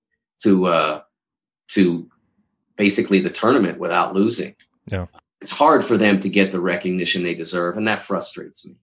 to 0.45 0.67
uh 0.67 1.01
to 1.69 2.09
basically 2.77 3.21
the 3.21 3.31
tournament 3.31 3.79
without 3.79 4.15
losing. 4.15 4.55
Yeah 4.87 5.07
it's 5.41 5.51
hard 5.51 5.85
for 5.85 5.97
them 5.97 6.21
to 6.21 6.29
get 6.29 6.51
the 6.51 6.61
recognition 6.61 7.23
they 7.23 7.35
deserve, 7.35 7.77
and 7.77 7.87
that 7.87 8.01
frustrates 8.01 8.67
me. 8.67 8.75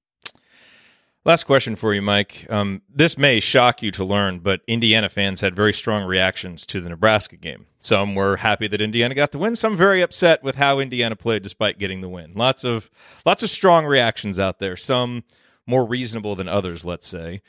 Last 1.25 1.45
question 1.45 1.75
for 1.75 1.93
you, 1.93 2.03
Mike. 2.03 2.45
Um, 2.51 2.83
this 2.87 3.17
may 3.17 3.39
shock 3.39 3.81
you 3.81 3.89
to 3.91 4.05
learn, 4.05 4.39
but 4.39 4.61
Indiana 4.67 5.09
fans 5.09 5.41
had 5.41 5.55
very 5.55 5.73
strong 5.73 6.03
reactions 6.05 6.67
to 6.67 6.81
the 6.81 6.89
Nebraska 6.89 7.35
game. 7.35 7.65
Some 7.79 8.13
were 8.13 8.37
happy 8.37 8.67
that 8.67 8.79
Indiana 8.79 9.15
got 9.15 9.31
the 9.31 9.39
win. 9.39 9.55
Some 9.55 9.75
very 9.75 10.01
upset 10.01 10.43
with 10.43 10.55
how 10.55 10.77
Indiana 10.77 11.15
played 11.15 11.41
despite 11.41 11.79
getting 11.79 12.01
the 12.01 12.09
win. 12.09 12.33
Lots 12.35 12.63
of 12.63 12.91
lots 13.25 13.41
of 13.41 13.49
strong 13.49 13.85
reactions 13.85 14.39
out 14.39 14.59
there. 14.59 14.77
Some 14.77 15.23
more 15.65 15.83
reasonable 15.83 16.35
than 16.35 16.47
others, 16.47 16.85
let's 16.85 17.07
say. 17.07 17.41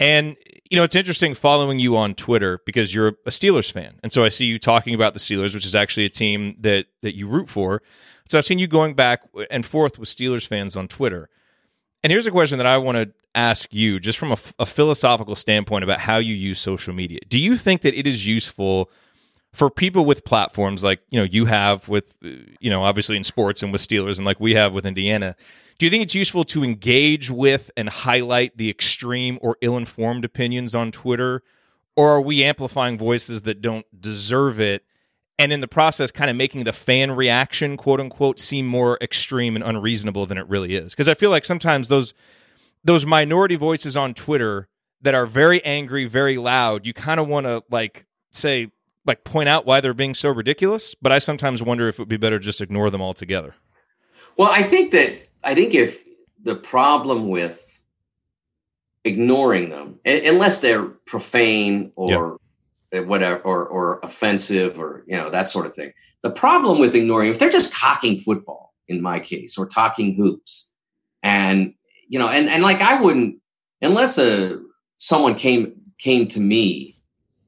And 0.00 0.36
you 0.70 0.76
know, 0.76 0.82
it's 0.82 0.96
interesting 0.96 1.34
following 1.34 1.78
you 1.78 1.96
on 1.96 2.14
Twitter 2.14 2.60
because 2.64 2.94
you're 2.94 3.08
a 3.08 3.30
Steelers 3.30 3.70
fan, 3.70 4.00
and 4.02 4.12
so 4.12 4.24
I 4.24 4.30
see 4.30 4.46
you 4.46 4.58
talking 4.58 4.94
about 4.94 5.14
the 5.14 5.20
Steelers, 5.20 5.52
which 5.52 5.66
is 5.66 5.76
actually 5.76 6.06
a 6.06 6.10
team 6.10 6.56
that 6.60 6.86
that 7.02 7.14
you 7.14 7.28
root 7.28 7.48
for. 7.48 7.82
So 8.28 8.38
I've 8.38 8.44
seen 8.44 8.58
you 8.58 8.66
going 8.66 8.94
back 8.94 9.22
and 9.50 9.66
forth 9.66 9.98
with 9.98 10.08
Steelers 10.08 10.46
fans 10.46 10.76
on 10.76 10.88
Twitter. 10.88 11.28
And 12.02 12.10
here's 12.10 12.26
a 12.26 12.30
question 12.30 12.58
that 12.58 12.66
I 12.66 12.78
want 12.78 12.96
to 12.96 13.12
ask 13.34 13.74
you, 13.74 14.00
just 14.00 14.18
from 14.18 14.32
a, 14.32 14.36
a, 14.58 14.66
philosophical 14.66 15.36
standpoint 15.36 15.84
about 15.84 16.00
how 16.00 16.18
you 16.18 16.34
use 16.34 16.58
social 16.58 16.94
media. 16.94 17.18
Do 17.28 17.38
you 17.38 17.56
think 17.56 17.82
that 17.82 17.94
it 17.94 18.06
is 18.06 18.26
useful 18.26 18.90
for 19.52 19.68
people 19.68 20.04
with 20.04 20.24
platforms 20.24 20.84
like 20.84 21.00
you 21.10 21.18
know 21.18 21.24
you 21.24 21.46
have 21.46 21.88
with 21.88 22.14
uh, 22.24 22.28
you 22.60 22.70
know 22.70 22.84
obviously 22.84 23.16
in 23.16 23.24
sports 23.24 23.62
and 23.62 23.72
with 23.72 23.80
Steelers 23.80 24.16
and 24.16 24.24
like 24.24 24.40
we 24.40 24.54
have 24.54 24.72
with 24.72 24.86
Indiana? 24.86 25.36
Do 25.80 25.86
you 25.86 25.90
think 25.90 26.02
it's 26.02 26.14
useful 26.14 26.44
to 26.44 26.62
engage 26.62 27.30
with 27.30 27.70
and 27.74 27.88
highlight 27.88 28.58
the 28.58 28.68
extreme 28.68 29.38
or 29.40 29.56
ill-informed 29.62 30.26
opinions 30.26 30.74
on 30.74 30.92
Twitter, 30.92 31.42
or 31.96 32.10
are 32.10 32.20
we 32.20 32.44
amplifying 32.44 32.98
voices 32.98 33.42
that 33.42 33.62
don't 33.62 33.86
deserve 33.98 34.60
it? 34.60 34.84
and 35.38 35.54
in 35.54 35.62
the 35.62 35.68
process 35.68 36.10
kind 36.10 36.30
of 36.30 36.36
making 36.36 36.64
the 36.64 36.72
fan 36.72 37.12
reaction 37.12 37.78
quote 37.78 37.98
unquote 37.98 38.38
seem 38.38 38.66
more 38.66 38.98
extreme 39.00 39.56
and 39.56 39.64
unreasonable 39.64 40.26
than 40.26 40.36
it 40.36 40.46
really 40.50 40.74
is 40.74 40.92
because 40.92 41.08
i 41.08 41.14
feel 41.14 41.30
like 41.30 41.46
sometimes 41.46 41.88
those 41.88 42.12
those 42.84 43.06
minority 43.06 43.56
voices 43.56 43.96
on 43.96 44.12
twitter 44.12 44.68
that 45.00 45.14
are 45.14 45.24
very 45.24 45.64
angry 45.64 46.04
very 46.04 46.36
loud 46.36 46.86
you 46.86 46.92
kind 46.92 47.18
of 47.18 47.26
want 47.26 47.46
to 47.46 47.64
like 47.70 48.04
say 48.32 48.70
like 49.06 49.24
point 49.24 49.48
out 49.48 49.64
why 49.64 49.80
they're 49.80 49.94
being 49.94 50.14
so 50.14 50.28
ridiculous 50.28 50.94
but 51.00 51.10
i 51.10 51.18
sometimes 51.18 51.62
wonder 51.62 51.88
if 51.88 51.94
it 51.94 52.02
would 52.02 52.08
be 52.08 52.18
better 52.18 52.38
just 52.38 52.60
ignore 52.60 52.90
them 52.90 53.00
altogether 53.00 53.54
well 54.40 54.50
i 54.50 54.62
think 54.62 54.90
that 54.90 55.28
i 55.44 55.54
think 55.54 55.74
if 55.74 56.04
the 56.42 56.56
problem 56.56 57.28
with 57.28 57.70
ignoring 59.04 59.70
them 59.70 59.98
unless 60.04 60.60
they're 60.60 60.84
profane 61.06 61.92
or 61.96 62.38
uh, 62.92 63.02
whatever 63.02 63.40
or 63.40 63.66
or 63.66 64.00
offensive 64.02 64.78
or 64.78 65.04
you 65.06 65.16
know 65.16 65.30
that 65.30 65.48
sort 65.48 65.66
of 65.66 65.74
thing. 65.74 65.92
The 66.22 66.30
problem 66.30 66.78
with 66.78 66.94
ignoring 66.94 67.30
if 67.30 67.38
they're 67.38 67.50
just 67.50 67.72
talking 67.72 68.18
football 68.18 68.74
in 68.88 69.00
my 69.00 69.20
case 69.20 69.56
or 69.56 69.66
talking 69.66 70.14
hoops 70.14 70.70
and 71.22 71.74
you 72.08 72.18
know 72.18 72.28
and 72.28 72.48
and 72.48 72.62
like 72.62 72.80
I 72.80 73.00
wouldn't 73.00 73.36
unless 73.80 74.18
a 74.18 74.54
uh, 74.54 74.56
someone 74.98 75.34
came 75.34 75.80
came 75.98 76.26
to 76.28 76.40
me 76.40 77.00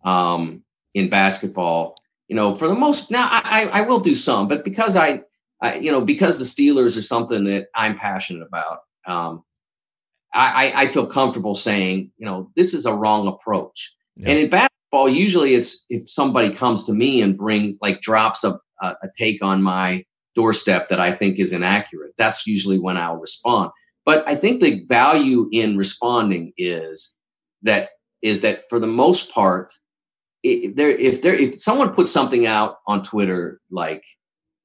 um 0.04 0.62
in 0.94 1.08
basketball 1.08 1.96
you 2.28 2.36
know 2.36 2.54
for 2.54 2.68
the 2.68 2.74
most 2.74 3.10
now 3.10 3.28
I 3.30 3.68
I 3.72 3.80
will 3.82 4.00
do 4.00 4.14
some 4.14 4.48
but 4.48 4.64
because 4.64 4.96
I 4.96 5.22
I 5.62 5.76
you 5.76 5.90
know 5.90 6.02
because 6.02 6.38
the 6.38 6.44
Steelers 6.44 6.98
are 6.98 7.02
something 7.02 7.44
that 7.44 7.68
I'm 7.74 7.96
passionate 7.96 8.46
about 8.46 8.80
um 9.06 9.44
I, 10.34 10.72
I 10.74 10.86
feel 10.86 11.06
comfortable 11.06 11.54
saying, 11.54 12.10
you 12.16 12.24
know, 12.24 12.50
this 12.56 12.72
is 12.72 12.86
a 12.86 12.94
wrong 12.94 13.26
approach. 13.26 13.94
Yeah. 14.16 14.30
And 14.30 14.38
in 14.38 14.50
basketball, 14.50 15.08
usually 15.08 15.54
it's 15.54 15.84
if 15.90 16.08
somebody 16.08 16.50
comes 16.50 16.84
to 16.84 16.94
me 16.94 17.20
and 17.22 17.36
brings 17.36 17.76
like 17.82 18.00
drops 18.00 18.44
a, 18.44 18.58
a, 18.80 18.94
a 19.02 19.08
take 19.18 19.42
on 19.42 19.62
my 19.62 20.04
doorstep 20.34 20.88
that 20.88 21.00
I 21.00 21.12
think 21.12 21.38
is 21.38 21.52
inaccurate. 21.52 22.12
That's 22.16 22.46
usually 22.46 22.78
when 22.78 22.96
I'll 22.96 23.16
respond. 23.16 23.70
But 24.04 24.26
I 24.26 24.34
think 24.34 24.60
the 24.60 24.84
value 24.86 25.48
in 25.52 25.76
responding 25.76 26.52
is 26.56 27.14
that 27.62 27.90
is 28.22 28.40
that 28.40 28.68
for 28.68 28.78
the 28.78 28.86
most 28.86 29.30
part, 29.32 29.72
if 30.42 30.74
there 30.76 30.90
if 30.90 31.22
there 31.22 31.34
if 31.34 31.60
someone 31.60 31.92
puts 31.92 32.10
something 32.10 32.46
out 32.46 32.76
on 32.86 33.02
Twitter 33.02 33.60
like 33.70 34.02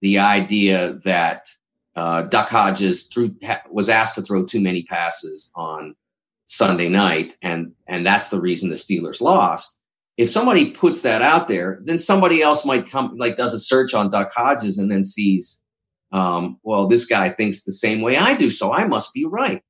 the 0.01 0.19
idea 0.19 0.99
that 1.03 1.47
uh, 1.95 2.23
Duck 2.23 2.49
Hodges 2.49 3.03
threw 3.03 3.35
ha, 3.43 3.61
was 3.71 3.89
asked 3.89 4.15
to 4.15 4.21
throw 4.21 4.45
too 4.45 4.61
many 4.61 4.83
passes 4.83 5.51
on 5.55 5.95
Sunday 6.45 6.89
night, 6.89 7.35
and 7.41 7.73
and 7.87 8.05
that's 8.05 8.29
the 8.29 8.39
reason 8.39 8.69
the 8.69 8.75
Steelers 8.75 9.21
lost. 9.21 9.81
If 10.15 10.29
somebody 10.29 10.71
puts 10.71 11.01
that 11.01 11.21
out 11.21 11.47
there, 11.47 11.79
then 11.83 11.99
somebody 11.99 12.41
else 12.41 12.65
might 12.65 12.89
come 12.89 13.15
like 13.17 13.35
does 13.35 13.53
a 13.53 13.59
search 13.59 13.93
on 13.93 14.11
Duck 14.11 14.31
Hodges 14.33 14.77
and 14.77 14.91
then 14.91 15.03
sees, 15.03 15.61
um, 16.11 16.59
well, 16.63 16.87
this 16.87 17.05
guy 17.05 17.29
thinks 17.29 17.63
the 17.63 17.71
same 17.71 18.01
way 18.01 18.17
I 18.17 18.35
do, 18.35 18.49
so 18.49 18.71
I 18.73 18.85
must 18.85 19.13
be 19.13 19.25
right. 19.25 19.61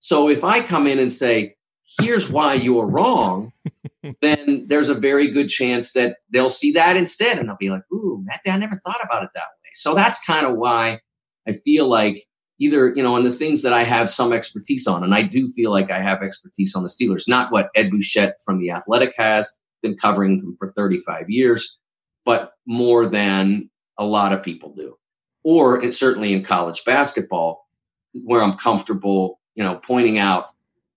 So 0.00 0.28
if 0.28 0.44
I 0.44 0.60
come 0.60 0.86
in 0.86 0.98
and 0.98 1.10
say, 1.10 1.56
here's 1.98 2.28
why 2.28 2.54
you're 2.54 2.86
wrong, 2.86 3.52
then 4.20 4.66
there's 4.68 4.90
a 4.90 4.94
very 4.94 5.28
good 5.28 5.48
chance 5.48 5.92
that 5.92 6.16
they'll 6.30 6.50
see 6.50 6.72
that 6.72 6.96
instead 6.96 7.38
and 7.38 7.48
they'll 7.48 7.56
be 7.56 7.70
like, 7.70 7.84
ooh, 7.92 8.22
Matt, 8.24 8.40
I 8.46 8.56
never 8.58 8.76
thought 8.76 9.00
about 9.02 9.22
it 9.22 9.30
that 9.34 9.40
way. 9.62 9.63
So 9.74 9.94
that's 9.94 10.24
kind 10.24 10.46
of 10.46 10.56
why 10.56 11.00
I 11.46 11.52
feel 11.52 11.88
like 11.88 12.24
either, 12.58 12.94
you 12.94 13.02
know, 13.02 13.16
on 13.16 13.24
the 13.24 13.32
things 13.32 13.62
that 13.62 13.72
I 13.72 13.82
have 13.82 14.08
some 14.08 14.32
expertise 14.32 14.86
on, 14.86 15.02
and 15.02 15.14
I 15.14 15.22
do 15.22 15.48
feel 15.48 15.70
like 15.70 15.90
I 15.90 16.00
have 16.00 16.22
expertise 16.22 16.74
on 16.74 16.82
the 16.82 16.88
Steelers, 16.88 17.28
not 17.28 17.52
what 17.52 17.70
Ed 17.74 17.90
Bouchette 17.90 18.36
from 18.44 18.60
The 18.60 18.70
Athletic 18.70 19.14
has, 19.16 19.50
been 19.82 19.96
covering 19.96 20.38
them 20.38 20.56
for 20.58 20.72
35 20.72 21.28
years, 21.28 21.78
but 22.24 22.52
more 22.66 23.06
than 23.06 23.70
a 23.98 24.04
lot 24.04 24.32
of 24.32 24.42
people 24.42 24.72
do. 24.74 24.96
Or 25.42 25.90
certainly 25.92 26.32
in 26.32 26.42
college 26.42 26.84
basketball, 26.84 27.68
where 28.12 28.42
I'm 28.42 28.56
comfortable, 28.56 29.40
you 29.54 29.62
know, 29.62 29.76
pointing 29.76 30.18
out 30.18 30.50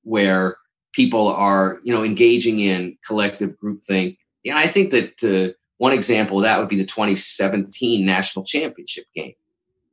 where 0.04 0.58
people 0.94 1.28
are, 1.28 1.80
you 1.84 1.94
know, 1.94 2.04
engaging 2.04 2.60
in 2.60 2.98
collective 3.06 3.56
groupthink. 3.62 4.18
And 4.46 4.58
I 4.58 4.68
think 4.68 4.92
that 4.92 5.24
uh, 5.24 5.54
one 5.78 5.94
example 5.94 6.38
of 6.38 6.44
that 6.44 6.60
would 6.60 6.70
be 6.70 6.78
the 6.78 6.86
2017 6.86 8.06
national 8.06 8.46
championship 8.46 9.06
game 9.16 9.36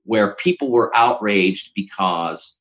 where 0.05 0.35
people 0.35 0.70
were 0.70 0.94
outraged 0.94 1.73
because 1.75 2.59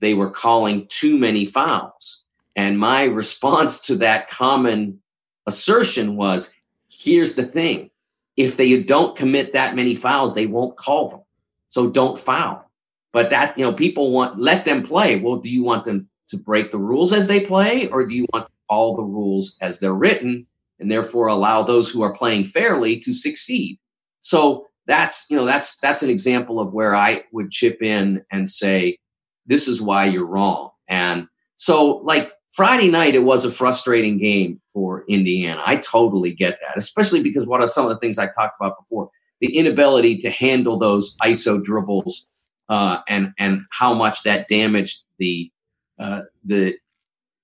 they 0.00 0.14
were 0.14 0.30
calling 0.30 0.86
too 0.88 1.18
many 1.18 1.44
fouls. 1.44 2.22
And 2.56 2.78
my 2.78 3.04
response 3.04 3.80
to 3.82 3.96
that 3.96 4.28
common 4.28 5.00
assertion 5.46 6.16
was 6.16 6.54
here's 6.88 7.34
the 7.34 7.44
thing 7.44 7.90
if 8.36 8.56
they 8.56 8.82
don't 8.82 9.16
commit 9.16 9.52
that 9.52 9.76
many 9.76 9.94
fouls, 9.94 10.34
they 10.34 10.46
won't 10.46 10.76
call 10.76 11.08
them. 11.08 11.20
So 11.68 11.88
don't 11.88 12.18
foul. 12.18 12.68
But 13.12 13.30
that, 13.30 13.56
you 13.56 13.64
know, 13.64 13.72
people 13.72 14.10
want, 14.10 14.40
let 14.40 14.64
them 14.64 14.82
play. 14.82 15.20
Well, 15.20 15.36
do 15.36 15.48
you 15.48 15.62
want 15.62 15.84
them 15.84 16.08
to 16.28 16.36
break 16.36 16.72
the 16.72 16.78
rules 16.78 17.12
as 17.12 17.28
they 17.28 17.38
play, 17.38 17.86
or 17.88 18.04
do 18.04 18.14
you 18.14 18.26
want 18.32 18.46
to 18.46 18.52
follow 18.68 18.96
the 18.96 19.04
rules 19.04 19.56
as 19.60 19.78
they're 19.78 19.94
written 19.94 20.46
and 20.78 20.90
therefore 20.90 21.28
allow 21.28 21.62
those 21.62 21.88
who 21.88 22.02
are 22.02 22.12
playing 22.12 22.44
fairly 22.44 22.98
to 23.00 23.12
succeed? 23.12 23.78
So 24.20 24.66
that's 24.86 25.26
you 25.30 25.36
know 25.36 25.46
that's 25.46 25.76
that's 25.76 26.02
an 26.02 26.10
example 26.10 26.60
of 26.60 26.72
where 26.72 26.94
I 26.94 27.24
would 27.32 27.50
chip 27.50 27.82
in 27.82 28.24
and 28.30 28.48
say 28.48 28.98
this 29.46 29.68
is 29.68 29.80
why 29.80 30.04
you're 30.04 30.26
wrong. 30.26 30.70
And 30.88 31.28
so 31.56 31.98
like 31.98 32.32
Friday 32.52 32.90
night, 32.90 33.14
it 33.14 33.24
was 33.24 33.44
a 33.44 33.50
frustrating 33.50 34.18
game 34.18 34.60
for 34.72 35.04
Indiana. 35.08 35.62
I 35.64 35.76
totally 35.76 36.32
get 36.32 36.58
that, 36.62 36.76
especially 36.76 37.22
because 37.22 37.46
what 37.46 37.60
are 37.60 37.68
some 37.68 37.84
of 37.86 37.90
the 37.90 37.98
things 37.98 38.18
I 38.18 38.26
talked 38.26 38.56
about 38.60 38.78
before? 38.78 39.10
The 39.40 39.56
inability 39.56 40.18
to 40.18 40.30
handle 40.30 40.78
those 40.78 41.16
ISO 41.22 41.62
dribbles 41.62 42.28
uh, 42.68 42.98
and 43.08 43.32
and 43.38 43.62
how 43.70 43.94
much 43.94 44.22
that 44.22 44.48
damaged 44.48 45.02
the 45.18 45.50
uh, 45.98 46.22
the 46.44 46.76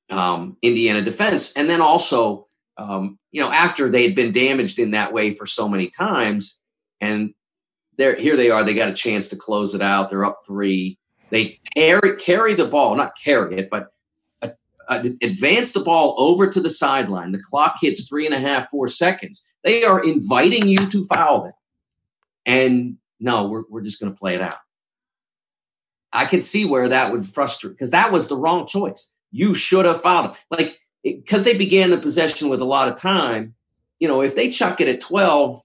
um, 0.09 0.57
Indiana 0.62 1.03
defense, 1.03 1.53
and 1.53 1.69
then 1.69 1.81
also 1.81 2.49
um, 2.79 3.19
you 3.33 3.40
know 3.40 3.53
after 3.53 3.88
they 3.88 4.03
had 4.03 4.14
been 4.14 4.33
damaged 4.33 4.79
in 4.79 4.93
that 4.93 5.12
way 5.12 5.33
for 5.33 5.47
so 5.47 5.69
many 5.69 5.88
times, 5.88 6.59
and 7.01 7.35
there 7.97 8.16
here 8.16 8.37
they 8.37 8.51
are. 8.51 8.64
They 8.64 8.75
got 8.75 8.88
a 8.88 8.95
chance 8.95 9.29
to 9.29 9.37
close 9.37 9.75
it 9.75 9.83
out. 9.83 10.11
They're 10.11 10.25
up 10.25 10.40
three. 10.47 10.99
They 11.31 11.61
carry 11.77 12.16
carry 12.16 12.55
the 12.55 12.66
ball, 12.66 12.97
not 12.97 13.12
carry 13.23 13.59
it, 13.59 13.69
but 13.71 13.88
uh, 14.43 14.49
uh, 14.88 15.05
advance 15.23 15.73
the 15.73 15.81
ball 15.81 16.14
over 16.19 16.49
to 16.49 16.61
the 16.61 16.71
sideline. 16.71 17.33
The 17.33 17.43
clock 17.43 17.77
hits 17.81 18.09
three 18.09 18.27
and 18.27 18.35
a 18.35 18.40
half, 18.40 18.71
four 18.71 18.88
seconds. 18.88 19.47
They 19.62 19.85
are 19.85 20.03
inviting 20.03 20.66
you 20.66 20.88
to 20.88 21.05
foul 21.05 21.45
them, 21.45 21.53
and 22.47 22.97
no, 23.21 23.47
we're 23.47 23.64
we're 23.69 23.83
just 23.83 24.01
going 24.01 24.12
to 24.12 24.19
play 24.19 24.35
it 24.35 24.40
out. 24.40 24.59
I 26.12 26.25
can 26.25 26.43
see 26.43 26.64
where 26.64 26.88
that 26.88 27.12
would 27.12 27.27
frustrate 27.27 27.75
because 27.75 27.93
that 27.93 28.11
was 28.11 28.27
the 28.27 28.37
wrong 28.37 28.66
choice. 28.66 29.12
You 29.31 29.55
should 29.55 29.85
have 29.85 30.03
fouled 30.03 30.31
them, 30.31 30.37
like 30.51 30.80
because 31.03 31.45
they 31.45 31.57
began 31.57 31.91
the 31.91 31.99
possession 31.99 32.49
with 32.49 32.61
a 32.61 32.67
lot 32.67 32.89
of 32.89 33.01
time. 33.01 33.55
You 33.99 34.09
know, 34.09 34.23
if 34.23 34.35
they 34.35 34.49
chuck 34.49 34.81
it 34.81 34.89
at 34.89 35.01
twelve, 35.01 35.61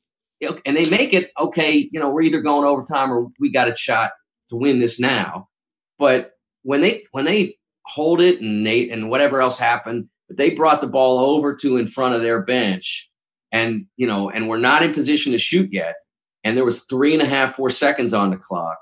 and 0.65 0.75
they 0.75 0.89
make 0.89 1.13
it 1.13 1.31
okay. 1.39 1.89
You 1.91 1.99
know, 1.99 2.09
we're 2.09 2.23
either 2.23 2.41
going 2.41 2.65
overtime 2.65 3.11
or 3.11 3.27
we 3.39 3.49
got 3.49 3.67
a 3.67 3.75
shot 3.75 4.11
to 4.49 4.55
win 4.55 4.79
this 4.79 4.99
now. 4.99 5.49
But 5.97 6.31
when 6.63 6.81
they 6.81 7.05
when 7.11 7.25
they 7.25 7.57
hold 7.85 8.21
it 8.21 8.41
and 8.41 8.65
they 8.65 8.89
and 8.89 9.09
whatever 9.09 9.41
else 9.41 9.57
happened, 9.57 10.09
but 10.27 10.37
they 10.37 10.49
brought 10.49 10.81
the 10.81 10.87
ball 10.87 11.19
over 11.19 11.55
to 11.55 11.77
in 11.77 11.87
front 11.87 12.15
of 12.15 12.21
their 12.21 12.41
bench, 12.41 13.09
and 13.51 13.85
you 13.95 14.07
know, 14.07 14.29
and 14.29 14.49
we're 14.49 14.57
not 14.57 14.83
in 14.83 14.93
position 14.93 15.31
to 15.31 15.37
shoot 15.37 15.71
yet. 15.71 15.95
And 16.43 16.55
there 16.55 16.65
was 16.65 16.83
three 16.83 17.13
and 17.13 17.23
a 17.23 17.25
half, 17.25 17.55
four 17.55 17.69
seconds 17.69 18.13
on 18.13 18.29
the 18.29 18.37
clock. 18.37 18.77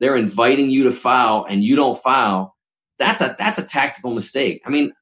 They're 0.00 0.16
inviting 0.16 0.70
you 0.70 0.84
to 0.84 0.92
foul, 0.92 1.46
and 1.48 1.62
you 1.62 1.76
don't 1.76 1.96
foul. 1.96 2.56
That's 2.98 3.20
a 3.20 3.36
that's 3.38 3.58
a 3.58 3.64
tactical 3.64 4.12
mistake. 4.12 4.62
I 4.66 4.70
mean, 4.70 4.92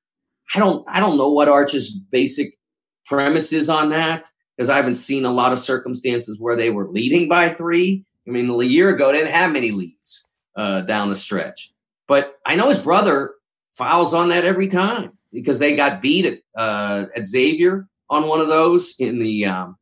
I 0.55 0.59
don't 0.59 0.85
I 0.89 1.01
don't 1.01 1.17
know 1.17 1.31
what 1.31 1.49
Arch's 1.49 1.93
basic 1.93 2.59
premise 3.07 3.53
is 3.53 3.69
on 3.69 3.91
that 3.91 4.31
because 4.57 4.69
I 4.69 4.77
haven't 4.77 4.97
seen 4.97 5.25
a 5.25 5.31
lot 5.31 5.53
of 5.53 5.59
circumstances 5.59 6.39
where 6.39 6.57
they 6.57 6.71
were 6.71 6.89
leading 6.89 7.29
by 7.29 7.49
three. 7.49 8.05
I 8.27 8.31
mean, 8.31 8.51
a 8.51 8.63
year 8.63 8.91
ago, 8.91 9.11
they 9.11 9.19
didn't 9.19 9.33
have 9.33 9.53
many 9.53 9.71
leads 9.71 10.29
uh, 10.57 10.83
down 10.83 11.11
the 11.11 11.17
stretch. 11.17 11.73
But 12.07 12.35
I 12.45 12.57
know 12.57 12.69
his 12.69 12.79
brother 12.79 13.35
fouls 13.77 14.13
on 14.13 14.31
that 14.31 14.45
every 14.45 14.67
time 14.67 15.13
because 15.33 15.59
they 15.59 15.77
got 15.77 16.03
beat 16.03 16.27
at, 16.27 16.39
uh, 16.57 17.07
at 17.15 17.27
Xavier 17.27 17.87
on 18.11 18.27
one 18.27 18.41
of 18.41 18.49
those 18.49 18.95
in 18.99 19.19
the 19.19 19.47
um, 19.47 19.77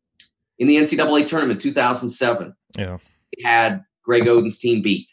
in 0.59 0.69
the 0.69 0.77
NCAA 0.77 1.27
tournament 1.27 1.61
2007. 1.61 2.55
Yeah, 2.77 2.99
they 3.35 3.49
had 3.49 3.85
Greg 4.05 4.29
Oden's 4.29 4.59
team 4.59 4.83
beat, 4.83 5.09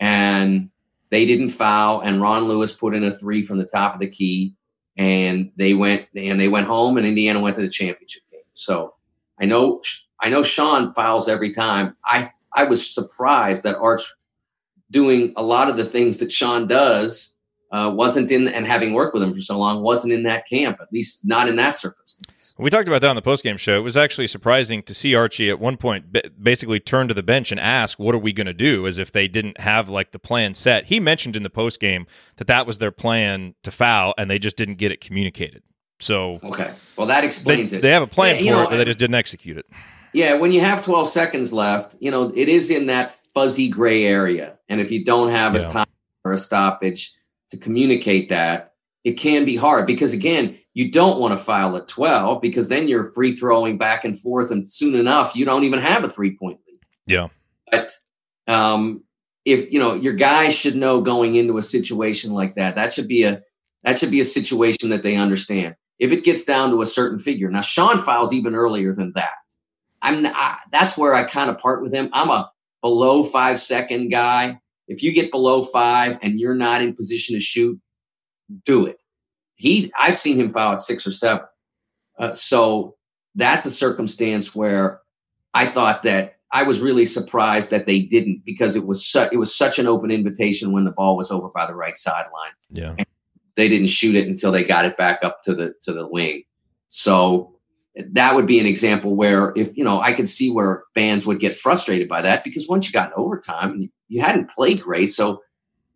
and 0.00 0.70
they 1.10 1.26
didn't 1.26 1.50
foul. 1.50 2.00
And 2.00 2.22
Ron 2.22 2.48
Lewis 2.48 2.72
put 2.72 2.94
in 2.94 3.04
a 3.04 3.10
three 3.10 3.42
from 3.42 3.58
the 3.58 3.64
top 3.64 3.94
of 3.94 4.00
the 4.00 4.08
key, 4.08 4.54
and 4.96 5.50
they 5.56 5.74
went 5.74 6.06
and 6.14 6.38
they 6.38 6.48
went 6.48 6.66
home, 6.66 6.96
and 6.96 7.06
Indiana 7.06 7.40
went 7.40 7.56
to 7.56 7.62
the 7.62 7.70
championship. 7.70 8.22
Game. 8.30 8.40
So 8.54 8.94
I 9.40 9.46
know 9.46 9.82
I 10.20 10.28
know 10.28 10.42
Sean 10.42 10.92
fouls 10.94 11.28
every 11.28 11.52
time. 11.52 11.96
I 12.04 12.30
I 12.54 12.64
was 12.64 12.88
surprised 12.88 13.62
that 13.64 13.76
Arch 13.76 14.02
doing 14.90 15.32
a 15.36 15.42
lot 15.42 15.70
of 15.70 15.76
the 15.76 15.84
things 15.84 16.18
that 16.18 16.30
Sean 16.30 16.66
does 16.66 17.31
uh, 17.72 17.90
wasn't 17.94 18.30
in 18.30 18.48
and 18.48 18.66
having 18.66 18.92
worked 18.92 19.14
with 19.14 19.22
him 19.22 19.32
for 19.32 19.40
so 19.40 19.58
long 19.58 19.82
wasn't 19.82 20.12
in 20.12 20.22
that 20.24 20.46
camp 20.46 20.78
at 20.80 20.92
least 20.92 21.26
not 21.26 21.48
in 21.48 21.56
that 21.56 21.76
circumstance. 21.76 22.54
We 22.58 22.68
talked 22.68 22.86
about 22.86 23.00
that 23.00 23.08
on 23.08 23.16
the 23.16 23.22
postgame 23.22 23.58
show. 23.58 23.78
It 23.78 23.82
was 23.82 23.96
actually 23.96 24.26
surprising 24.26 24.82
to 24.84 24.94
see 24.94 25.14
archie 25.14 25.48
at 25.48 25.58
one 25.58 25.78
point 25.78 26.14
basically 26.42 26.80
turn 26.80 27.08
to 27.08 27.14
the 27.14 27.22
bench 27.22 27.50
and 27.50 27.58
ask 27.58 27.98
what 27.98 28.14
are 28.14 28.18
we 28.18 28.32
going 28.32 28.46
to 28.46 28.52
do? 28.52 28.86
as 28.86 28.98
if 28.98 29.12
they 29.12 29.28
didn't 29.28 29.58
have 29.60 29.88
like 29.88 30.12
the 30.12 30.18
plan 30.18 30.54
set. 30.54 30.86
He 30.86 31.00
mentioned 31.00 31.36
in 31.36 31.42
the 31.42 31.50
postgame 31.50 32.06
that 32.36 32.46
that 32.46 32.66
was 32.66 32.78
their 32.78 32.90
plan 32.90 33.54
to 33.62 33.70
foul 33.70 34.12
and 34.18 34.30
they 34.30 34.38
just 34.38 34.56
didn't 34.56 34.74
get 34.74 34.92
it 34.92 35.00
communicated. 35.00 35.62
So 35.98 36.36
okay, 36.42 36.72
well 36.96 37.06
that 37.06 37.24
explains 37.24 37.70
they, 37.70 37.78
it. 37.78 37.80
They 37.80 37.90
have 37.90 38.02
a 38.02 38.06
plan 38.06 38.36
yeah, 38.36 38.52
for 38.52 38.56
know, 38.56 38.62
it, 38.64 38.70
but 38.70 38.76
they 38.76 38.84
just 38.84 38.98
didn't 38.98 39.14
execute 39.14 39.56
it. 39.56 39.66
Yeah, 40.12 40.34
when 40.34 40.52
you 40.52 40.60
have 40.60 40.82
12 40.82 41.08
seconds 41.08 41.52
left, 41.54 41.96
you 42.00 42.10
know 42.10 42.32
it 42.34 42.48
is 42.48 42.70
in 42.70 42.86
that 42.86 43.12
fuzzy 43.12 43.68
gray 43.68 44.04
area, 44.04 44.58
and 44.68 44.80
if 44.80 44.90
you 44.90 45.04
don't 45.04 45.30
have 45.30 45.54
yeah. 45.54 45.62
a 45.62 45.68
time 45.68 45.86
or 46.24 46.32
a 46.32 46.38
stoppage 46.38 47.12
to 47.52 47.58
communicate 47.58 48.30
that, 48.30 48.72
it 49.04 49.12
can 49.12 49.44
be 49.44 49.56
hard 49.56 49.86
because 49.86 50.14
again, 50.14 50.58
you 50.72 50.90
don't 50.90 51.20
want 51.20 51.32
to 51.32 51.38
file 51.38 51.76
at 51.76 51.86
12 51.86 52.40
because 52.40 52.68
then 52.68 52.88
you're 52.88 53.12
free 53.12 53.36
throwing 53.36 53.76
back 53.76 54.06
and 54.06 54.18
forth, 54.18 54.50
and 54.50 54.72
soon 54.72 54.94
enough 54.94 55.36
you 55.36 55.44
don't 55.44 55.64
even 55.64 55.78
have 55.78 56.02
a 56.02 56.08
three 56.08 56.34
point 56.34 56.58
lead. 56.66 56.80
Yeah, 57.06 57.28
but 57.70 57.92
um, 58.48 59.04
if 59.44 59.70
you 59.70 59.78
know 59.78 59.94
your 59.94 60.14
guys 60.14 60.54
should 60.54 60.76
know 60.76 61.02
going 61.02 61.34
into 61.34 61.58
a 61.58 61.62
situation 61.62 62.32
like 62.32 62.54
that, 62.54 62.74
that 62.76 62.90
should 62.90 63.06
be 63.06 63.24
a 63.24 63.42
that 63.84 63.98
should 63.98 64.10
be 64.10 64.20
a 64.20 64.24
situation 64.24 64.88
that 64.88 65.02
they 65.02 65.16
understand 65.16 65.74
if 65.98 66.10
it 66.10 66.24
gets 66.24 66.44
down 66.44 66.70
to 66.70 66.80
a 66.80 66.86
certain 66.86 67.18
figure. 67.18 67.50
Now, 67.50 67.60
Sean 67.60 67.98
files 67.98 68.32
even 68.32 68.54
earlier 68.54 68.94
than 68.94 69.12
that. 69.14 69.34
I'm 70.00 70.24
I, 70.24 70.56
that's 70.70 70.96
where 70.96 71.14
I 71.14 71.24
kind 71.24 71.50
of 71.50 71.58
part 71.58 71.82
with 71.82 71.92
him. 71.92 72.08
I'm 72.14 72.30
a 72.30 72.50
below 72.80 73.22
five 73.22 73.60
second 73.60 74.08
guy. 74.08 74.58
If 74.88 75.02
you 75.02 75.12
get 75.12 75.30
below 75.30 75.62
five 75.62 76.18
and 76.22 76.38
you're 76.38 76.54
not 76.54 76.82
in 76.82 76.94
position 76.94 77.34
to 77.34 77.40
shoot, 77.40 77.80
do 78.64 78.86
it. 78.86 79.02
He, 79.54 79.92
I've 79.98 80.16
seen 80.16 80.38
him 80.38 80.50
foul 80.50 80.72
at 80.72 80.82
six 80.82 81.06
or 81.06 81.12
seven. 81.12 81.44
Uh, 82.18 82.34
so 82.34 82.96
that's 83.34 83.64
a 83.64 83.70
circumstance 83.70 84.54
where 84.54 85.00
I 85.54 85.66
thought 85.66 86.02
that 86.02 86.36
I 86.50 86.64
was 86.64 86.80
really 86.80 87.06
surprised 87.06 87.70
that 87.70 87.86
they 87.86 88.00
didn't 88.00 88.42
because 88.44 88.76
it 88.76 88.86
was 88.86 89.06
su- 89.06 89.28
it 89.32 89.38
was 89.38 89.56
such 89.56 89.78
an 89.78 89.86
open 89.86 90.10
invitation 90.10 90.72
when 90.72 90.84
the 90.84 90.90
ball 90.90 91.16
was 91.16 91.30
over 91.30 91.48
by 91.48 91.66
the 91.66 91.74
right 91.74 91.96
sideline. 91.96 92.52
Yeah, 92.70 92.94
and 92.98 93.06
they 93.56 93.68
didn't 93.68 93.88
shoot 93.88 94.14
it 94.14 94.28
until 94.28 94.52
they 94.52 94.62
got 94.62 94.84
it 94.84 94.96
back 94.98 95.20
up 95.22 95.42
to 95.44 95.54
the 95.54 95.74
to 95.82 95.92
the 95.92 96.06
wing. 96.06 96.42
So 96.88 97.51
that 98.12 98.34
would 98.34 98.46
be 98.46 98.58
an 98.58 98.66
example 98.66 99.14
where 99.14 99.52
if 99.56 99.76
you 99.76 99.84
know 99.84 100.00
I 100.00 100.12
could 100.12 100.28
see 100.28 100.50
where 100.50 100.84
fans 100.94 101.26
would 101.26 101.40
get 101.40 101.54
frustrated 101.54 102.08
by 102.08 102.22
that 102.22 102.44
because 102.44 102.68
once 102.68 102.86
you 102.86 102.92
got 102.92 103.08
in 103.08 103.14
overtime, 103.16 103.90
you 104.08 104.20
hadn't 104.20 104.50
played 104.50 104.80
great, 104.80 105.08
so 105.08 105.42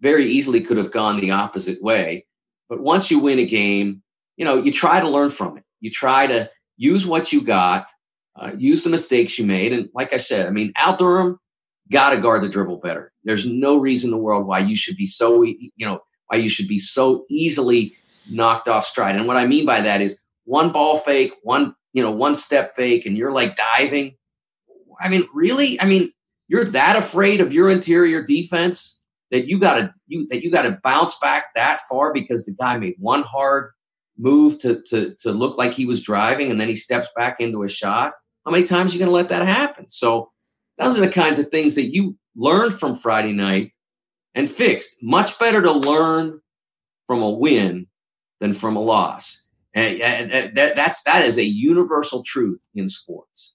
very 0.00 0.26
easily 0.26 0.61
could 0.61 0.76
have 0.76 0.90
gone 0.90 1.18
the 1.18 1.30
opposite 1.30 1.82
way. 1.82 2.26
But 2.68 2.80
once 2.80 3.11
you 3.11 3.18
win 3.18 3.38
a 3.38 3.46
game, 3.46 4.02
you 4.37 4.44
know 4.44 4.59
you 4.59 4.72
try 4.72 5.00
to 5.00 5.09
learn 5.09 5.30
from 5.30 5.56
it. 5.56 5.64
You 5.80 5.90
try 5.90 6.26
to 6.26 6.50
use 6.76 7.06
what 7.06 7.32
you 7.32 7.40
got, 7.40 7.88
uh, 8.37 8.52
use 8.59 8.82
the 8.82 8.90
mistakes 8.90 9.38
you 9.38 9.46
made, 9.46 9.72
and 9.72 9.88
like 9.94 10.12
I 10.12 10.18
said, 10.18 10.46
I 10.46 10.50
mean 10.50 10.72
Al 10.76 10.96
Durham 10.96 11.38
got 11.90 12.11
to 12.11 12.20
guard 12.20 12.42
the 12.42 12.48
dribble 12.48 12.78
better. 12.78 13.12
There's 13.24 13.46
no 13.46 13.78
reason 13.78 14.09
in 14.09 14.12
the 14.12 14.22
world 14.22 14.46
why 14.46 14.59
you 14.59 14.76
should 14.76 14.96
be 14.96 15.06
so 15.06 15.42
you 15.42 15.70
know 15.80 16.00
why 16.26 16.38
you 16.38 16.50
should 16.50 16.68
be 16.68 16.78
so 16.78 17.24
easily 17.30 17.96
knocked 18.28 18.68
off 18.68 18.85
stride. 18.85 19.16
And 19.16 19.26
what 19.26 19.37
I 19.38 19.46
mean 19.46 19.64
by 19.64 19.80
that 19.80 20.02
is 20.02 20.20
one 20.44 20.72
ball 20.72 20.98
fake, 20.98 21.32
one 21.42 21.74
you 21.96 22.02
know, 22.02 22.11
one 22.11 22.35
step 22.35 22.76
fake 22.76 23.06
and 23.06 23.16
you're 23.16 23.32
like 23.32 23.56
diving. 23.56 24.16
I 25.00 25.09
mean, 25.09 25.26
really? 25.32 25.80
I 25.80 25.87
mean, 25.87 26.12
you're 26.46 26.66
that 26.66 26.94
afraid 26.94 27.40
of 27.40 27.54
your 27.54 27.70
interior 27.70 28.22
defense 28.22 29.02
that 29.30 29.46
you 29.46 29.59
gotta 29.59 29.94
you 30.06 30.28
that 30.28 30.44
you 30.44 30.50
gotta 30.50 30.78
bounce 30.85 31.16
back 31.22 31.46
that 31.54 31.80
far 31.88 32.12
because 32.12 32.44
the 32.44 32.52
guy 32.52 32.76
made 32.76 32.96
one 32.98 33.22
hard 33.22 33.72
move 34.18 34.59
to 34.59 34.82
to 34.88 35.14
to 35.20 35.32
look 35.32 35.56
like 35.56 35.72
he 35.72 35.87
was 35.87 36.02
driving 36.02 36.50
and 36.50 36.61
then 36.61 36.68
he 36.68 36.76
steps 36.76 37.09
back 37.16 37.40
into 37.40 37.62
a 37.62 37.68
shot. 37.68 38.12
How 38.44 38.50
many 38.52 38.64
times 38.64 38.92
are 38.92 38.98
you 38.98 39.00
gonna 39.00 39.11
let 39.11 39.30
that 39.30 39.46
happen? 39.46 39.88
So 39.88 40.30
those 40.76 40.98
are 40.98 41.00
the 41.00 41.11
kinds 41.11 41.38
of 41.38 41.48
things 41.48 41.76
that 41.76 41.94
you 41.94 42.18
learned 42.37 42.74
from 42.74 42.94
Friday 42.94 43.32
night 43.32 43.72
and 44.35 44.46
fixed. 44.46 45.02
Much 45.02 45.38
better 45.38 45.62
to 45.62 45.72
learn 45.72 46.40
from 47.06 47.22
a 47.22 47.30
win 47.30 47.87
than 48.40 48.52
from 48.52 48.76
a 48.76 48.80
loss. 48.80 49.45
And, 49.76 50.56
that, 50.56 50.74
that's 50.74 51.02
that 51.02 51.24
is 51.26 51.36
a 51.36 51.44
universal 51.44 52.22
truth 52.22 52.66
in 52.74 52.88
sports. 52.88 53.54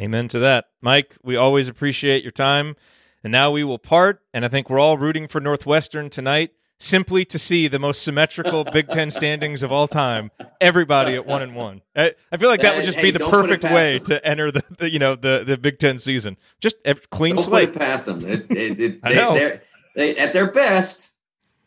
Amen 0.00 0.26
to 0.28 0.40
that, 0.40 0.66
Mike. 0.82 1.16
We 1.22 1.36
always 1.36 1.68
appreciate 1.68 2.24
your 2.24 2.32
time, 2.32 2.74
and 3.22 3.30
now 3.30 3.52
we 3.52 3.62
will 3.62 3.78
part. 3.78 4.20
And 4.32 4.44
I 4.44 4.48
think 4.48 4.68
we're 4.68 4.80
all 4.80 4.98
rooting 4.98 5.28
for 5.28 5.40
Northwestern 5.40 6.10
tonight, 6.10 6.50
simply 6.80 7.24
to 7.26 7.38
see 7.38 7.68
the 7.68 7.78
most 7.78 8.02
symmetrical 8.02 8.64
Big 8.72 8.88
Ten 8.88 9.12
standings 9.12 9.62
of 9.62 9.70
all 9.70 9.86
time. 9.86 10.32
Everybody 10.60 11.14
at 11.14 11.24
one 11.24 11.42
and 11.42 11.54
one. 11.54 11.82
I, 11.94 12.14
I 12.32 12.36
feel 12.36 12.50
like 12.50 12.62
that, 12.62 12.74
would 12.74 12.84
just 12.84 12.98
hey, 12.98 13.04
be 13.04 13.10
the 13.12 13.20
perfect 13.20 13.62
way 13.62 13.98
them. 13.98 14.04
to 14.06 14.26
enter 14.26 14.50
the, 14.50 14.64
the, 14.78 14.90
you 14.90 14.98
know 14.98 15.14
the 15.14 15.44
the 15.46 15.56
Big 15.56 15.78
Ten 15.78 15.98
season. 15.98 16.36
Just 16.60 16.78
clean 17.10 17.36
don't 17.36 17.44
slate. 17.44 17.72
Past 17.74 18.06
them. 18.06 18.28
It, 18.28 18.50
it, 18.50 18.80
it, 18.80 19.00
I 19.04 19.14
know. 19.14 19.58
They, 19.94 20.16
at 20.16 20.32
their 20.32 20.50
best, 20.50 21.16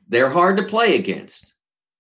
they're 0.10 0.30
hard 0.30 0.58
to 0.58 0.64
play 0.64 0.96
against. 0.96 1.57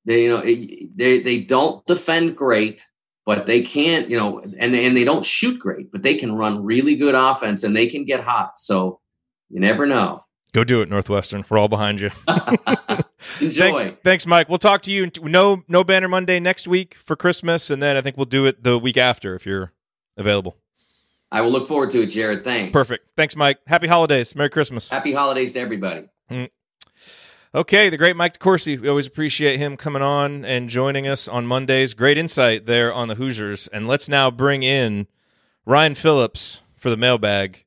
They, 0.08 0.24
you 0.24 0.30
know, 0.30 0.41
they 0.41 1.20
they 1.20 1.41
don't 1.41 1.86
defend 1.86 2.38
great, 2.38 2.88
but 3.26 3.46
they 3.46 3.62
can't, 3.62 4.10
you 4.10 4.15
know, 4.15 4.39
and 4.39 4.56
and 4.56 4.96
they 4.96 5.04
don't 5.04 5.26
shoot 5.26 5.60
great, 5.60 5.91
but 5.91 6.02
they 6.02 6.15
can 6.15 6.34
run 6.34 6.63
really 6.63 6.96
good 6.96 7.13
offense 7.13 7.63
and 7.63 7.76
they 7.76 7.88
can 7.88 8.06
get 8.06 8.22
hot. 8.22 8.58
So 8.58 9.02
you 9.50 9.60
never 9.60 9.86
know. 9.86 10.24
Go 10.54 10.63
do 10.63 10.82
it, 10.82 10.89
Northwestern. 10.89 11.43
We're 11.50 11.58
all 11.58 11.67
behind 11.67 12.00
you. 12.00 12.10
Enjoy. 13.41 13.76
Thanks, 13.76 13.98
thanks, 14.04 14.26
Mike. 14.26 14.48
We'll 14.48 14.58
talk 14.60 14.82
to 14.84 14.91
you. 14.91 15.12
No, 15.22 15.62
no 15.67 15.84
banner 15.84 16.08
Monday 16.08 16.39
next 16.39 16.70
week 16.70 16.96
for 16.96 17.17
Christmas, 17.17 17.70
and 17.70 17.84
then 17.84 17.98
I 17.98 18.02
think 18.02 18.15
we'll 18.15 18.26
do 18.26 18.46
it 18.46 18.63
the 18.63 18.80
week 18.80 18.96
after 18.96 19.36
if 19.36 19.46
you're 19.46 19.74
available. 20.15 20.56
I 21.32 21.41
will 21.41 21.52
look 21.52 21.67
forward 21.67 21.91
to 21.91 22.02
it, 22.02 22.10
Jerod. 22.10 22.46
Thanks. 22.46 22.72
Perfect. 22.72 23.04
Thanks, 23.17 23.36
Mike. 23.36 23.60
Happy 23.67 23.88
holidays. 23.88 24.36
Merry 24.36 24.50
Christmas. 24.50 24.89
Happy 24.89 25.12
holidays 25.12 25.52
to 25.52 25.60
everybody. 25.60 26.06
Mm. 26.32 26.50
Okay, 27.58 27.89
the 27.89 27.98
great 27.98 28.15
Mike 28.15 28.38
DeCourcy. 28.38 28.80
We 28.80 28.88
always 28.88 29.08
appreciate 29.08 29.58
him 29.58 29.78
coming 29.78 30.04
on 30.04 30.46
and 30.46 30.70
joining 30.70 31.08
us 31.08 31.28
on 31.28 31.48
Mondays. 31.48 31.96
Great 31.96 32.15
insight 32.15 32.67
there 32.67 32.93
on 32.93 33.08
the 33.08 33.15
Hoosiers. 33.15 33.67
And 33.70 33.88
let's 33.88 34.08
now 34.08 34.30
bring 34.30 34.62
in 34.62 35.08
Ryan 35.65 35.96
Phillips 35.96 36.62
for 36.76 36.91
the 36.91 36.98
mailbag. 36.98 37.65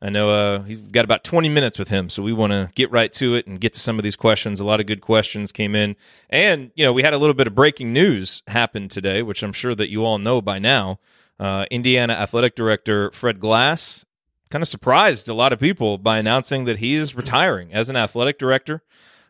I 0.00 0.10
know 0.10 0.30
uh, 0.30 0.62
he's 0.62 0.78
got 0.78 1.04
about 1.04 1.24
20 1.24 1.48
minutes 1.48 1.76
with 1.76 1.88
him, 1.88 2.08
so 2.08 2.22
we 2.22 2.32
want 2.32 2.52
to 2.52 2.70
get 2.76 2.92
right 2.92 3.12
to 3.14 3.34
it 3.34 3.48
and 3.48 3.60
get 3.60 3.74
to 3.74 3.80
some 3.80 3.98
of 3.98 4.04
these 4.04 4.14
questions. 4.14 4.60
A 4.60 4.64
lot 4.64 4.78
of 4.78 4.86
good 4.86 5.00
questions 5.00 5.50
came 5.50 5.74
in. 5.74 5.96
And, 6.30 6.70
you 6.76 6.84
know, 6.84 6.92
we 6.92 7.02
had 7.02 7.12
a 7.12 7.18
little 7.18 7.34
bit 7.34 7.48
of 7.48 7.54
breaking 7.56 7.92
news 7.92 8.44
happen 8.46 8.86
today, 8.86 9.22
which 9.22 9.42
I'm 9.42 9.52
sure 9.52 9.74
that 9.74 9.90
you 9.90 10.04
all 10.04 10.18
know 10.18 10.40
by 10.40 10.60
now. 10.60 11.00
Uh, 11.40 11.66
Indiana 11.68 12.12
Athletic 12.12 12.54
Director 12.54 13.10
Fred 13.10 13.40
Glass 13.40 14.04
kind 14.50 14.62
of 14.62 14.68
surprised 14.68 15.28
a 15.28 15.34
lot 15.34 15.52
of 15.52 15.58
people 15.58 15.98
by 15.98 16.18
announcing 16.18 16.64
that 16.66 16.78
he 16.78 16.94
is 16.94 17.16
retiring 17.16 17.72
as 17.72 17.90
an 17.90 17.96
athletic 17.96 18.38
director. 18.38 18.84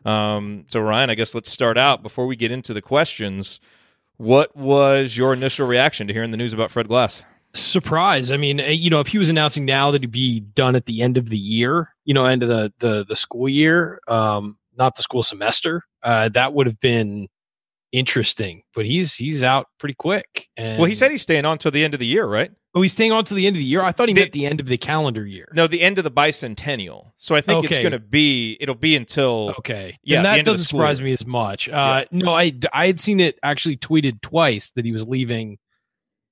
Um, 0.05 0.65
so, 0.67 0.79
Ryan, 0.79 1.09
I 1.09 1.15
guess 1.15 1.35
let's 1.35 1.51
start 1.51 1.77
out 1.77 2.03
before 2.03 2.27
we 2.27 2.35
get 2.35 2.51
into 2.51 2.73
the 2.73 2.81
questions. 2.81 3.59
What 4.17 4.55
was 4.55 5.15
your 5.15 5.33
initial 5.33 5.67
reaction 5.67 6.07
to 6.07 6.13
hearing 6.13 6.31
the 6.31 6.37
news 6.37 6.53
about 6.53 6.71
Fred 6.71 6.87
Glass? 6.87 7.23
Surprise. 7.53 8.31
I 8.31 8.37
mean, 8.37 8.59
eh, 8.59 8.71
you 8.71 8.89
know, 8.89 8.99
if 8.99 9.07
he 9.07 9.17
was 9.17 9.29
announcing 9.29 9.65
now 9.65 9.91
that 9.91 10.01
he'd 10.01 10.11
be 10.11 10.39
done 10.39 10.75
at 10.75 10.85
the 10.85 11.01
end 11.01 11.17
of 11.17 11.29
the 11.29 11.37
year, 11.37 11.93
you 12.05 12.13
know, 12.13 12.25
end 12.25 12.43
of 12.43 12.49
the 12.49 12.73
the, 12.79 13.05
the 13.07 13.15
school 13.15 13.47
year, 13.49 13.99
um, 14.07 14.57
not 14.77 14.95
the 14.95 15.01
school 15.01 15.23
semester, 15.23 15.83
uh, 16.03 16.29
that 16.29 16.53
would 16.53 16.67
have 16.67 16.79
been 16.79 17.27
interesting. 17.91 18.63
But 18.75 18.85
he's 18.85 19.15
he's 19.15 19.43
out 19.43 19.67
pretty 19.79 19.95
quick. 19.95 20.47
And, 20.57 20.79
well, 20.79 20.87
he 20.87 20.93
said 20.93 21.11
he's 21.11 21.21
staying 21.21 21.45
on 21.45 21.57
till 21.57 21.71
the 21.71 21.83
end 21.83 21.93
of 21.93 21.99
the 21.99 22.05
year, 22.05 22.25
right? 22.25 22.51
Oh, 22.77 22.81
he's 22.83 22.91
staying 22.91 23.11
on 23.11 23.25
to 23.25 23.33
the 23.33 23.47
end 23.47 23.55
of 23.55 23.57
the 23.57 23.65
year. 23.65 23.81
I 23.81 23.91
thought 23.91 24.07
he 24.07 24.13
the, 24.13 24.21
meant 24.21 24.33
the 24.33 24.45
end 24.45 24.59
of 24.59 24.67
the 24.67 24.77
calendar 24.77 25.25
year. 25.25 25.49
No, 25.51 25.65
the 25.65 25.81
end 25.81 25.97
of 25.97 26.03
the 26.03 26.11
bicentennial. 26.11 27.11
So 27.17 27.35
I 27.35 27.41
think 27.41 27.65
okay. 27.65 27.69
it's 27.69 27.79
going 27.79 27.91
to 27.91 27.97
be. 27.99 28.55
It'll 28.59 28.75
be 28.75 28.95
until. 28.95 29.55
Okay. 29.57 29.97
Yeah, 30.03 30.21
that 30.21 30.45
doesn't 30.45 30.67
surprise 30.67 31.01
me 31.01 31.11
as 31.11 31.25
much. 31.25 31.67
Uh, 31.67 32.05
yeah. 32.11 32.19
No, 32.19 32.33
I 32.33 32.53
I 32.71 32.85
had 32.85 32.99
seen 32.99 33.19
it 33.19 33.39
actually 33.41 33.77
tweeted 33.77 34.21
twice 34.21 34.69
that 34.73 34.85
he 34.85 34.91
was 34.91 35.07
leaving 35.07 35.57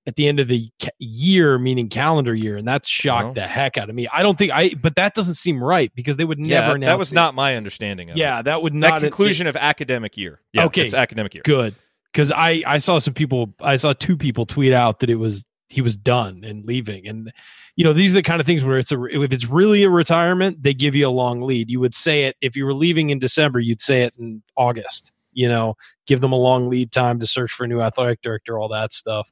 at 0.05 0.17
the 0.17 0.27
end 0.27 0.39
of 0.39 0.47
the 0.47 0.69
year, 0.99 1.57
meaning 1.57 1.89
calendar 1.89 2.35
year, 2.35 2.57
and 2.57 2.67
that 2.67 2.85
shocked 2.85 3.33
the 3.33 3.47
heck 3.47 3.79
out 3.79 3.89
of 3.89 3.95
me. 3.95 4.07
I 4.13 4.21
don't 4.21 4.37
think 4.37 4.51
I, 4.53 4.69
but 4.79 4.97
that 4.97 5.15
doesn't 5.15 5.33
seem 5.33 5.63
right 5.63 5.91
because 5.95 6.17
they 6.17 6.25
would 6.25 6.37
never. 6.37 6.77
Yeah, 6.77 6.85
that 6.85 6.99
was 6.99 7.11
it. 7.11 7.15
not 7.15 7.33
my 7.33 7.55
understanding 7.55 8.11
of 8.11 8.17
yeah, 8.17 8.41
it. 8.41 8.43
that 8.43 8.61
would 8.61 8.75
not 8.75 9.01
that 9.01 9.01
conclusion 9.01 9.47
it, 9.47 9.49
of 9.49 9.55
academic 9.55 10.15
year. 10.15 10.41
Yeah, 10.53 10.65
okay, 10.65 10.83
it's 10.83 10.93
academic 10.93 11.33
year. 11.33 11.41
Good, 11.43 11.73
because 12.13 12.31
I 12.31 12.61
I 12.67 12.77
saw 12.77 12.99
some 12.99 13.15
people, 13.15 13.55
I 13.59 13.77
saw 13.77 13.93
two 13.93 14.15
people 14.15 14.45
tweet 14.45 14.73
out 14.73 14.99
that 14.99 15.09
it 15.09 15.15
was 15.15 15.43
he 15.69 15.81
was 15.81 15.95
done 15.95 16.43
and 16.43 16.65
leaving. 16.65 17.07
And 17.07 17.31
you 17.75 17.83
know, 17.83 17.93
these 17.93 18.11
are 18.11 18.15
the 18.15 18.23
kind 18.23 18.39
of 18.39 18.45
things 18.45 18.63
where 18.63 18.77
it's 18.77 18.91
a 18.91 19.03
if 19.05 19.31
it's 19.31 19.45
really 19.45 19.83
a 19.83 19.89
retirement, 19.89 20.61
they 20.63 20.73
give 20.73 20.95
you 20.95 21.07
a 21.07 21.09
long 21.09 21.41
lead. 21.41 21.69
You 21.69 21.79
would 21.79 21.95
say 21.95 22.25
it 22.25 22.35
if 22.41 22.55
you 22.55 22.65
were 22.65 22.73
leaving 22.73 23.09
in 23.09 23.19
December, 23.19 23.59
you'd 23.59 23.81
say 23.81 24.03
it 24.03 24.13
in 24.17 24.41
August. 24.55 25.11
You 25.33 25.49
know, 25.49 25.75
give 26.07 26.21
them 26.21 26.31
a 26.31 26.37
long 26.37 26.69
lead 26.69 26.91
time 26.91 27.19
to 27.19 27.27
search 27.27 27.51
for 27.51 27.65
a 27.65 27.67
new 27.67 27.81
athletic 27.81 28.21
director, 28.21 28.57
all 28.57 28.69
that 28.69 28.93
stuff. 28.93 29.29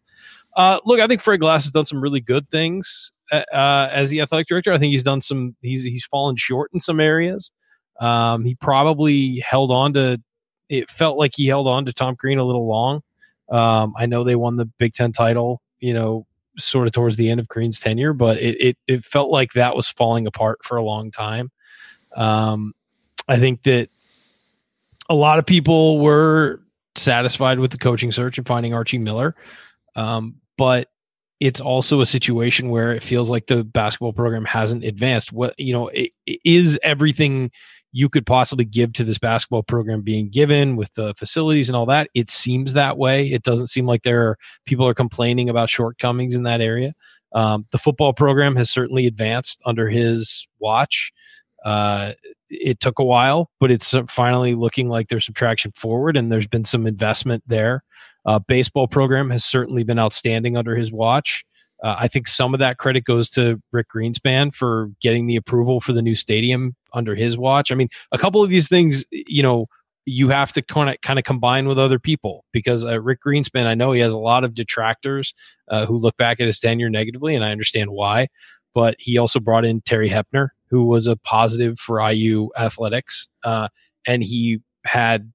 Uh, 0.56 0.80
look, 0.86 1.00
I 1.00 1.08
think 1.08 1.22
Fred 1.22 1.40
Glass 1.40 1.64
has 1.64 1.72
done 1.72 1.86
some 1.86 2.02
really 2.02 2.20
good 2.20 2.50
things 2.50 3.12
uh, 3.32 3.44
uh 3.52 3.90
as 3.92 4.10
the 4.10 4.22
athletic 4.22 4.48
director. 4.48 4.74
I 4.74 4.78
think 4.78 4.92
he's 4.92 5.04
done 5.04 5.22
some. 5.22 5.56
He's 5.62 5.84
he's 5.84 6.06
fallen 6.06 6.36
short 6.36 6.72
in 6.74 6.80
some 6.80 7.00
areas. 7.00 7.52
Um, 8.00 8.44
he 8.44 8.56
probably 8.56 9.40
held 9.40 9.72
on 9.72 9.94
to. 9.94 10.22
It 10.70 10.90
felt 10.90 11.18
like 11.18 11.32
he 11.36 11.48
held 11.48 11.68
on 11.68 11.86
to 11.86 11.94
Tom 11.94 12.16
Crean 12.16 12.40
a 12.40 12.44
little 12.44 12.68
long. 12.68 13.02
Um, 13.50 13.94
I 13.98 14.08
know 14.08 14.24
they 14.24 14.36
won 14.36 14.56
the 14.58 14.66
Big 14.66 14.94
Ten 14.94 15.12
title 15.12 15.62
you 15.84 15.94
know, 15.94 16.26
sort 16.58 16.88
of 16.88 16.94
towards 16.94 17.18
the 17.18 17.30
end 17.30 17.42
of 17.42 17.50
Crean's 17.50 17.80
tenure, 17.80 18.14
but 18.14 18.38
it, 18.38 18.56
it, 18.60 18.78
it 18.88 19.04
felt 19.04 19.30
like 19.30 19.52
that 19.54 19.76
was 19.76 19.90
falling 19.90 20.26
apart 20.26 20.60
for 20.64 20.78
a 20.78 20.84
long 20.84 21.12
time. 21.12 21.52
Um, 22.16 22.74
I 23.28 23.38
think 23.38 23.64
that 23.64 23.90
a 25.10 25.16
lot 25.16 25.40
of 25.40 25.46
people 25.46 26.00
were 26.00 26.62
satisfied 26.96 27.60
with 27.60 27.72
the 27.72 27.78
coaching 27.78 28.14
search 28.14 28.38
and 28.38 28.48
finding 28.48 28.74
Archie 28.74 28.98
Miller. 28.98 29.36
Um, 29.96 30.36
but 30.58 30.90
it's 31.42 31.60
also 31.60 32.00
a 32.00 32.06
situation 32.06 32.70
where 32.70 32.94
it 32.94 33.04
feels 33.04 33.30
like 33.30 33.48
the 33.48 33.66
basketball 33.66 34.14
program 34.14 34.46
hasn't 34.46 34.86
advanced. 34.86 35.34
What, 35.34 35.60
you 35.60 35.74
know, 35.74 35.90
it, 35.90 36.12
it 36.26 36.40
is 36.46 36.80
everything 36.82 37.52
you 37.94 38.10
could 38.10 38.26
possibly 38.26 38.66
give 38.66 38.92
to 38.94 39.04
this 39.04 39.20
basketball 39.20 39.64
program 39.64 40.02
being 40.02 40.28
given 40.30 40.76
with 40.76 40.94
the 40.96 41.14
facilities 41.14 41.70
and 41.70 41.76
all 41.76 41.86
that. 41.86 42.10
It 42.14 42.30
seems 42.30 42.74
that 42.74 42.98
way. 42.98 43.28
It 43.28 43.44
doesn't 43.44 43.68
seem 43.68 43.86
like 43.86 44.02
there 44.02 44.28
are 44.28 44.38
people 44.66 44.88
are 44.88 44.96
complaining 44.96 45.48
about 45.48 45.70
shortcomings 45.70 46.36
in 46.36 46.44
that 46.44 46.60
area. 46.60 46.94
Um, 47.34 47.66
the 47.72 47.78
football 47.78 48.12
program 48.12 48.56
has 48.56 48.70
certainly 48.70 49.06
advanced 49.06 49.62
under 49.66 49.90
his 49.90 50.48
watch. 50.60 51.12
Uh, 51.64 52.14
it 52.50 52.80
took 52.80 53.00
a 53.00 53.06
while, 53.06 53.50
but 53.60 53.72
it's 53.72 53.96
finally 54.10 54.56
looking 54.56 54.90
like 54.90 55.08
there's 55.08 55.26
some 55.26 55.34
traction 55.34 55.72
forward, 55.72 56.18
and 56.18 56.32
there's 56.32 56.48
been 56.48 56.66
some 56.66 56.86
investment 56.86 57.44
there. 57.48 57.84
Uh, 58.26 58.40
baseball 58.40 58.88
program 58.88 59.30
has 59.30 59.46
certainly 59.46 59.84
been 59.84 60.00
outstanding 60.00 60.58
under 60.58 60.76
his 60.76 60.92
watch. 60.92 61.46
Uh, 61.84 61.98
I 62.00 62.08
think 62.08 62.28
some 62.28 62.54
of 62.54 62.60
that 62.62 62.78
credit 62.78 63.04
goes 63.04 63.30
to 63.32 63.62
Rick 63.74 63.88
Greenspan 63.94 64.56
for 64.56 64.90
getting 65.02 65.28
the 65.28 65.36
approval 65.36 65.82
for 65.82 65.92
the 65.92 66.02
new 66.02 66.16
stadium 66.16 66.76
under 66.94 67.14
his 67.14 67.38
watch. 67.38 67.72
I 67.72 67.76
mean, 67.76 67.90
a 68.14 68.18
couple 68.18 68.42
of 68.42 68.50
these 68.50 68.70
things, 68.70 69.06
you 69.12 69.44
know, 69.44 69.68
you 70.06 70.30
have 70.30 70.52
to 70.54 70.62
kind 70.62 70.90
of 70.90 71.00
kind 71.02 71.18
of 71.20 71.24
combine 71.26 71.68
with 71.68 71.80
other 71.80 72.00
people 72.00 72.46
because 72.52 72.86
uh, 72.86 73.02
Rick 73.02 73.20
Greenspan, 73.26 73.66
I 73.68 73.74
know 73.74 73.92
he 73.92 74.02
has 74.02 74.12
a 74.12 74.18
lot 74.18 74.44
of 74.44 74.54
detractors 74.54 75.34
uh, 75.70 75.86
who 75.86 75.98
look 75.98 76.18
back 76.18 76.40
at 76.40 76.46
his 76.46 76.60
tenure 76.60 76.90
negatively, 76.90 77.36
and 77.36 77.44
I 77.46 77.52
understand 77.52 77.90
why. 77.92 78.28
but 78.74 78.96
he 79.00 79.18
also 79.18 79.40
brought 79.40 79.66
in 79.66 79.82
Terry 79.82 80.10
Hoeppner, 80.10 80.50
who 80.70 80.86
was 80.86 81.08
a 81.08 81.16
positive 81.18 81.80
for 81.80 82.00
IU 82.10 82.50
athletics, 82.58 83.28
uh, 83.44 83.68
and 84.08 84.24
he 84.24 84.60
had 84.86 85.32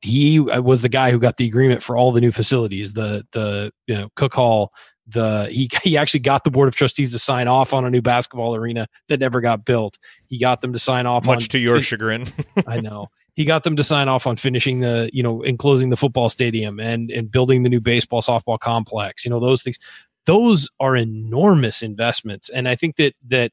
he 0.00 0.40
was 0.40 0.82
the 0.82 0.88
guy 0.88 1.10
who 1.12 1.18
got 1.18 1.36
the 1.36 1.46
agreement 1.46 1.82
for 1.82 1.96
all 1.96 2.12
the 2.12 2.20
new 2.20 2.32
facilities, 2.32 2.94
the 2.94 3.24
the 3.32 3.72
you 3.86 3.94
know 3.94 4.08
Cook 4.16 4.34
Hall. 4.34 4.72
The 5.08 5.48
he 5.50 5.68
he 5.82 5.96
actually 5.96 6.20
got 6.20 6.44
the 6.44 6.50
board 6.50 6.68
of 6.68 6.74
trustees 6.74 7.12
to 7.12 7.18
sign 7.18 7.48
off 7.48 7.72
on 7.72 7.84
a 7.84 7.90
new 7.90 8.02
basketball 8.02 8.54
arena 8.54 8.88
that 9.08 9.20
never 9.20 9.40
got 9.40 9.64
built. 9.64 9.98
He 10.26 10.38
got 10.38 10.60
them 10.60 10.72
to 10.72 10.78
sign 10.78 11.06
off, 11.06 11.26
much 11.26 11.44
on, 11.44 11.48
to 11.48 11.58
your 11.58 11.80
chagrin. 11.80 12.26
I 12.66 12.80
know 12.80 13.08
he 13.34 13.44
got 13.44 13.62
them 13.62 13.76
to 13.76 13.82
sign 13.82 14.08
off 14.08 14.26
on 14.26 14.36
finishing 14.36 14.80
the 14.80 15.10
you 15.12 15.22
know 15.22 15.42
enclosing 15.42 15.90
the 15.90 15.96
football 15.96 16.28
stadium 16.28 16.78
and 16.78 17.10
and 17.10 17.30
building 17.30 17.62
the 17.62 17.70
new 17.70 17.80
baseball 17.80 18.22
softball 18.22 18.58
complex. 18.58 19.24
You 19.24 19.30
know 19.30 19.40
those 19.40 19.62
things. 19.62 19.78
Those 20.26 20.70
are 20.78 20.94
enormous 20.94 21.82
investments, 21.82 22.48
and 22.50 22.68
I 22.68 22.76
think 22.76 22.96
that 22.96 23.14
that 23.28 23.52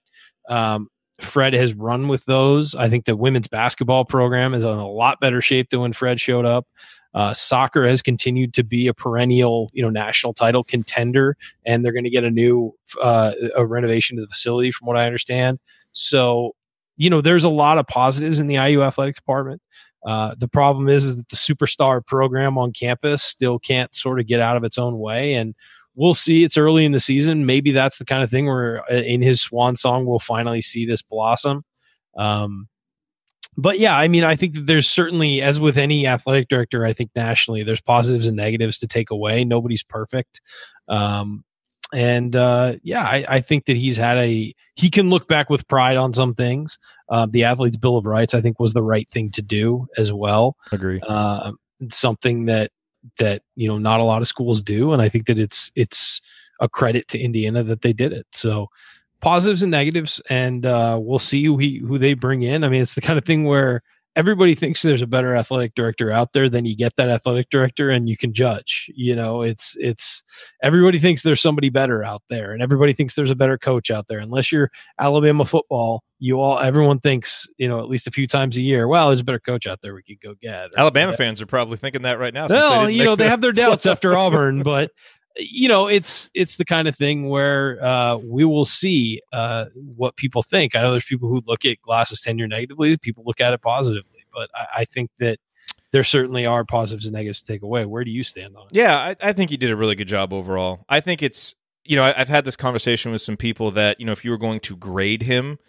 um, 0.49 0.89
Fred 1.21 1.53
has 1.53 1.73
run 1.73 2.07
with 2.07 2.25
those. 2.25 2.75
I 2.75 2.89
think 2.89 3.05
the 3.05 3.15
women's 3.15 3.47
basketball 3.47 4.05
program 4.05 4.53
is 4.53 4.63
in 4.63 4.69
a 4.69 4.87
lot 4.87 5.19
better 5.19 5.41
shape 5.41 5.69
than 5.69 5.81
when 5.81 5.93
Fred 5.93 6.19
showed 6.19 6.45
up. 6.45 6.67
Uh, 7.13 7.33
soccer 7.33 7.87
has 7.87 8.01
continued 8.01 8.53
to 8.53 8.63
be 8.63 8.87
a 8.87 8.93
perennial, 8.93 9.69
you 9.73 9.81
know, 9.81 9.89
national 9.89 10.33
title 10.33 10.63
contender, 10.63 11.35
and 11.65 11.83
they're 11.83 11.91
going 11.91 12.03
to 12.03 12.09
get 12.09 12.23
a 12.23 12.29
new 12.29 12.73
uh, 13.01 13.31
a 13.55 13.65
renovation 13.65 14.17
to 14.17 14.21
the 14.21 14.27
facility, 14.27 14.71
from 14.71 14.87
what 14.87 14.97
I 14.97 15.05
understand. 15.05 15.59
So, 15.91 16.55
you 16.97 17.09
know, 17.09 17.21
there's 17.21 17.43
a 17.43 17.49
lot 17.49 17.77
of 17.79 17.87
positives 17.87 18.39
in 18.39 18.47
the 18.47 18.55
IU 18.55 18.83
athletics 18.83 19.17
department. 19.17 19.61
Uh, 20.05 20.35
the 20.37 20.47
problem 20.47 20.87
is, 20.87 21.03
is 21.03 21.17
that 21.17 21.29
the 21.29 21.35
superstar 21.35 22.05
program 22.05 22.57
on 22.57 22.71
campus 22.71 23.23
still 23.23 23.59
can't 23.59 23.93
sort 23.93 24.19
of 24.19 24.27
get 24.27 24.39
out 24.39 24.55
of 24.55 24.63
its 24.63 24.77
own 24.77 24.99
way, 24.99 25.33
and 25.33 25.55
we'll 25.95 26.13
see. 26.13 26.43
It's 26.43 26.57
early 26.57 26.85
in 26.85 26.91
the 26.91 26.99
season. 26.99 27.45
Maybe 27.45 27.71
that's 27.71 27.97
the 27.97 28.05
kind 28.05 28.23
of 28.23 28.29
thing 28.29 28.45
where 28.45 28.83
uh, 28.91 28.95
in 28.95 29.21
his 29.21 29.41
swan 29.41 29.75
song, 29.75 30.05
we'll 30.05 30.19
finally 30.19 30.61
see 30.61 30.85
this 30.85 31.01
blossom. 31.01 31.63
Um, 32.15 32.67
but 33.61 33.79
yeah, 33.79 33.97
I 33.97 34.07
mean, 34.07 34.23
I 34.23 34.35
think 34.35 34.53
that 34.53 34.65
there's 34.65 34.89
certainly, 34.89 35.41
as 35.41 35.59
with 35.59 35.77
any 35.77 36.07
athletic 36.07 36.49
director, 36.49 36.85
I 36.85 36.93
think 36.93 37.11
nationally, 37.15 37.63
there's 37.63 37.81
positives 37.81 38.27
and 38.27 38.37
negatives 38.37 38.79
to 38.79 38.87
take 38.87 39.11
away. 39.11 39.43
Nobody's 39.43 39.83
perfect. 39.83 40.41
Um, 40.87 41.43
and 41.93 42.35
uh, 42.35 42.75
yeah, 42.83 43.03
I, 43.03 43.25
I, 43.27 43.41
think 43.41 43.65
that 43.65 43.75
he's 43.75 43.97
had 43.97 44.17
a 44.17 44.53
he 44.75 44.89
can 44.89 45.09
look 45.09 45.27
back 45.27 45.49
with 45.49 45.67
pride 45.67 45.97
on 45.97 46.13
some 46.13 46.35
things. 46.35 46.77
Uh, 47.09 47.27
the 47.29 47.45
athlete's 47.45 47.77
bill 47.77 47.97
of 47.97 48.05
rights, 48.05 48.33
I 48.35 48.41
think, 48.41 48.59
was 48.59 48.73
the 48.73 48.83
right 48.83 49.09
thing 49.09 49.31
to 49.31 49.41
do 49.41 49.87
as 49.97 50.13
well. 50.13 50.55
Agree. 50.71 51.01
Uh, 51.07 51.53
something 51.89 52.45
that 52.45 52.71
that 53.17 53.41
you 53.55 53.67
know 53.67 53.79
not 53.79 53.99
a 53.99 54.03
lot 54.03 54.21
of 54.21 54.27
schools 54.27 54.61
do, 54.61 54.93
and 54.93 55.01
I 55.01 55.09
think 55.09 55.25
that 55.25 55.39
it's 55.39 55.71
it's 55.75 56.21
a 56.59 56.69
credit 56.69 57.07
to 57.07 57.19
Indiana 57.19 57.63
that 57.63 57.81
they 57.81 57.93
did 57.93 58.13
it. 58.13 58.27
So 58.33 58.69
positives 59.21 59.61
and 59.61 59.71
negatives, 59.71 60.21
and 60.29 60.65
uh, 60.65 60.97
we'll 61.01 61.19
see 61.19 61.43
who 61.43 61.57
he 61.57 61.79
who 61.79 61.97
they 61.97 62.13
bring 62.13 62.43
in. 62.43 62.63
I 62.63 62.69
mean, 62.69 62.81
it's 62.81 62.95
the 62.95 63.01
kind 63.01 63.17
of 63.17 63.25
thing 63.25 63.45
where 63.45 63.81
everybody 64.15 64.55
thinks 64.55 64.81
there's 64.81 65.01
a 65.01 65.07
better 65.07 65.35
athletic 65.35 65.75
director 65.75 66.11
out 66.11 66.33
there 66.33 66.49
then 66.49 66.65
you 66.65 66.75
get 66.75 66.95
that 66.97 67.09
athletic 67.09 67.49
director 67.49 67.89
and 67.89 68.09
you 68.09 68.17
can 68.17 68.33
judge 68.33 68.91
you 68.95 69.15
know? 69.15 69.41
It's 69.41 69.77
it's 69.79 70.23
everybody 70.61 70.99
thinks 70.99 71.21
there's 71.21 71.41
somebody 71.41 71.69
better 71.69 72.03
out 72.03 72.23
there 72.27 72.51
and 72.51 72.61
everybody 72.61 72.93
thinks 72.93 73.15
there's 73.15 73.29
a 73.29 73.35
better 73.35 73.57
coach 73.57 73.89
out 73.89 74.07
there. 74.09 74.19
Unless 74.19 74.51
you're 74.51 74.71
alabama 74.99 75.45
football 75.45 76.03
you 76.19 76.39
all 76.39 76.59
everyone 76.59 76.99
thinks 76.99 77.47
you 77.57 77.67
know 77.67 77.79
at 77.79 77.87
least 77.87 78.07
a 78.07 78.11
few 78.11 78.27
times 78.27 78.57
a 78.57 78.61
year 78.61 78.87
well 78.87 79.07
there's 79.07 79.21
a 79.21 79.23
better 79.23 79.39
coach 79.39 79.65
out 79.65 79.79
there 79.81 79.95
we 79.95 80.03
could 80.03 80.19
go 80.19 80.35
get 80.41 80.69
alabama 80.77 81.15
fans 81.15 81.41
are 81.41 81.45
probably 81.45 81.77
thinking 81.77 82.01
that 82.01 82.19
right 82.19 82.33
now 82.33 82.47
well 82.49 82.89
you 82.89 83.05
know 83.05 83.15
they 83.15 83.29
have 83.29 83.39
their 83.39 83.53
doubts 83.53 83.85
after 83.85 84.17
auburn 84.17 84.61
but 84.61 84.91
you 85.37 85.67
know 85.67 85.87
it's 85.87 86.29
it's 86.33 86.57
the 86.57 86.65
kind 86.65 86.87
of 86.87 86.95
thing 86.95 87.29
where 87.29 87.83
uh, 87.83 88.17
we 88.17 88.43
will 88.45 88.65
see 88.65 89.21
uh, 89.31 89.65
what 89.73 90.15
people 90.15 90.41
think 90.41 90.75
i 90.75 90.81
know 90.81 90.91
there's 90.91 91.05
people 91.05 91.29
who 91.29 91.41
look 91.45 91.65
at 91.65 91.81
glasses 91.81 92.21
tenure 92.21 92.47
negatively 92.47 92.97
people 92.97 93.23
look 93.25 93.39
at 93.39 93.53
it 93.53 93.61
positively 93.61 94.25
but 94.33 94.49
I, 94.53 94.67
I, 94.77 94.85
think 94.85 95.09
that 95.17 95.39
there 95.91 96.03
certainly 96.03 96.45
are 96.45 96.63
positives 96.63 97.05
and 97.05 97.13
negatives 97.13 97.41
to 97.41 97.53
take 97.53 97.63
away 97.63 97.85
where 97.85 98.03
do 98.03 98.11
you 98.11 98.23
stand 98.23 98.55
on 98.55 98.63
it 98.63 98.71
yeah 98.73 98.95
I, 98.95 99.15
I 99.21 99.33
think 99.33 99.49
he 99.49 99.57
did 99.57 99.71
a 99.71 99.75
really 99.75 99.95
good 99.95 100.07
job 100.07 100.33
overall 100.33 100.85
i 100.89 100.99
think 100.99 101.21
it's 101.21 101.55
you 101.85 101.95
know 101.95 102.03
I, 102.03 102.19
i've 102.19 102.29
had 102.29 102.45
this 102.45 102.55
conversation 102.55 103.11
with 103.11 103.21
some 103.21 103.37
people 103.37 103.71
that 103.71 103.99
you 103.99 104.05
know 104.05 104.11
if 104.11 104.25
you 104.25 104.31
were 104.31 104.37
going 104.37 104.59
to 104.61 104.75
grade 104.75 105.23
him 105.23 105.59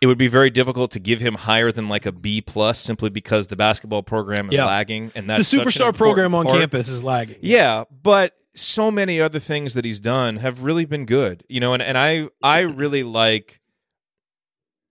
it 0.00 0.06
would 0.06 0.18
be 0.18 0.28
very 0.28 0.50
difficult 0.50 0.90
to 0.90 1.00
give 1.00 1.20
him 1.20 1.34
higher 1.34 1.72
than 1.72 1.88
like 1.88 2.04
a 2.04 2.12
B 2.12 2.42
plus 2.42 2.78
simply 2.78 3.08
because 3.08 3.46
the 3.46 3.56
basketball 3.56 4.02
program 4.02 4.50
is 4.50 4.56
yeah. 4.56 4.66
lagging 4.66 5.12
and 5.14 5.30
that's 5.30 5.50
the 5.50 5.58
superstar 5.58 5.96
program 5.96 6.34
on 6.34 6.44
part. 6.44 6.58
campus 6.58 6.88
is 6.88 7.02
lagging. 7.02 7.36
Yeah, 7.40 7.84
but 8.02 8.34
so 8.54 8.90
many 8.90 9.20
other 9.20 9.38
things 9.38 9.74
that 9.74 9.84
he's 9.84 10.00
done 10.00 10.36
have 10.36 10.62
really 10.62 10.84
been 10.84 11.06
good. 11.06 11.44
You 11.48 11.60
know, 11.60 11.74
and, 11.74 11.82
and 11.82 11.98
I 11.98 12.28
I 12.42 12.60
really 12.60 13.02
like 13.02 13.60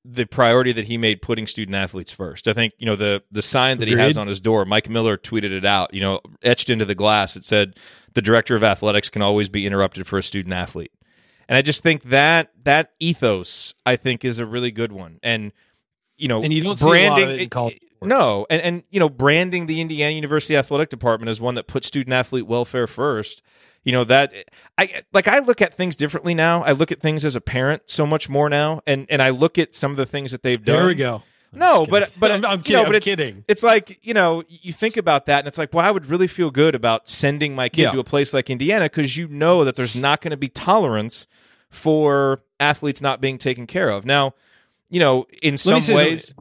the 0.05 0.25
priority 0.25 0.73
that 0.73 0.85
he 0.85 0.97
made 0.97 1.21
putting 1.21 1.47
student 1.47 1.75
athletes 1.75 2.11
first. 2.11 2.47
I 2.47 2.53
think, 2.53 2.73
you 2.77 2.85
know, 2.85 2.95
the 2.95 3.23
the 3.31 3.41
sign 3.41 3.77
that 3.77 3.87
Agreed. 3.87 3.99
he 3.99 4.03
has 4.03 4.17
on 4.17 4.27
his 4.27 4.41
door, 4.41 4.65
Mike 4.65 4.89
Miller 4.89 5.17
tweeted 5.17 5.51
it 5.51 5.65
out, 5.65 5.93
you 5.93 6.01
know, 6.01 6.19
etched 6.41 6.69
into 6.69 6.85
the 6.85 6.95
glass. 6.95 7.35
It 7.35 7.45
said 7.45 7.77
the 8.13 8.21
director 8.21 8.55
of 8.55 8.63
athletics 8.63 9.09
can 9.09 9.21
always 9.21 9.49
be 9.49 9.65
interrupted 9.65 10.05
for 10.05 10.17
a 10.17 10.23
student 10.23 10.53
athlete. 10.53 10.91
And 11.47 11.57
I 11.57 11.61
just 11.61 11.83
think 11.83 12.03
that 12.03 12.51
that 12.63 12.91
ethos 12.99 13.73
I 13.85 13.95
think 13.95 14.25
is 14.25 14.39
a 14.39 14.45
really 14.45 14.71
good 14.71 14.91
one. 14.91 15.19
And 15.23 15.53
you 16.17 16.27
know, 16.27 16.43
and 16.43 16.51
you 16.53 16.63
don't 16.63 16.79
branding 16.79 16.99
see 16.99 17.13
a 17.13 17.25
lot 17.25 17.29
of 17.33 17.39
it 17.39 17.41
in 17.41 17.49
no, 18.03 18.45
and 18.49 18.61
and 18.61 18.83
you 18.89 18.99
know, 18.99 19.09
branding 19.09 19.65
the 19.65 19.81
Indiana 19.81 20.13
University 20.13 20.55
athletic 20.55 20.89
department 20.89 21.29
as 21.29 21.41
one 21.41 21.55
that 21.55 21.67
puts 21.67 21.87
student 21.87 22.13
athlete 22.13 22.47
welfare 22.47 22.87
first. 22.87 23.41
You 23.83 23.91
know 23.91 24.03
that 24.05 24.33
I 24.77 25.01
like 25.11 25.27
I 25.27 25.39
look 25.39 25.61
at 25.61 25.75
things 25.75 25.95
differently 25.95 26.33
now. 26.33 26.63
I 26.63 26.71
look 26.71 26.91
at 26.91 27.01
things 27.01 27.25
as 27.25 27.35
a 27.35 27.41
parent 27.41 27.83
so 27.87 28.05
much 28.05 28.29
more 28.29 28.49
now, 28.49 28.81
and 28.87 29.05
and 29.09 29.21
I 29.21 29.29
look 29.29 29.57
at 29.57 29.75
some 29.75 29.91
of 29.91 29.97
the 29.97 30.05
things 30.05 30.31
that 30.31 30.41
they've 30.41 30.63
done. 30.63 30.77
There 30.77 30.87
we 30.87 30.95
go. 30.95 31.23
No, 31.55 31.85
but 31.85 32.11
but 32.17 32.31
I'm, 32.31 32.45
I'm 32.45 32.59
kidding. 32.59 32.71
You 32.71 32.77
know, 32.77 32.83
but 32.83 32.89
I'm 32.89 32.95
it's, 32.95 33.05
kidding. 33.05 33.45
It's 33.47 33.63
like 33.63 33.99
you 34.01 34.13
know, 34.13 34.43
you 34.47 34.73
think 34.73 34.97
about 34.97 35.25
that, 35.27 35.39
and 35.39 35.47
it's 35.47 35.57
like, 35.57 35.73
well, 35.73 35.85
I 35.85 35.91
would 35.91 36.07
really 36.07 36.27
feel 36.27 36.51
good 36.51 36.75
about 36.75 37.07
sending 37.07 37.55
my 37.55 37.69
kid 37.69 37.83
yeah. 37.83 37.91
to 37.91 37.99
a 37.99 38.03
place 38.03 38.33
like 38.33 38.49
Indiana 38.49 38.85
because 38.85 39.17
you 39.17 39.27
know 39.27 39.63
that 39.63 39.75
there's 39.75 39.95
not 39.95 40.21
going 40.21 40.31
to 40.31 40.37
be 40.37 40.49
tolerance 40.49 41.27
for 41.69 42.39
athletes 42.59 43.01
not 43.01 43.19
being 43.19 43.37
taken 43.37 43.67
care 43.67 43.89
of. 43.89 44.05
Now, 44.05 44.33
you 44.89 44.99
know, 44.99 45.25
in 45.41 45.57
some 45.57 45.81
ways, 45.93 46.33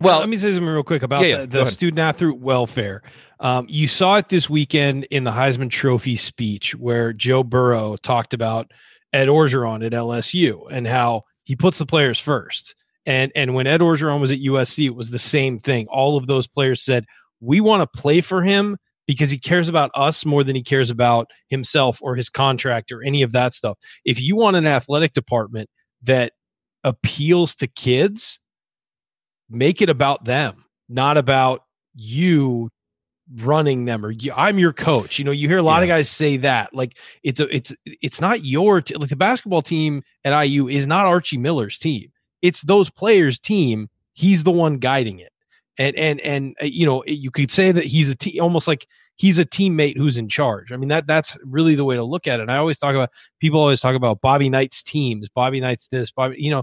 well, 0.00 0.20
let 0.20 0.28
me 0.28 0.36
say 0.36 0.50
something 0.50 0.66
real 0.66 0.82
quick 0.82 1.02
about 1.02 1.24
yeah, 1.24 1.40
the, 1.40 1.46
the 1.46 1.70
student 1.70 1.98
athlete 1.98 2.38
welfare. 2.38 3.02
Um, 3.40 3.66
you 3.68 3.88
saw 3.88 4.16
it 4.16 4.28
this 4.28 4.48
weekend 4.48 5.04
in 5.10 5.24
the 5.24 5.30
Heisman 5.30 5.70
Trophy 5.70 6.16
speech 6.16 6.74
where 6.74 7.12
Joe 7.12 7.42
Burrow 7.42 7.96
talked 7.96 8.34
about 8.34 8.72
Ed 9.12 9.28
Orgeron 9.28 9.84
at 9.84 9.92
LSU 9.92 10.66
and 10.70 10.86
how 10.86 11.24
he 11.44 11.56
puts 11.56 11.78
the 11.78 11.86
players 11.86 12.18
first. 12.18 12.74
And 13.06 13.30
and 13.34 13.54
when 13.54 13.66
Ed 13.66 13.80
Orgeron 13.80 14.20
was 14.20 14.32
at 14.32 14.40
USC, 14.40 14.86
it 14.86 14.96
was 14.96 15.10
the 15.10 15.18
same 15.18 15.58
thing. 15.58 15.86
All 15.88 16.16
of 16.16 16.26
those 16.26 16.46
players 16.46 16.82
said, 16.82 17.06
"We 17.40 17.60
want 17.60 17.80
to 17.82 18.00
play 18.00 18.20
for 18.20 18.42
him 18.42 18.78
because 19.06 19.30
he 19.30 19.38
cares 19.38 19.68
about 19.68 19.90
us 19.94 20.26
more 20.26 20.42
than 20.42 20.56
he 20.56 20.62
cares 20.62 20.90
about 20.90 21.30
himself 21.48 21.98
or 22.02 22.16
his 22.16 22.28
contract 22.28 22.90
or 22.90 23.02
any 23.02 23.22
of 23.22 23.32
that 23.32 23.54
stuff." 23.54 23.78
If 24.04 24.20
you 24.20 24.34
want 24.34 24.56
an 24.56 24.66
athletic 24.66 25.12
department 25.12 25.70
that 26.02 26.32
appeals 26.82 27.54
to 27.56 27.68
kids, 27.68 28.40
make 29.48 29.82
it 29.82 29.90
about 29.90 30.24
them, 30.24 30.64
not 30.88 31.16
about 31.16 31.62
you 31.94 32.70
running 33.34 33.84
them 33.84 34.04
or 34.04 34.10
you, 34.10 34.32
I'm 34.36 34.58
your 34.58 34.72
coach. 34.72 35.18
You 35.18 35.24
know, 35.24 35.30
you 35.30 35.48
hear 35.48 35.58
a 35.58 35.62
lot 35.62 35.78
yeah. 35.78 35.82
of 35.84 35.88
guys 35.88 36.08
say 36.08 36.36
that. 36.38 36.74
Like 36.74 36.96
it's 37.22 37.40
a 37.40 37.54
it's 37.54 37.74
it's 37.84 38.20
not 38.20 38.44
your 38.44 38.80
t- 38.80 38.94
like 38.94 39.08
the 39.08 39.16
basketball 39.16 39.62
team 39.62 40.02
at 40.24 40.38
IU 40.40 40.68
is 40.68 40.86
not 40.86 41.06
Archie 41.06 41.38
Miller's 41.38 41.78
team. 41.78 42.12
It's 42.42 42.62
those 42.62 42.90
players' 42.90 43.38
team. 43.38 43.88
He's 44.12 44.44
the 44.44 44.52
one 44.52 44.78
guiding 44.78 45.18
it. 45.18 45.32
And 45.78 45.96
and 45.96 46.20
and 46.20 46.56
uh, 46.62 46.66
you 46.66 46.86
know, 46.86 47.02
you 47.06 47.30
could 47.30 47.50
say 47.50 47.72
that 47.72 47.84
he's 47.84 48.10
a 48.10 48.16
team 48.16 48.42
almost 48.42 48.68
like 48.68 48.86
he's 49.16 49.38
a 49.38 49.44
teammate 49.44 49.96
who's 49.96 50.18
in 50.18 50.28
charge. 50.28 50.72
I 50.72 50.76
mean 50.76 50.88
that 50.88 51.06
that's 51.06 51.36
really 51.44 51.74
the 51.74 51.84
way 51.84 51.96
to 51.96 52.04
look 52.04 52.26
at 52.26 52.38
it. 52.38 52.42
And 52.42 52.52
I 52.52 52.58
always 52.58 52.78
talk 52.78 52.94
about 52.94 53.10
people 53.40 53.60
always 53.60 53.80
talk 53.80 53.96
about 53.96 54.20
Bobby 54.20 54.48
Knight's 54.48 54.82
teams, 54.82 55.28
Bobby 55.28 55.60
Knight's 55.60 55.88
this, 55.88 56.10
Bobby, 56.10 56.36
you 56.38 56.50
know, 56.50 56.62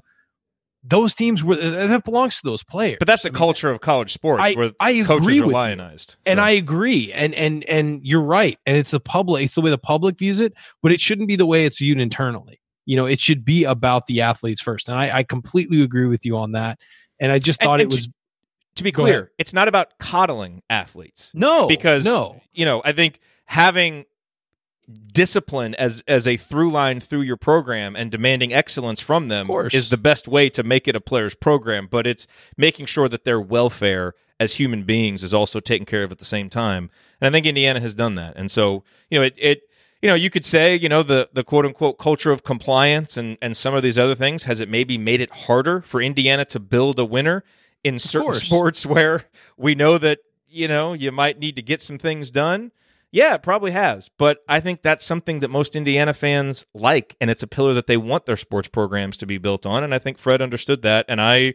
those 0.84 1.14
teams 1.14 1.44
were 1.44 1.56
uh, 1.56 1.88
that 1.88 2.04
belongs 2.04 2.42
to 2.42 2.46
those 2.46 2.64
players. 2.64 2.98
But 3.00 3.08
that's 3.08 3.24
the 3.24 3.30
I 3.30 3.32
mean, 3.32 3.38
culture 3.38 3.72
of 3.72 3.80
college 3.80 4.12
sports 4.12 4.44
I, 4.44 4.54
where 4.54 4.72
I 4.80 5.04
coaches 5.04 5.40
are 5.40 5.48
lionized. 5.48 6.12
So. 6.12 6.18
And 6.26 6.42
I 6.42 6.52
agree. 6.52 7.14
And 7.14 7.34
and 7.36 7.64
and 7.66 8.06
you're 8.06 8.22
right. 8.22 8.60
And 8.66 8.76
it's 8.76 8.92
the 8.92 9.00
public, 9.00 9.46
it's 9.46 9.56
the 9.56 9.62
way 9.62 9.70
the 9.70 9.78
public 9.78 10.18
views 10.18 10.40
it, 10.40 10.54
but 10.82 10.92
it 10.92 11.00
shouldn't 11.00 11.28
be 11.28 11.36
the 11.36 11.46
way 11.46 11.66
it's 11.66 11.78
viewed 11.78 12.00
internally. 12.00 12.60
You 12.86 12.98
know, 12.98 13.06
it 13.06 13.22
should 13.22 13.46
be 13.46 13.64
about 13.64 14.08
the 14.08 14.22
athletes 14.22 14.62
first. 14.62 14.90
And 14.90 14.98
I, 14.98 15.20
I 15.20 15.24
completely 15.24 15.82
agree 15.82 16.06
with 16.06 16.26
you 16.26 16.38
on 16.38 16.52
that. 16.52 16.80
And 17.20 17.32
I 17.32 17.40
just 17.40 17.62
thought 17.62 17.80
and, 17.80 17.84
and 17.84 17.94
it 17.94 17.96
was 17.96 18.08
to, 18.08 18.14
to 18.76 18.84
be 18.84 18.92
clear, 18.92 19.32
it's 19.38 19.54
not 19.54 19.70
about 19.70 19.98
coddling 20.00 20.64
athletes. 20.70 21.32
No. 21.34 21.68
Because 21.68 22.04
no. 22.04 22.42
you 22.54 22.66
know, 22.66 22.82
I 22.84 22.92
think 22.92 23.22
having 23.46 24.06
discipline 25.14 25.76
as 25.76 26.04
as 26.08 26.28
a 26.28 26.36
through 26.36 26.70
line 26.70 27.00
through 27.00 27.22
your 27.22 27.38
program 27.38 27.96
and 27.96 28.12
demanding 28.12 28.54
excellence 28.54 29.00
from 29.00 29.30
them 29.30 29.48
is 29.74 29.90
the 29.90 29.98
best 29.98 30.28
way 30.28 30.50
to 30.50 30.62
make 30.62 30.88
it 30.90 30.96
a 30.96 31.00
player's 31.00 31.36
program 31.36 31.88
but 31.90 32.06
it's 32.06 32.28
making 32.58 32.86
sure 32.86 33.08
that 33.08 33.24
their 33.24 33.40
welfare 33.40 34.14
as 34.42 34.56
human 34.56 34.84
beings 34.84 35.24
is 35.24 35.34
also 35.34 35.62
taken 35.62 35.86
care 35.86 36.04
of 36.04 36.12
at 36.12 36.18
the 36.18 36.26
same 36.26 36.50
time 36.50 36.90
and 37.22 37.28
i 37.28 37.32
think 37.32 37.46
indiana 37.46 37.80
has 37.80 37.96
done 37.96 38.16
that 38.16 38.34
and 38.36 38.52
so 38.52 38.84
you 39.10 39.18
know 39.18 39.24
it, 39.24 39.34
it 39.38 39.62
you 40.04 40.10
know, 40.10 40.16
you 40.16 40.30
could 40.30 40.44
say, 40.44 40.76
you 40.76 40.90
know, 40.90 41.02
the 41.02 41.30
the 41.32 41.46
quote 41.46 41.66
unquote 41.66 41.98
culture 41.98 42.34
of 42.34 42.44
compliance 42.44 43.16
and 43.16 43.38
and 43.42 43.56
some 43.56 43.74
of 43.74 43.82
these 43.82 43.98
other 43.98 44.16
things 44.16 44.44
has 44.44 44.60
it 44.60 44.68
maybe 44.68 44.98
made 44.98 45.22
it 45.22 45.32
harder 45.32 45.80
for 45.80 46.02
Indiana 46.02 46.44
to 46.44 46.60
build 46.60 47.00
a 47.00 47.06
winner 47.06 47.46
in 47.86 48.00
certain 48.00 48.26
course. 48.26 48.44
sports 48.44 48.86
where 48.94 49.24
we 49.56 49.76
know 49.76 49.98
that 49.98 50.20
you 50.50 50.68
know 50.68 50.92
you 50.92 51.10
might 51.10 51.40
need 51.40 51.56
to 51.56 51.62
get 51.62 51.82
some 51.82 51.98
things 51.98 52.32
done. 52.32 52.74
Yeah, 53.14 53.36
it 53.36 53.44
probably 53.44 53.70
has, 53.70 54.10
but 54.18 54.40
I 54.50 54.60
think 54.60 54.82
that's 54.82 55.06
something 55.06 55.42
that 55.42 55.50
most 55.50 55.76
Indiana 55.76 56.16
fans 56.16 56.66
like, 56.74 57.16
and 57.22 57.30
it's 57.30 57.44
a 57.44 57.48
pillar 57.48 57.76
that 57.76 57.86
they 57.86 57.96
want 57.96 58.26
their 58.26 58.36
sports 58.36 58.68
programs 58.68 59.18
to 59.18 59.28
be 59.28 59.38
built 59.38 59.68
on. 59.68 59.84
And 59.84 59.94
I 59.94 60.00
think 60.00 60.18
Fred 60.18 60.42
understood 60.42 60.82
that, 60.82 61.06
and 61.08 61.22
I, 61.22 61.54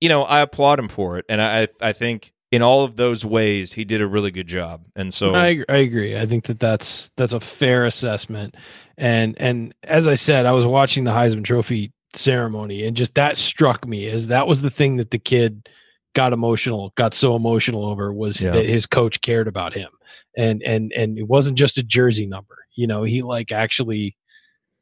you 0.00 0.08
know, 0.08 0.22
I 0.22 0.42
applaud 0.42 0.78
him 0.78 0.88
for 0.88 1.18
it, 1.18 1.24
and 1.28 1.42
I 1.42 1.66
I 1.80 1.92
think 1.92 2.32
in 2.52 2.62
all 2.62 2.84
of 2.84 2.94
those 2.94 3.24
ways, 3.24 3.72
he 3.72 3.84
did 3.84 4.00
a 4.00 4.06
really 4.06 4.30
good 4.30 4.46
job. 4.46 4.84
And 4.94 5.12
so 5.12 5.34
I, 5.34 5.64
I 5.68 5.78
agree. 5.78 6.16
I 6.16 6.24
think 6.24 6.44
that 6.44 6.60
that's 6.60 7.10
that's 7.16 7.32
a 7.32 7.40
fair 7.40 7.84
assessment. 7.84 8.54
And 8.96 9.34
and 9.40 9.74
as 9.82 10.06
I 10.06 10.14
said, 10.14 10.46
I 10.46 10.52
was 10.52 10.66
watching 10.66 11.02
the 11.02 11.10
Heisman 11.10 11.44
Trophy 11.44 11.92
ceremony, 12.14 12.84
and 12.84 12.96
just 12.96 13.16
that 13.16 13.38
struck 13.38 13.88
me 13.88 14.06
as 14.06 14.28
that 14.28 14.46
was 14.46 14.62
the 14.62 14.70
thing 14.70 14.98
that 14.98 15.10
the 15.10 15.18
kid 15.18 15.68
got 16.14 16.32
emotional, 16.32 16.92
got 16.96 17.14
so 17.14 17.34
emotional 17.36 17.84
over 17.86 18.12
was 18.12 18.40
Yeah. 18.40 18.52
that 18.52 18.66
his 18.66 18.86
coach 18.86 19.20
cared 19.20 19.48
about 19.48 19.72
him, 19.72 19.90
and 20.36 20.62
and 20.62 20.92
and 20.96 21.18
it 21.18 21.28
wasn't 21.28 21.58
just 21.58 21.78
a 21.78 21.82
jersey 21.82 22.26
number. 22.26 22.56
You 22.74 22.86
know, 22.86 23.02
he 23.02 23.22
like 23.22 23.52
actually 23.52 24.16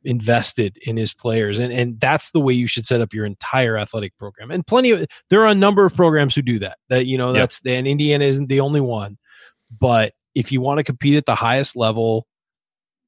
invested 0.03 0.79
in 0.83 0.97
his 0.97 1.13
players. 1.13 1.59
And 1.59 1.73
and 1.73 2.01
that's 2.01 2.31
the 2.31 2.41
way 2.41 2.55
you 2.55 2.67
should 2.67 2.87
set 2.87 3.01
up 3.03 3.13
your 3.13 3.27
entire 3.27 3.77
athletic 3.77 4.17
program. 4.17 4.51
And 4.51 4.67
plenty 4.67 4.93
of 4.93 5.07
there 5.29 5.43
are 5.43 5.49
a 5.49 5.55
number 5.55 5.85
of 5.85 5.95
programs 5.95 6.35
who 6.35 6.41
do 6.43 6.59
that 6.61 6.79
that 6.89 7.05
you 7.07 7.19
know 7.19 7.35
that's 7.35 7.61
and 7.67 7.87
indiana 7.87 8.25
isn't 8.25 8.49
the 8.49 8.61
only 8.61 8.81
one. 8.81 9.19
But 9.79 10.15
if 10.35 10.53
you 10.53 10.63
want 10.63 10.79
to 10.79 10.85
compete 10.85 11.17
at 11.17 11.27
the 11.27 11.35
highest 11.35 11.77
level 11.77 12.27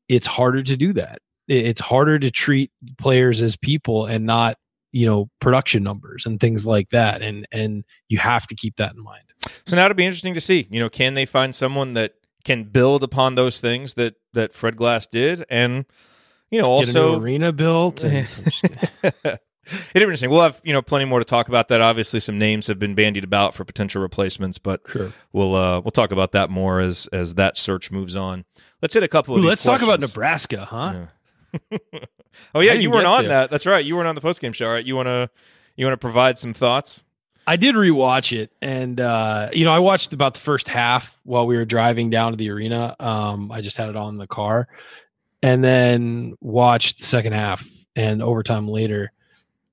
it's 0.08 0.26
harder 0.26 0.62
to 0.62 0.76
do 0.76 0.92
that. 0.92 1.20
It's 1.48 1.80
harder 1.80 2.18
to 2.18 2.30
treat 2.30 2.70
players 2.98 3.40
as 3.40 3.56
people 3.56 4.04
and 4.06 4.26
not 4.26 4.56
you 4.93 5.07
know 5.07 5.28
production 5.40 5.82
numbers 5.82 6.26
and 6.26 6.38
things 6.38 6.66
like 6.66 6.90
that 6.90 7.22
and 7.22 7.47
and 7.51 7.84
you 8.09 8.18
have 8.18 8.47
to 8.47 8.55
keep 8.55 8.76
that 8.76 8.95
in 8.95 9.03
mind 9.03 9.24
So 9.66 9.74
now 9.76 9.86
it'll 9.86 9.97
be 9.97 10.05
interesting 10.05 10.34
to 10.34 10.40
see. 10.40 10.68
You 10.70 10.80
know, 10.80 10.88
can 10.88 11.14
they 11.14 11.26
find 11.26 11.55
someone 11.55 11.95
that 11.95 12.14
can 12.45 12.64
build 12.64 13.03
upon 13.03 13.34
those 13.34 13.61
things 13.61 13.95
that 13.95 14.14
that 14.34 14.53
Fred 14.55 14.76
Glass 14.76 15.07
did, 15.07 15.45
and 15.49 15.84
you 16.51 16.61
know, 16.61 16.78
Get 16.78 16.90
a 16.90 16.93
new 16.93 17.01
also 17.01 17.20
arena 17.20 17.53
built 17.53 18.05
and, 18.05 18.28
I'm 18.36 18.45
just 18.45 18.62
kidding. 18.62 19.12
It'll 19.24 19.38
be 19.95 20.01
interesting. 20.01 20.30
We'll 20.30 20.43
have 20.43 20.61
you 20.64 20.72
know 20.72 20.82
plenty 20.82 21.05
more 21.05 21.18
to 21.18 21.24
talk 21.24 21.49
about 21.49 21.68
that. 21.68 21.80
Obviously, 21.80 22.20
some 22.20 22.38
names 22.38 22.66
have 22.66 22.78
been 22.78 22.95
bandied 22.95 23.24
about 23.24 23.55
for 23.55 23.64
potential 23.64 24.03
replacements, 24.03 24.59
but 24.59 24.80
sure 24.88 25.12
we'll 25.32 25.55
uh, 25.55 25.80
we'll 25.80 25.93
talk 25.93 26.11
about 26.12 26.32
that 26.32 26.51
more 26.51 26.80
as 26.80 27.09
as 27.12 27.34
that 27.36 27.57
search 27.57 27.90
moves 27.90 28.16
on. 28.16 28.45
Let's 28.80 28.95
hit 28.95 29.03
a 29.03 29.09
couple 29.09 29.34
of. 29.34 29.38
Ooh, 29.38 29.43
these 29.43 29.49
let's 29.49 29.62
talk 29.62 29.82
about 29.82 30.01
nebraska 30.01 30.64
huh 30.64 30.93
Yeah. 30.95 31.07
oh 32.55 32.61
yeah, 32.61 32.72
you 32.72 32.90
weren't 32.90 33.07
on 33.07 33.24
to. 33.24 33.28
that. 33.28 33.50
That's 33.50 33.66
right. 33.66 33.84
You 33.84 33.96
weren't 33.96 34.09
on 34.09 34.14
the 34.14 34.20
postgame 34.20 34.55
show. 34.55 34.66
All 34.66 34.72
right, 34.72 34.84
you 34.84 34.96
want 34.96 35.07
to 35.07 35.30
you 35.76 35.86
want 35.86 35.94
to 35.94 36.05
provide 36.05 36.38
some 36.38 36.53
thoughts? 36.53 37.03
I 37.46 37.57
did 37.57 37.74
rewatch 37.74 38.36
it, 38.36 38.53
and 38.62 39.00
uh, 39.00 39.50
you 39.53 39.64
know, 39.64 39.72
I 39.72 39.80
watched 39.80 40.12
about 40.12 40.34
the 40.34 40.40
first 40.40 40.68
half 40.68 41.18
while 41.24 41.46
we 41.46 41.57
were 41.57 41.64
driving 41.64 42.09
down 42.11 42.32
to 42.32 42.36
the 42.36 42.50
arena. 42.50 42.94
Um, 43.00 43.50
I 43.50 43.61
just 43.61 43.76
had 43.76 43.88
it 43.88 43.96
on 43.96 44.16
the 44.16 44.26
car, 44.26 44.68
and 45.42 45.62
then 45.62 46.34
watched 46.40 46.98
the 46.98 47.05
second 47.05 47.32
half 47.32 47.68
and 47.96 48.22
overtime 48.22 48.68
later. 48.68 49.12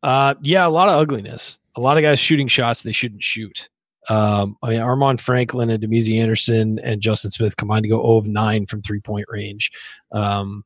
Uh, 0.02 0.36
yeah, 0.42 0.66
a 0.66 0.70
lot 0.70 0.90
of 0.90 0.96
ugliness. 0.96 1.60
A 1.76 1.82
lot 1.82 1.98
of 1.98 2.04
guys 2.04 2.20
shooting 2.20 2.48
shots 2.48 2.82
they 2.82 2.92
shouldn't 2.92 3.24
shoot. 3.24 3.70
Um, 4.10 4.58
I 4.64 4.72
mean, 4.72 4.80
Armaan 4.80 5.20
Franklin 5.20 5.70
and 5.70 5.84
Damezi 5.84 6.20
Anderson 6.20 6.80
and 6.80 7.02
Justin 7.02 7.30
Smith 7.32 7.58
combined 7.58 7.84
to 7.84 7.90
go 7.90 8.02
0 8.02 8.18
of 8.18 8.28
9 8.28 8.66
from 8.66 8.82
three 8.82 9.00
point 9.00 9.26
range. 9.30 9.72
Um, 10.12 10.64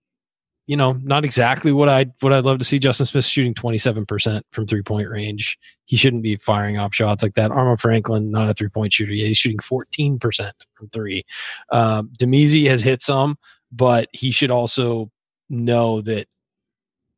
you 0.66 0.78
know, 0.78 0.94
not 0.94 1.26
exactly 1.26 1.72
what 1.72 1.90
I 1.90 2.06
what 2.22 2.32
I'd 2.32 2.46
love 2.46 2.60
to 2.60 2.66
see. 2.66 2.80
Justin 2.80 3.06
Smith 3.06 3.26
shooting 3.26 3.54
27% 3.54 4.42
from 4.52 4.66
three 4.66 4.82
point 4.82 5.10
range. 5.10 5.58
He 5.86 5.98
shouldn't 5.98 6.24
be 6.24 6.38
firing 6.38 6.78
off 6.78 6.96
shots 6.96 7.22
like 7.22 7.34
that. 7.34 7.52
Armaan 7.52 7.80
Franklin, 7.80 8.32
not 8.32 8.50
a 8.50 8.54
three 8.54 8.70
point 8.70 8.94
shooter. 8.94 9.12
Yeah, 9.12 9.28
he's 9.28 9.38
shooting 9.38 9.60
14% 9.60 10.52
from 10.76 10.90
three. 10.90 11.26
Um, 11.72 12.12
has 12.20 12.82
hit 12.82 13.02
some, 13.02 13.38
but 13.72 14.08
he 14.14 14.32
should 14.32 14.52
also 14.52 15.12
know 15.50 16.02
that 16.02 16.28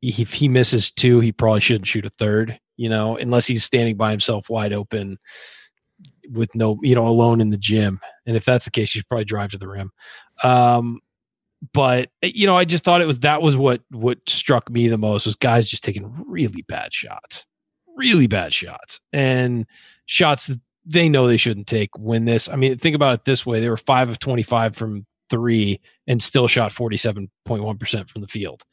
if 0.02 0.34
he 0.34 0.48
misses 0.48 0.92
two, 0.92 1.20
he 1.20 1.32
probably 1.32 1.62
shouldn't 1.62 1.88
shoot 1.88 2.06
a 2.06 2.10
third, 2.10 2.60
you 2.78 2.90
know, 2.90 3.18
unless 3.18 3.46
he's 3.46 3.64
standing 3.64 3.96
by 3.96 4.12
himself 4.12 4.50
wide 4.50 4.74
open 4.74 5.18
with 6.32 6.54
no, 6.56 6.80
you 6.82 6.96
know, 6.96 7.08
alone 7.08 7.42
in 7.42 7.52
the 7.52 7.58
gym. 7.58 8.00
And 8.26 8.36
if 8.36 8.46
that's 8.46 8.66
the 8.66 8.72
case, 8.72 8.94
you 8.94 9.00
should 9.00 9.08
probably 9.08 9.26
drive 9.26 9.52
to 9.52 9.58
the 9.58 9.68
rim. 9.68 9.92
Um, 10.44 11.00
but 11.74 12.10
you 12.22 12.46
know, 12.46 12.58
I 12.58 12.66
just 12.66 12.84
thought 12.84 13.02
it 13.02 13.08
was 13.08 13.20
that 13.20 13.42
was 13.42 13.56
what 13.56 13.82
what 13.90 14.20
struck 14.28 14.70
me 14.70 14.88
the 14.88 14.98
most 14.98 15.26
was 15.26 15.36
guys 15.36 15.68
just 15.68 15.84
taking 15.84 16.14
really 16.28 16.64
bad 16.64 16.94
shots, 16.94 17.46
really 17.96 18.28
bad 18.28 18.54
shots, 18.54 19.00
and 19.14 19.66
shots 20.06 20.48
that 20.48 20.60
they 20.86 21.10
know 21.10 21.28
they 21.28 21.38
shouldn't 21.38 21.68
take. 21.68 21.98
Win 21.98 22.26
this. 22.26 22.50
I 22.50 22.56
mean, 22.56 22.78
think 22.78 22.96
about 22.96 23.14
it 23.14 23.26
this 23.26 23.46
way: 23.46 23.60
they 23.60 23.70
were 23.70 23.78
five 23.78 24.10
of 24.10 24.20
twenty-five 24.20 24.76
from 24.76 25.06
three 25.30 25.80
and 26.08 26.22
still 26.22 26.48
shot 26.48 26.72
forty-seven 26.72 27.30
point 27.46 27.64
one 27.64 27.78
percent 27.78 28.10
from 28.10 28.22
the 28.22 28.28
field. 28.28 28.64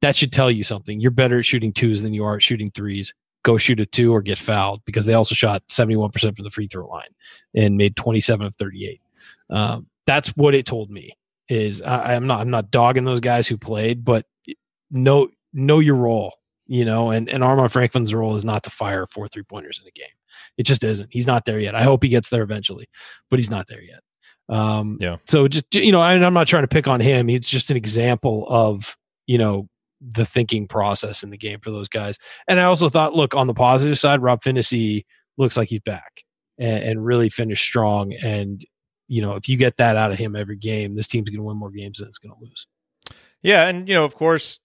That 0.00 0.16
should 0.16 0.32
tell 0.32 0.50
you 0.50 0.62
something. 0.64 1.00
You're 1.00 1.10
better 1.10 1.40
at 1.40 1.44
shooting 1.44 1.72
twos 1.72 2.02
than 2.02 2.14
you 2.14 2.24
are 2.24 2.36
at 2.36 2.42
shooting 2.42 2.70
threes. 2.70 3.14
Go 3.42 3.58
shoot 3.58 3.80
a 3.80 3.86
two 3.86 4.12
or 4.14 4.22
get 4.22 4.38
fouled 4.38 4.84
because 4.84 5.06
they 5.06 5.14
also 5.14 5.34
shot 5.34 5.62
71% 5.68 6.36
from 6.36 6.44
the 6.44 6.50
free 6.50 6.66
throw 6.66 6.86
line 6.86 7.08
and 7.54 7.76
made 7.76 7.96
27 7.96 8.46
of 8.46 8.54
38. 8.56 9.00
Um, 9.48 9.86
that's 10.06 10.28
what 10.30 10.54
it 10.54 10.66
told 10.66 10.90
me 10.90 11.17
is 11.48 11.82
I, 11.82 12.14
I'm 12.14 12.26
not 12.26 12.40
I'm 12.40 12.50
not 12.50 12.70
dogging 12.70 13.04
those 13.04 13.20
guys 13.20 13.46
who 13.46 13.56
played, 13.56 14.04
but 14.04 14.26
know 14.90 15.28
know 15.52 15.78
your 15.78 15.94
role, 15.96 16.34
you 16.66 16.84
know, 16.84 17.10
and, 17.10 17.28
and 17.28 17.42
Armaan 17.42 17.70
Franklin's 17.70 18.14
role 18.14 18.36
is 18.36 18.44
not 18.44 18.62
to 18.64 18.70
fire 18.70 19.06
four 19.06 19.28
three 19.28 19.42
pointers 19.42 19.80
in 19.82 19.88
a 19.88 19.92
game. 19.92 20.14
It 20.56 20.64
just 20.64 20.84
isn't. 20.84 21.08
He's 21.12 21.26
not 21.26 21.44
there 21.44 21.60
yet. 21.60 21.74
I 21.74 21.82
hope 21.82 22.02
he 22.02 22.08
gets 22.08 22.30
there 22.30 22.42
eventually, 22.42 22.88
but 23.30 23.38
he's 23.38 23.50
not 23.50 23.66
there 23.68 23.82
yet. 23.82 24.00
Um, 24.48 24.98
Yeah. 25.00 25.16
So 25.26 25.48
just 25.48 25.74
you 25.74 25.92
know, 25.92 26.02
and 26.02 26.24
I'm 26.24 26.34
not 26.34 26.46
trying 26.46 26.64
to 26.64 26.68
pick 26.68 26.86
on 26.86 27.00
him. 27.00 27.28
It's 27.28 27.50
just 27.50 27.70
an 27.70 27.76
example 27.76 28.46
of 28.48 28.96
you 29.26 29.38
know 29.38 29.68
the 30.00 30.26
thinking 30.26 30.66
process 30.68 31.22
in 31.22 31.30
the 31.30 31.36
game 31.36 31.60
for 31.60 31.70
those 31.70 31.88
guys. 31.88 32.18
And 32.46 32.60
I 32.60 32.64
also 32.64 32.88
thought, 32.88 33.14
look, 33.14 33.34
on 33.34 33.46
the 33.46 33.54
positive 33.54 33.98
side, 33.98 34.22
Rob 34.22 34.42
Phinisee 34.42 35.04
looks 35.38 35.56
like 35.56 35.68
he's 35.68 35.80
back 35.80 36.22
and, 36.58 36.82
and 36.84 37.04
really 37.04 37.28
finished 37.28 37.64
strong. 37.64 38.12
And 38.14 38.64
you 39.08 39.22
know, 39.22 39.34
if 39.34 39.48
you 39.48 39.56
get 39.56 39.78
that 39.78 39.96
out 39.96 40.12
of 40.12 40.18
him 40.18 40.36
every 40.36 40.56
game, 40.56 40.94
this 40.94 41.06
team's 41.06 41.30
going 41.30 41.38
to 41.38 41.44
win 41.44 41.56
more 41.56 41.70
games 41.70 41.98
than 41.98 42.08
it's 42.08 42.18
going 42.18 42.34
to 42.34 42.40
lose. 42.40 42.66
Yeah, 43.42 43.66
and 43.66 43.88
you 43.88 43.94
know, 43.94 44.04
of 44.04 44.14
course, 44.14 44.60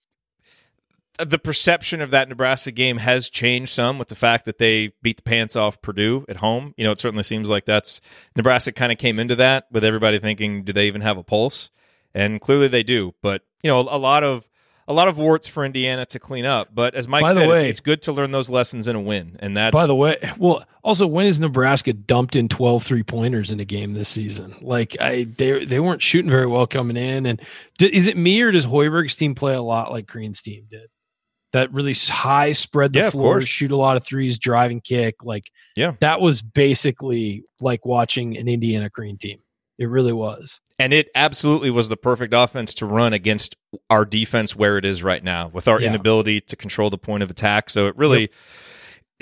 uh, 1.19 1.25
the 1.25 1.39
perception 1.39 2.01
of 2.01 2.11
that 2.11 2.27
Nebraska 2.27 2.71
game 2.71 2.97
has 2.97 3.29
changed 3.29 3.71
some 3.71 3.99
with 3.99 4.07
the 4.07 4.15
fact 4.15 4.45
that 4.45 4.57
they 4.57 4.93
beat 5.01 5.17
the 5.17 5.23
pants 5.23 5.55
off 5.55 5.81
Purdue 5.81 6.25
at 6.27 6.37
home. 6.37 6.73
You 6.75 6.83
know, 6.83 6.91
it 6.91 6.99
certainly 6.99 7.23
seems 7.23 7.49
like 7.49 7.65
that's 7.65 8.01
Nebraska 8.35 8.71
kind 8.71 8.91
of 8.91 8.97
came 8.97 9.19
into 9.19 9.35
that 9.37 9.67
with 9.71 9.83
everybody 9.83 10.19
thinking, 10.19 10.63
do 10.63 10.73
they 10.73 10.87
even 10.87 11.01
have 11.01 11.17
a 11.17 11.23
pulse? 11.23 11.69
And 12.15 12.41
clearly 12.41 12.67
they 12.67 12.83
do. 12.83 13.13
But 13.21 13.43
you 13.63 13.69
know, 13.69 13.79
a 13.79 13.97
lot 13.97 14.23
of 14.23 14.47
a 14.87 14.93
lot 14.93 15.07
of 15.07 15.17
warts 15.17 15.47
for 15.47 15.63
Indiana 15.65 16.05
to 16.07 16.19
clean 16.19 16.45
up. 16.45 16.69
But 16.73 16.93
as 16.95 17.07
Mike 17.07 17.21
By 17.23 17.33
said, 17.33 17.43
it's, 17.49 17.63
way- 17.63 17.69
it's 17.69 17.79
good 17.79 18.01
to 18.03 18.11
learn 18.11 18.31
those 18.31 18.49
lessons 18.49 18.87
in 18.87 18.95
a 18.95 19.01
win, 19.01 19.37
and 19.39 19.55
that's 19.55 19.73
By 19.73 19.87
the 19.87 19.95
way, 19.95 20.17
well, 20.37 20.63
also 20.83 21.07
when 21.07 21.25
is 21.25 21.39
Nebraska 21.39 21.93
dumped 21.93 22.35
in 22.35 22.47
12 22.49 22.83
three 22.83 23.03
pointers 23.03 23.51
in 23.51 23.59
a 23.59 23.65
game 23.65 23.93
this 23.93 24.09
season? 24.09 24.55
Like 24.61 24.95
I, 24.99 25.23
they 25.37 25.65
they 25.65 25.79
weren't 25.79 26.01
shooting 26.01 26.29
very 26.29 26.47
well 26.47 26.67
coming 26.67 26.97
in. 26.97 27.25
And 27.25 27.41
is 27.79 28.07
it 28.07 28.17
me 28.17 28.41
or 28.41 28.51
does 28.51 28.65
Hoiberg's 28.65 29.15
team 29.15 29.35
play 29.35 29.53
a 29.53 29.61
lot 29.61 29.91
like 29.91 30.07
Crean's 30.07 30.41
team 30.41 30.65
did? 30.69 30.89
That 31.53 31.71
really 31.71 31.93
high 31.93 32.53
spread 32.53 32.93
the 32.93 32.99
Yeah, 32.99 33.09
floor, 33.11 33.39
shoot 33.41 33.69
a 33.71 33.75
lot 33.77 33.95
of 33.95 34.03
threes, 34.03 34.39
drive 34.39 34.71
and 34.71 34.83
kick. 34.83 35.23
Like 35.23 35.43
Yeah. 35.75 35.93
that 35.99 36.19
was 36.19 36.41
basically 36.41 37.43
like 37.61 37.85
watching 37.85 38.37
an 38.37 38.47
Indiana 38.47 38.89
Crean 38.89 39.17
team. 39.17 39.39
It 39.77 39.85
really 39.87 40.13
was. 40.13 40.59
And 40.83 40.93
it 40.93 41.09
absolutely 41.15 41.69
was 41.71 41.87
the 41.89 41.95
perfect 41.97 42.33
offense 42.33 42.73
to 42.75 42.85
run 42.85 43.13
against 43.13 43.55
our 43.89 44.03
defense 44.03 44.55
where 44.55 44.77
it 44.77 44.83
is 44.85 45.01
right 45.01 45.23
now, 45.23 45.47
with 45.53 45.67
our 45.67 45.79
Yeah. 45.79 45.87
inability 45.87 46.41
to 46.41 46.55
control 46.55 46.89
the 46.89 46.97
point 46.97 47.23
of 47.23 47.29
attack. 47.29 47.69
So 47.69 47.87
it 47.87 47.95
really, 47.97 48.29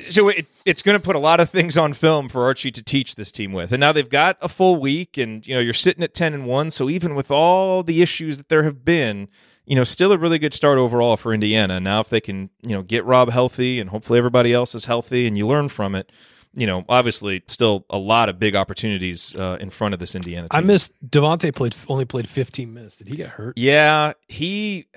so 0.08 0.30
it, 0.30 0.48
it's 0.66 0.82
going 0.82 0.98
to 1.00 1.04
put 1.04 1.16
a 1.16 1.20
lot 1.20 1.40
of 1.40 1.50
things 1.52 1.78
on 1.78 1.94
film 1.94 2.30
for 2.30 2.46
Archie 2.46 2.72
to 2.72 2.84
teach 2.84 3.14
this 3.16 3.32
team 3.32 3.54
with. 3.54 3.72
And 3.72 3.80
now 3.80 3.92
they've 3.92 4.10
got 4.10 4.38
a 4.42 4.50
full 4.50 4.78
week, 4.78 5.18
and 5.18 5.46
you 5.46 5.54
know 5.54 5.60
you're 5.60 5.74
sitting 5.74 6.04
at 6.04 6.14
ten 6.16 6.34
and 6.34 6.46
one. 6.48 6.72
So 6.72 6.90
even 6.90 7.14
with 7.14 7.30
all 7.30 7.84
the 7.84 8.02
issues 8.02 8.38
that 8.38 8.50
there 8.50 8.64
have 8.64 8.84
been, 8.84 9.28
you 9.66 9.76
know, 9.76 9.84
still 9.84 10.12
a 10.12 10.18
really 10.18 10.40
good 10.40 10.54
start 10.54 10.80
overall 10.80 11.16
for 11.18 11.32
Indiana. 11.34 11.80
Now 11.80 12.00
if 12.02 12.10
they 12.10 12.22
can, 12.22 12.50
you 12.64 12.72
know, 12.72 12.82
get 12.82 13.06
Rob 13.06 13.30
healthy, 13.30 13.80
and 13.80 13.92
hopefully 13.92 14.18
everybody 14.18 14.52
else 14.54 14.74
is 14.74 14.86
healthy, 14.86 15.28
and 15.28 15.38
you 15.38 15.46
learn 15.46 15.70
from 15.70 15.94
it. 15.94 16.12
You 16.54 16.68
know, 16.68 16.84
obviously, 16.90 17.44
still 17.48 17.86
a 17.90 17.98
lot 17.98 18.28
of 18.28 18.38
big 18.38 18.56
opportunities 18.56 19.34
uh, 19.36 19.58
in 19.62 19.70
front 19.70 19.94
of 19.94 20.00
this 20.00 20.16
Indiana 20.16 20.50
team. 20.50 20.60
I 20.60 20.62
missed 20.62 20.94
Devonte 21.08 21.54
played 21.56 21.76
only 21.88 22.06
played 22.06 22.28
15 22.28 22.74
minutes. 22.74 22.98
Did 22.98 23.08
he 23.08 23.16
get 23.16 23.30
hurt? 23.30 23.58
Yeah, 23.58 24.14
he. 24.28 24.88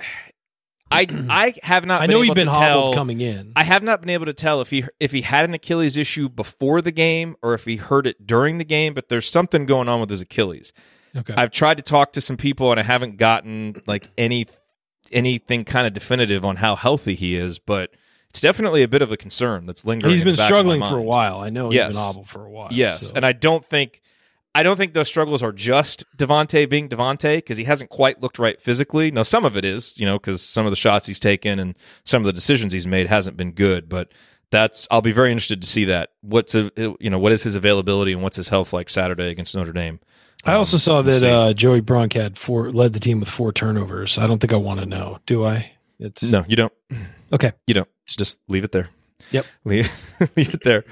I 0.91 1.07
I 1.31 1.55
have 1.63 1.87
not. 1.87 2.03
I 2.03 2.07
know 2.07 2.23
he'd 2.23 2.35
been 2.35 2.49
hobbled 2.49 2.63
tell, 2.63 2.95
coming 2.95 3.21
in. 3.21 3.53
I 3.55 3.63
have 3.63 3.83
not 3.83 4.01
been 4.01 4.11
able 4.11 4.27
to 4.27 4.33
tell 4.33 4.61
if 4.61 4.71
he 4.71 4.85
if 4.99 5.13
he 5.13 5.23
had 5.23 5.45
an 5.45 5.55
Achilles 5.55 5.97
issue 5.97 6.29
before 6.29 6.83
the 6.83 6.93
game 6.93 7.37
or 7.41 7.55
if 7.55 7.65
he 7.65 7.77
hurt 7.77 8.07
it 8.07 8.27
during 8.27 8.59
the 8.59 8.65
game. 8.65 8.93
But 8.93 9.09
there's 9.09 9.29
something 9.29 9.65
going 9.67 9.89
on 9.89 10.01
with 10.01 10.11
his 10.11 10.21
Achilles. 10.21 10.73
Okay. 11.17 11.35
I've 11.37 11.53
tried 11.53 11.77
to 11.77 11.83
talk 11.83 12.13
to 12.13 12.21
some 12.21 12.37
people 12.37 12.73
and 12.73 12.81
I 12.81 12.83
haven't 12.83 13.17
gotten 13.17 13.81
like 13.87 14.11
any 14.19 14.49
anything 15.13 15.65
kind 15.65 15.87
of 15.87 15.93
definitive 15.93 16.45
on 16.45 16.57
how 16.57 16.75
healthy 16.75 17.15
he 17.15 17.37
is, 17.37 17.59
but 17.59 17.91
it's 18.35 18.41
definitely 18.41 18.83
a 18.83 18.89
bit 18.89 19.01
of 19.01 19.13
a 19.13 19.17
concern 19.17 19.65
that's 19.65 19.85
lingering. 19.85 20.13
He's 20.13 20.25
been 20.25 20.35
the 20.35 20.39
back 20.39 20.51
of 20.51 20.67
my 20.67 20.75
struggling 20.75 20.83
for 20.83 20.99
a 20.99 21.03
while. 21.03 21.39
I 21.39 21.51
know 21.51 21.69
he's 21.71 21.77
Yes. 21.77 21.93
been 21.95 22.03
awful 22.03 22.25
for 22.25 22.45
a 22.45 22.51
while. 22.51 22.69
Yes, 22.73 23.09
so- 23.11 23.13
and 23.15 23.25
I 23.25 23.31
don't 23.33 23.65
think 23.65 24.01
I 24.57 24.63
don't 24.65 24.77
think 24.77 24.93
those 24.93 25.07
struggles 25.09 25.41
are 25.43 25.53
just 25.53 26.05
Devonte 26.17 26.69
being 26.69 26.89
Devonte 26.89 27.37
because 27.39 27.57
he 27.57 27.65
hasn't 27.65 27.91
quite 27.91 28.21
looked 28.21 28.39
right 28.41 28.61
physically. 28.61 29.11
Now, 29.13 29.23
some 29.25 29.45
of 29.45 29.57
it 29.57 29.65
is, 29.65 29.97
you 29.99 30.05
know, 30.07 30.17
because 30.19 30.43
some 30.43 30.65
of 30.67 30.71
the 30.71 30.77
shots 30.77 31.07
he's 31.07 31.19
taken 31.21 31.59
and 31.61 31.75
some 32.05 32.23
of 32.23 32.27
the 32.27 32.33
decisions 32.33 32.73
he's 32.73 32.87
made 32.87 33.07
hasn't 33.09 33.37
been 33.37 33.51
good. 33.53 33.89
But 33.89 34.11
that's 34.51 34.87
I'll 34.91 35.01
be 35.01 35.13
very 35.13 35.31
interested 35.33 35.61
to 35.63 35.69
see 35.69 35.85
that. 35.87 36.11
What's 36.23 36.55
a, 36.57 36.71
you 36.77 37.11
know 37.11 37.19
what 37.21 37.31
is 37.33 37.43
his 37.45 37.55
availability 37.57 38.13
and 38.13 38.23
what's 38.23 38.37
his 38.37 38.49
health 38.49 38.73
like 38.73 38.91
Saturday 38.91 39.31
against 39.31 39.55
Notre 39.57 39.73
Dame. 39.73 39.99
I 40.45 40.53
Um, 40.53 40.59
also 40.59 40.77
saw 40.77 41.03
that 41.03 41.23
uh, 41.25 41.53
Joey 41.55 41.81
Brunk 41.81 42.13
had 42.13 42.37
four 42.39 42.71
led 42.71 42.93
the 42.93 43.01
team 43.01 43.19
with 43.21 43.29
four 43.29 43.53
turnovers. 43.53 44.19
I 44.19 44.27
don't 44.29 44.39
think 44.41 44.53
I 44.53 44.57
want 44.57 44.79
to 44.81 44.87
know. 44.87 45.19
Do 45.27 45.45
I? 45.45 45.73
It's 45.99 46.23
no, 46.23 46.45
you 46.47 46.55
don't. 46.57 46.73
Okay. 47.33 47.53
you 47.67 47.75
don't. 47.75 47.89
Just 48.07 48.39
leave 48.49 48.65
it 48.65 48.73
there. 48.73 48.89
Yep. 49.31 49.47
leave, 49.65 49.91
leave 50.37 50.55
it 50.55 50.63
there. 50.65 50.85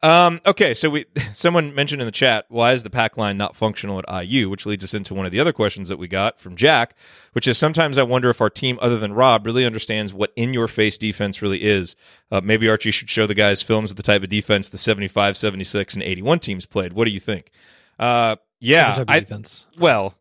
Um, 0.00 0.40
okay, 0.46 0.74
so 0.74 0.90
we 0.90 1.06
someone 1.32 1.74
mentioned 1.74 2.00
in 2.00 2.06
the 2.06 2.12
chat 2.12 2.44
why 2.48 2.72
is 2.72 2.84
the 2.84 2.90
pack 2.90 3.16
line 3.16 3.36
not 3.36 3.56
functional 3.56 3.98
at 4.06 4.24
IU, 4.26 4.48
which 4.48 4.64
leads 4.64 4.84
us 4.84 4.94
into 4.94 5.12
one 5.12 5.26
of 5.26 5.32
the 5.32 5.40
other 5.40 5.52
questions 5.52 5.88
that 5.88 5.96
we 5.98 6.06
got 6.06 6.38
from 6.40 6.54
Jack, 6.54 6.94
which 7.32 7.48
is 7.48 7.58
sometimes 7.58 7.98
I 7.98 8.04
wonder 8.04 8.30
if 8.30 8.40
our 8.40 8.50
team, 8.50 8.78
other 8.80 8.96
than 8.98 9.12
Rob, 9.12 9.44
really 9.44 9.64
understands 9.66 10.12
what 10.14 10.32
in 10.36 10.54
your 10.54 10.68
face 10.68 10.98
defense 10.98 11.42
really 11.42 11.64
is. 11.64 11.96
Uh, 12.30 12.40
maybe 12.40 12.68
Archie 12.68 12.92
should 12.92 13.10
show 13.10 13.26
the 13.26 13.34
guys 13.34 13.60
films 13.60 13.90
of 13.90 13.96
the 13.96 14.02
type 14.04 14.22
of 14.22 14.28
defense 14.28 14.68
the 14.68 14.78
75, 14.78 15.36
76, 15.36 15.94
and 15.94 16.02
81 16.04 16.38
teams 16.38 16.64
played. 16.64 16.92
What 16.92 17.06
do 17.06 17.10
you 17.10 17.20
think? 17.20 17.50
Uh, 17.98 18.36
yeah, 18.60 19.04
I, 19.08 19.18
defense. 19.20 19.66
well, 19.80 20.14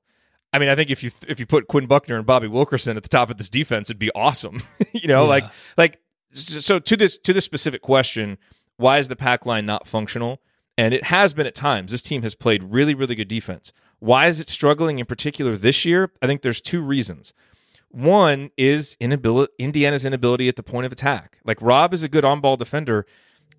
I 0.54 0.58
mean, 0.58 0.70
I 0.70 0.76
think 0.76 0.89
if 0.89 1.04
you 1.04 1.12
if 1.28 1.39
you 1.39 1.45
put 1.45 1.68
Quinn 1.68 1.86
Buckner 1.86 2.16
and 2.18 2.26
Bobby 2.26 2.48
Wilkerson 2.48 2.98
at 2.98 3.04
the 3.04 3.10
top 3.10 3.30
of 3.30 3.38
this 3.38 3.50
defense, 3.50 3.91
it'd 3.91 4.00
be 4.00 4.12
awesome. 4.16 4.64
you 4.93 5.08
know, 5.08 5.24
Yeah. 5.24 5.30
like 5.30 5.43
like 5.78 6.00
so 6.38 6.80
to 6.80 6.98
this 6.98 7.18
to 7.20 7.34
this 7.34 7.46
specific 7.46 7.82
question, 7.82 8.38
why 8.78 9.00
is 9.00 9.08
the 9.08 9.16
pack 9.16 9.46
line 9.46 9.66
not 9.66 9.88
functional? 9.88 10.42
And 10.78 10.94
it 10.94 11.06
has 11.06 11.34
been 11.34 11.48
at 11.48 11.56
times. 11.56 11.92
This 11.92 12.02
team 12.02 12.22
has 12.24 12.36
played 12.36 12.64
really 12.64 12.94
really 12.94 13.16
good 13.16 13.28
defense. 13.28 13.74
Why 14.00 14.28
is 14.28 14.40
it 14.40 14.50
struggling 14.50 15.00
in 15.00 15.06
particular 15.06 15.56
this 15.56 15.86
year? 15.86 16.12
I 16.22 16.28
think 16.28 16.42
there's 16.42 16.62
two 16.62 16.82
reasons. 16.82 17.34
One 17.90 18.52
is 18.58 18.96
inability 19.00 19.54
Indiana's 19.58 20.06
inability 20.06 20.48
at 20.48 20.56
the 20.56 20.64
point 20.64 20.86
of 20.86 20.92
attack. 20.92 21.40
Like 21.46 21.62
Rob 21.62 21.94
is 21.94 22.04
a 22.04 22.10
good 22.10 22.26
on-ball 22.26 22.58
defender. 22.58 23.06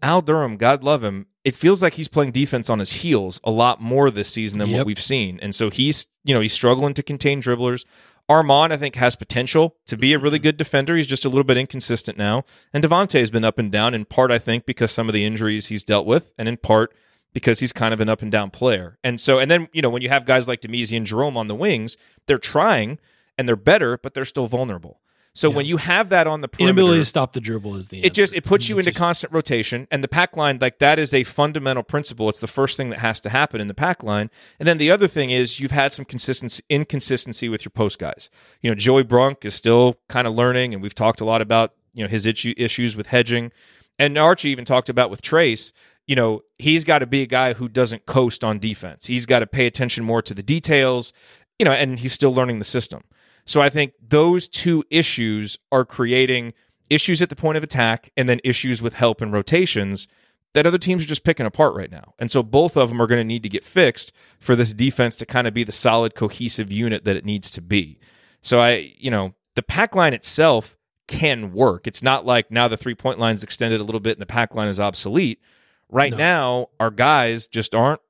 Al 0.01 0.23
Durham, 0.23 0.57
God 0.57 0.85
love 0.85 1.03
him, 1.03 1.27
it 1.45 1.55
feels 1.55 1.83
like 1.83 1.95
he's 1.95 2.09
playing 2.09 2.31
defense 2.33 2.71
on 2.71 2.79
his 2.79 2.93
heels 2.93 3.41
a 3.43 3.51
lot 3.51 3.81
more 3.81 4.11
this 4.11 4.29
season 4.29 4.59
than 4.59 4.71
what 4.71 4.87
we've 4.87 5.03
seen. 5.03 5.39
And 5.43 5.55
so 5.55 5.71
he's, 5.71 6.07
you 6.25 6.35
know, 6.35 6.41
he's 6.41 6.53
struggling 6.53 6.95
to 6.95 7.03
contain 7.03 7.43
dribblers. 7.43 7.85
Armaan, 8.29 8.71
I 8.73 8.77
think, 8.77 8.97
has 8.97 9.17
potential 9.17 9.77
to 9.87 9.97
be 9.97 10.13
a 10.13 10.19
really 10.19 10.39
mm-hmm. 10.39 10.45
good 10.45 10.57
defender. 10.57 10.97
He's 10.97 11.07
just 11.07 11.25
a 11.25 11.29
little 11.29 11.45
bit 11.45 11.57
inconsistent 11.57 12.19
now. 12.19 12.45
And 12.73 12.85
Devonte 12.85 13.19
has 13.19 13.31
been 13.31 13.45
up 13.45 13.59
and 13.59 13.73
down, 13.73 13.95
in 13.95 14.05
part, 14.05 14.31
I 14.31 14.39
think, 14.39 14.67
because 14.67 14.93
some 14.93 15.09
of 15.09 15.15
the 15.15 15.25
injuries 15.25 15.67
he's 15.67 15.85
dealt 15.85 16.07
with, 16.07 16.33
and 16.37 16.49
in 16.49 16.59
part 16.59 16.95
because 17.33 17.61
he's 17.61 17.73
kind 17.73 17.95
of 17.95 18.01
an 18.01 18.09
up 18.09 18.23
and 18.23 18.33
down 18.33 18.51
player. 18.51 18.99
And 19.05 19.21
so, 19.21 19.39
and 19.39 19.51
then, 19.51 19.69
you 19.73 19.83
know, 19.83 19.91
when 19.91 20.03
you 20.03 20.09
have 20.09 20.25
guys 20.25 20.49
like 20.49 20.61
Damezi 20.61 20.97
and 20.97 21.07
Jerome 21.07 21.37
on 21.37 21.47
the 21.47 21.55
wings, 21.55 21.97
they're 22.27 22.39
trying 22.39 22.99
and 23.37 23.47
they're 23.47 23.57
better, 23.57 23.99
but 23.99 24.15
they're 24.15 24.25
still 24.25 24.47
vulnerable. 24.47 25.01
So 25.35 25.51
Yeah. 25.51 25.57
when 25.57 25.67
you 25.67 25.77
have 25.77 26.09
that 26.09 26.27
on 26.27 26.41
the 26.41 26.49
perimeter, 26.49 26.71
Inability 26.81 27.01
to 27.01 27.05
stop 27.05 27.33
the 27.33 27.41
dribble 27.41 27.77
is 27.77 27.89
the. 27.89 28.05
it 28.05 28.13
just 28.15 28.35
it 28.35 28.45
puts 28.45 28.67
I 28.67 28.69
you 28.71 28.79
into 28.79 28.91
just- 28.91 28.99
constant 28.99 29.33
rotation 29.33 29.87
and 29.91 30.03
the 30.03 30.09
pack 30.09 30.37
line 30.37 30.59
like 30.61 30.79
that 30.81 30.99
is 30.99 31.15
a 31.15 31.23
fundamental 31.25 31.83
principle. 31.85 32.29
It's 32.29 32.41
the 32.41 32.47
first 32.49 32.77
thing 32.77 32.91
that 32.91 32.99
has 32.99 33.21
to 33.21 33.29
happen 33.31 33.61
in 33.61 33.69
the 33.69 33.75
pack 33.75 34.03
line. 34.03 34.31
And 34.59 34.67
then 34.67 34.79
the 34.79 34.91
other 34.91 35.07
thing 35.07 35.31
is 35.31 35.61
you've 35.61 35.71
had 35.71 35.93
some 35.93 36.05
consistency 36.05 36.63
inconsistency 36.69 37.49
with 37.49 37.65
your 37.65 37.71
post 37.71 37.99
guys. 37.99 38.31
You 38.63 38.71
know 38.71 38.75
joey 38.75 39.03
brunk 39.05 39.45
is 39.45 39.55
still 39.55 39.99
kind 40.09 40.27
of 40.27 40.35
learning 40.35 40.75
and 40.75 40.83
we've 40.83 40.95
talked 40.95 41.21
a 41.21 41.25
lot 41.25 41.41
about 41.41 41.75
you 41.95 42.03
know 42.03 42.09
his 42.09 42.27
issue, 42.27 42.55
issues 42.57 42.97
with 42.97 43.09
hedging. 43.09 43.53
And 43.99 44.17
archie 44.19 44.49
even 44.51 44.65
talked 44.65 44.89
about 44.89 45.11
with 45.11 45.23
trace 45.23 45.73
you 46.07 46.17
know 46.17 46.43
he's 46.59 46.83
got 46.85 46.99
to 47.01 47.07
be 47.07 47.23
a 47.23 47.27
guy 47.27 47.53
who 47.53 47.69
doesn't 47.69 48.07
coast 48.07 48.43
on 48.43 48.59
defense. 48.59 49.07
He's 49.07 49.27
got 49.27 49.41
to 49.41 49.47
pay 49.47 49.67
attention 49.67 50.05
more 50.05 50.23
to 50.23 50.35
the 50.35 50.43
details 50.43 51.13
you 51.59 51.65
know 51.65 51.73
and 51.73 51.99
he's 51.99 52.13
still 52.13 52.33
learning 52.35 52.59
the 52.59 52.65
system 52.65 53.05
so 53.49 53.63
I 53.63 53.71
think 53.71 53.95
those 54.07 54.47
two 54.47 54.85
issues 54.91 55.59
are 55.73 55.85
creating 55.87 56.53
issues 56.91 57.23
at 57.23 57.31
the 57.31 57.37
point 57.37 57.57
of 57.57 57.63
attack 57.65 58.11
and 58.15 58.29
then 58.29 58.41
issues 58.45 58.83
with 58.83 58.93
help 58.93 59.23
and 59.23 59.33
rotations 59.33 60.07
that 60.53 60.67
other 60.67 60.77
teams 60.77 61.03
are 61.03 61.09
just 61.09 61.25
picking 61.25 61.47
apart 61.47 61.75
right 61.75 61.91
now. 61.91 62.13
And 62.19 62.31
so 62.31 62.43
both 62.43 62.77
of 62.77 62.91
them 62.91 63.01
are 63.01 63.07
going 63.07 63.21
to 63.21 63.25
need 63.25 63.43
to 63.45 63.49
get 63.49 63.65
fixed 63.65 64.13
for 64.39 64.55
this 64.55 64.75
defense 64.75 65.17
to 65.17 65.27
kind 65.27 65.47
of 65.47 65.55
be 65.55 65.65
the 65.65 65.73
solid 65.73 66.15
cohesive 66.15 66.71
unit 66.71 67.05
that 67.05 67.17
it 67.17 67.25
needs 67.25 67.51
to 67.53 67.63
be. 67.63 67.99
So 68.43 68.61
I, 68.61 68.93
you 68.99 69.11
know, 69.11 69.35
the 69.55 69.63
pack 69.63 69.95
line 69.95 70.13
itself 70.13 70.77
can 71.07 71.53
work. 71.53 71.87
It's 71.87 72.03
not 72.03 72.27
like 72.27 72.51
now 72.51 72.69
the 72.69 72.77
three 72.77 72.95
point 72.95 73.19
line's 73.19 73.43
extended 73.43 73.81
a 73.81 73.85
little 73.85 74.01
bit 74.01 74.13
and 74.19 74.21
the 74.23 74.27
pack 74.27 74.55
line 74.55 74.69
is 74.69 74.79
obsolete. 74.79 75.41
Right 75.89 76.13
No. 76.13 76.19
now, 76.19 76.67
our 76.79 76.91
guys 76.91 77.47
just 77.47 77.75
aren't 77.75 78.03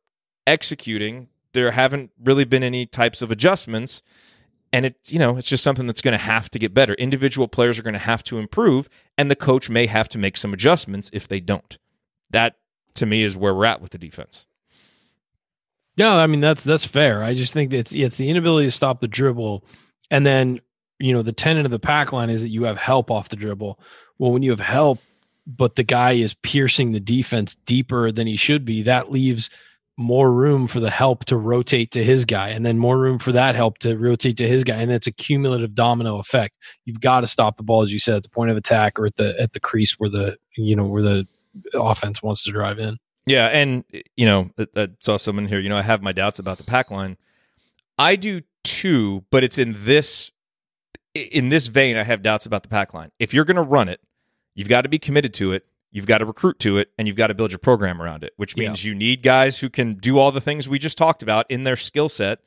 executing. 0.49 1.28
There 1.53 1.70
haven't 1.70 2.11
really 2.22 2.45
been 2.45 2.64
any 2.64 2.86
types 2.86 3.22
of 3.22 3.30
adjustments 3.30 4.03
and 4.73 4.87
it's 4.87 5.12
you 5.12 5.19
know 5.19 5.37
it's 5.37 5.49
just 5.49 5.64
something 5.64 5.87
that's 5.87 6.03
going 6.03 6.12
to 6.12 6.19
have 6.19 6.51
to 6.51 6.59
get 6.59 6.75
better 6.75 6.95
individual 6.95 7.49
players 7.49 7.79
are 7.79 7.83
going 7.83 7.93
to 7.93 7.99
have 7.99 8.23
to 8.25 8.39
improve 8.39 8.89
and 9.16 9.31
the 9.31 9.37
coach 9.37 9.71
may 9.71 9.87
have 9.87 10.09
to 10.09 10.19
make 10.19 10.37
some 10.37 10.53
adjustments 10.53 11.11
if 11.12 11.29
they 11.29 11.41
don't 11.41 11.79
that 12.31 12.57
to 12.95 13.07
me 13.07 13.23
is 13.23 13.37
where 13.37 13.55
we're 13.55 13.64
at 13.64 13.81
with 13.81 13.91
the 13.91 13.99
defense 13.99 14.47
Yeah, 15.97 16.14
I 16.16 16.29
mean 16.29 16.41
that's 16.41 16.62
that's 16.62 16.85
fair. 16.85 17.25
I 17.25 17.35
just 17.35 17.53
think 17.53 17.73
it's 17.73 17.93
it's 17.93 18.16
the 18.16 18.31
inability 18.31 18.69
to 18.69 18.71
stop 18.71 19.01
the 19.01 19.09
dribble, 19.09 19.64
and 20.12 20.25
then 20.25 20.61
you 21.01 21.12
know 21.12 21.23
the 21.23 21.33
tenet 21.33 21.64
of 21.64 21.73
the 21.73 21.81
pack 21.81 22.12
line 22.12 22.31
is 22.31 22.43
that 22.43 22.51
you 22.51 22.64
have 22.64 22.79
help 22.79 23.11
off 23.11 23.31
the 23.31 23.37
dribble. 23.37 23.81
Well, 24.16 24.33
when 24.33 24.45
you 24.45 24.51
have 24.51 24.61
help, 24.61 25.01
but 25.45 25.75
the 25.75 25.83
guy 25.83 26.12
is 26.12 26.35
piercing 26.35 26.93
the 26.93 27.01
defense 27.01 27.57
deeper 27.57 28.12
than 28.12 28.29
he 28.29 28.37
should 28.37 28.64
be, 28.64 28.83
that 28.83 29.11
leaves 29.11 29.51
more 29.99 30.32
room 30.32 30.68
for 30.68 30.78
the 30.78 30.90
help 30.90 31.24
to 31.26 31.36
rotate 31.36 31.90
to 31.90 32.05
his 32.05 32.24
guy, 32.24 32.51
and 32.51 32.64
then 32.64 32.78
more 32.78 32.99
room 32.99 33.18
for 33.18 33.32
that 33.32 33.57
help 33.57 33.78
to 33.78 33.99
rotate 33.99 34.36
to 34.38 34.49
his 34.49 34.64
guy, 34.64 34.76
and 34.76 34.92
it's 34.92 35.09
a 35.09 35.12
cumulative 35.12 35.74
domino 35.74 36.18
effect. 36.18 36.55
You've 36.84 37.01
got 37.01 37.20
to 37.20 37.26
stop 37.26 37.57
the 37.57 37.64
ball, 37.64 37.82
as 37.82 37.92
you 37.92 37.99
said, 37.99 38.16
at 38.16 38.22
the 38.22 38.28
point 38.30 38.51
of 38.51 38.57
attack 38.57 38.99
or 38.99 39.07
at 39.07 39.16
the 39.16 39.38
at 39.40 39.53
the 39.53 39.61
crease 39.61 39.99
where 39.99 40.09
the 40.09 40.36
you 40.57 40.76
know 40.76 40.86
where 40.86 41.03
the 41.03 41.26
offense 41.74 42.22
wants 42.22 42.44
to 42.44 42.53
drive 42.53 42.78
in. 42.78 42.96
yeah 43.26 43.46
and 43.46 43.84
you 44.16 44.26
know 44.26 44.51
I, 44.76 44.88
saw 45.01 45.16
someone 45.16 45.46
here 45.46 45.59
you 45.59 45.68
know 45.68 45.76
i 45.76 45.82
have 45.82 46.03
my 46.03 46.12
doubts 46.12 46.38
about 46.38 46.59
the 46.59 46.64
pack 46.64 46.90
line 46.90 47.16
i 47.99 48.16
do 48.16 48.42
too 48.64 49.24
but 49.30 49.42
it's 49.44 49.59
in 49.59 49.74
this 49.78 50.30
in 51.14 51.49
this 51.49 51.66
vein 51.66 51.96
i 51.96 52.05
have 52.05 52.22
doubts 52.22 52.46
about 52.46 52.62
the 52.62 52.68
pack 52.68 52.94
line 52.94 53.11
if 53.18 53.34
you're 53.34 53.44
going 53.44 53.57
to 53.57 53.62
run 53.62 53.88
it 53.88 54.01
you've 54.55 54.68
got 54.68 54.82
to 54.82 54.88
be 54.88 54.99
committed 54.99 55.34
to 55.34 55.53
it 55.53 55.66
you've 55.99 56.07
got 56.07 56.18
to 56.18 56.24
recruit 56.24 56.59
to 56.61 56.78
it 56.78 56.88
and 56.96 57.07
you've 57.07 57.16
got 57.16 57.26
to 57.26 57.34
build 57.34 57.51
your 57.53 57.59
program 57.59 58.01
around 58.01 58.22
it 58.24 58.32
which 58.36 58.55
Yeah. 58.57 58.68
means 58.68 58.84
you 58.84 58.94
need 58.94 59.22
guys 59.22 59.59
who 59.59 59.68
can 59.68 59.94
do 59.94 60.16
all 60.16 60.32
the 60.32 60.40
things 60.40 60.68
we 60.68 60.78
just 60.78 60.96
talked 60.96 61.22
about 61.22 61.44
in 61.51 61.64
their 61.64 61.76
skill 61.76 62.09
set 62.09 62.38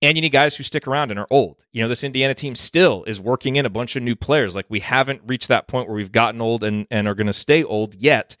and 0.00 0.16
you 0.16 0.22
need 0.22 0.30
guys 0.32 0.56
who 0.56 0.62
stick 0.64 0.88
around 0.88 1.10
and 1.12 1.20
are 1.20 1.28
old. 1.30 1.64
You 1.70 1.80
know, 1.82 1.88
this 1.88 2.02
Indiana 2.02 2.34
team 2.34 2.56
still 2.56 3.04
is 3.06 3.20
working 3.20 3.54
in 3.54 3.64
a 3.66 3.70
bunch 3.70 3.94
of 3.94 4.02
new 4.02 4.16
players. 4.16 4.56
Like 4.56 4.66
we 4.68 4.80
haven't 4.80 5.22
reached 5.26 5.46
that 5.46 5.68
point 5.68 5.86
where 5.86 5.94
we've 5.96 6.10
gotten 6.10 6.40
old 6.40 6.64
and, 6.64 6.88
and 6.90 7.06
are 7.06 7.14
going 7.14 7.28
to 7.28 7.32
stay 7.32 7.62
old 7.62 7.94
yet. 7.94 8.36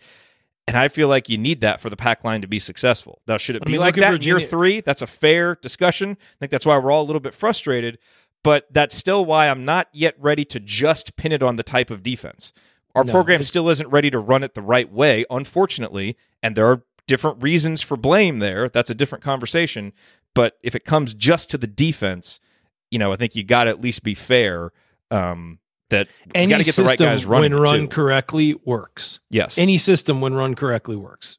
And 0.66 0.76
I 0.76 0.88
feel 0.88 1.06
like 1.06 1.28
you 1.28 1.38
need 1.38 1.60
that 1.60 1.80
for 1.80 1.88
the 1.88 1.96
pack 1.96 2.24
line 2.24 2.40
to 2.40 2.48
be 2.48 2.58
successful. 2.58 3.22
Now, 3.28 3.36
should 3.36 3.54
it 3.54 3.62
I 3.62 3.66
be 3.66 3.72
mean, 3.72 3.80
like 3.80 3.94
look 3.94 4.04
at 4.04 4.10
that 4.10 4.16
in 4.16 4.22
year 4.22 4.40
three? 4.40 4.80
That's 4.80 5.02
a 5.02 5.06
fair 5.06 5.54
discussion. 5.54 6.10
I 6.20 6.36
think 6.40 6.50
that's 6.50 6.66
why 6.66 6.76
we're 6.78 6.90
all 6.90 7.02
a 7.02 7.06
little 7.06 7.20
bit 7.20 7.32
frustrated. 7.34 7.98
But 8.42 8.66
that's 8.72 8.96
still 8.96 9.24
why 9.24 9.48
I'm 9.48 9.64
not 9.64 9.86
yet 9.92 10.16
ready 10.18 10.44
to 10.46 10.58
just 10.58 11.14
pin 11.16 11.30
it 11.30 11.44
on 11.44 11.54
the 11.54 11.62
type 11.62 11.90
of 11.90 12.02
defense. 12.02 12.52
Our 12.94 13.04
No, 13.04 13.12
program 13.12 13.42
still 13.42 13.68
isn't 13.70 13.88
ready 13.88 14.10
to 14.10 14.18
run 14.18 14.42
it 14.42 14.54
the 14.54 14.62
right 14.62 14.90
way, 14.90 15.24
unfortunately. 15.30 16.16
And 16.42 16.54
there 16.56 16.66
are 16.66 16.82
different 17.06 17.42
reasons 17.42 17.80
for 17.82 17.96
blame 17.96 18.38
there. 18.38 18.68
That's 18.68 18.90
a 18.90 18.94
different 18.94 19.24
conversation. 19.24 19.92
But 20.34 20.58
if 20.62 20.74
it 20.74 20.84
comes 20.84 21.14
just 21.14 21.50
to 21.50 21.58
the 21.58 21.66
defense, 21.66 22.40
you 22.90 22.98
know, 22.98 23.12
I 23.12 23.16
think 23.16 23.34
you 23.34 23.44
got 23.44 23.64
to 23.64 23.70
at 23.70 23.80
least 23.80 24.02
be 24.02 24.14
fair. 24.14 24.72
Um, 25.10 25.58
that 25.90 26.08
Any 26.34 26.50
got 26.50 26.58
to 26.58 26.64
get 26.64 26.74
the 26.76 26.84
right 26.84 26.98
guys 26.98 27.26
running. 27.26 27.52
when 27.52 27.60
run 27.60 27.80
too. 27.80 27.88
correctly 27.88 28.54
works. 28.64 29.20
yes. 29.30 29.58
Any 29.58 29.76
system 29.78 30.20
when 30.22 30.32
run 30.32 30.54
correctly 30.54 30.96
works. 30.96 31.36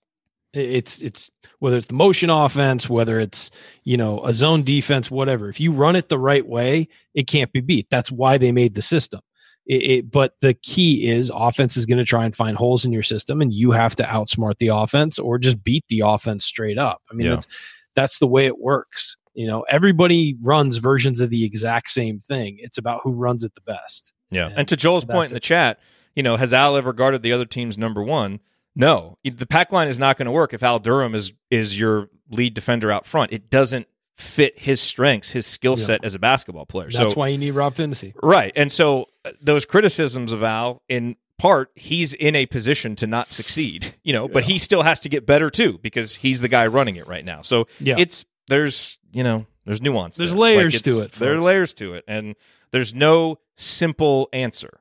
It's 0.53 1.01
it's 1.01 1.31
whether 1.57 1.77
it's 1.77 1.87
the 1.87 1.95
motion 1.95 2.29
offense, 2.29 2.87
whether 2.87 3.19
it's 3.19 3.49
you 3.83 3.97
know 3.97 4.23
a 4.23 4.31
zone 4.33 4.61
defense, 4.61 5.09
whatever. 5.09 5.49
If 5.49 5.59
you 5.59 5.71
run 5.71 5.95
it 5.95 6.09
the 6.09 6.19
right 6.19 6.45
way, 6.45 6.87
it 7.15 7.25
can't 7.25 7.51
be 7.51 7.61
beat. 7.61 7.87
That's 7.89 8.11
why 8.11 8.37
they 8.37 8.51
made 8.51 8.75
the 8.75 8.83
system. 8.83 9.21
It, 9.65 9.83
it, 9.83 10.11
but 10.11 10.33
the 10.41 10.53
key 10.53 11.07
is 11.09 11.31
offense 11.33 11.77
is 11.77 11.85
going 11.85 11.97
to 11.97 12.03
try 12.03 12.25
and 12.25 12.35
find 12.35 12.57
holes 12.57 12.83
in 12.85 12.91
your 12.91 13.03
system, 13.03 13.41
and 13.41 13.53
you 13.53 13.71
have 13.71 13.95
to 13.95 14.03
outsmart 14.03 14.57
the 14.57 14.67
offense 14.67 15.17
or 15.19 15.37
just 15.39 15.63
beat 15.63 15.85
the 15.87 16.01
offense 16.05 16.43
straight 16.45 16.77
up. 16.77 17.01
I 17.09 17.13
mean, 17.13 17.25
Yeah. 17.27 17.31
that's 17.35 17.47
that's 17.95 18.19
the 18.19 18.27
way 18.27 18.45
it 18.45 18.59
works. 18.59 19.15
You 19.35 19.47
know, 19.47 19.61
everybody 19.69 20.35
runs 20.41 20.77
versions 20.77 21.21
of 21.21 21.29
the 21.29 21.45
exact 21.45 21.89
same 21.89 22.19
thing. 22.19 22.57
It's 22.59 22.77
about 22.77 23.01
who 23.03 23.11
runs 23.13 23.43
it 23.43 23.53
the 23.55 23.61
best. 23.61 24.13
Yeah. 24.31 24.47
And 24.47 24.59
And 24.59 24.67
to 24.67 24.75
Joel's 24.75 25.03
so 25.03 25.13
point 25.13 25.31
in 25.31 25.35
the 25.35 25.37
it. 25.37 25.43
chat, 25.43 25.79
you 26.15 26.23
know, 26.23 26.35
has 26.37 26.53
Al 26.53 26.75
ever 26.75 26.91
guarded 26.91 27.21
the 27.23 27.31
other 27.31 27.45
team's 27.45 27.77
number 27.77 28.03
one? 28.03 28.39
No. 28.75 29.17
The 29.23 29.45
pack 29.45 29.71
line 29.71 29.87
is 29.87 29.97
not 29.99 30.17
going 30.17 30.25
to 30.25 30.31
work 30.31 30.53
if 30.53 30.61
Al 30.63 30.79
Durham 30.79 31.15
is 31.15 31.33
is 31.49 31.79
your 31.79 32.09
lead 32.29 32.53
defender 32.53 32.91
out 32.91 33.05
front. 33.05 33.31
It 33.31 33.49
doesn't 33.49 33.87
fit 34.15 34.59
his 34.59 34.79
strengths, 34.81 35.31
his 35.31 35.45
skill 35.47 35.75
Yeah. 35.77 35.85
set 35.85 36.03
as 36.05 36.15
a 36.15 36.19
basketball 36.19 36.65
player. 36.65 36.89
That's 36.91 37.13
so 37.13 37.19
why 37.19 37.29
you 37.29 37.37
need 37.37 37.51
Rob 37.51 37.75
Phinisee. 37.75 38.13
right, 38.21 38.51
and 38.55 38.71
so 38.71 39.07
uh, 39.25 39.31
those 39.41 39.65
criticisms 39.65 40.31
of 40.31 40.43
Al, 40.43 40.81
in 40.87 41.15
part, 41.39 41.71
he's 41.75 42.13
in 42.13 42.35
a 42.35 42.45
position 42.45 42.95
to 42.97 43.07
not 43.07 43.31
succeed, 43.31 43.95
you 44.03 44.13
know, 44.13 44.27
but 44.27 44.43
he 44.45 44.59
still 44.59 44.83
has 44.83 44.99
to 45.01 45.09
get 45.09 45.25
better 45.25 45.49
too 45.49 45.79
because 45.81 46.15
he's 46.17 46.41
the 46.41 46.47
guy 46.47 46.67
running 46.67 46.95
it 46.95 47.07
right 47.07 47.25
now. 47.25 47.41
So 47.41 47.67
Yeah. 47.79 47.95
it's 47.97 48.25
there's 48.47 48.99
you 49.11 49.23
know 49.23 49.45
there's 49.65 49.81
nuance. 49.81 50.17
There's 50.17 50.31
there. 50.31 50.39
layers 50.39 50.75
it's- 50.75 50.81
to 50.93 51.03
it, 51.03 51.11
There 51.13 51.33
are 51.33 51.39
layers 51.39 51.73
to 51.75 51.95
it, 51.95 52.03
and 52.07 52.35
there's 52.71 52.93
no 52.93 53.39
simple 53.55 54.29
answer 54.31 54.79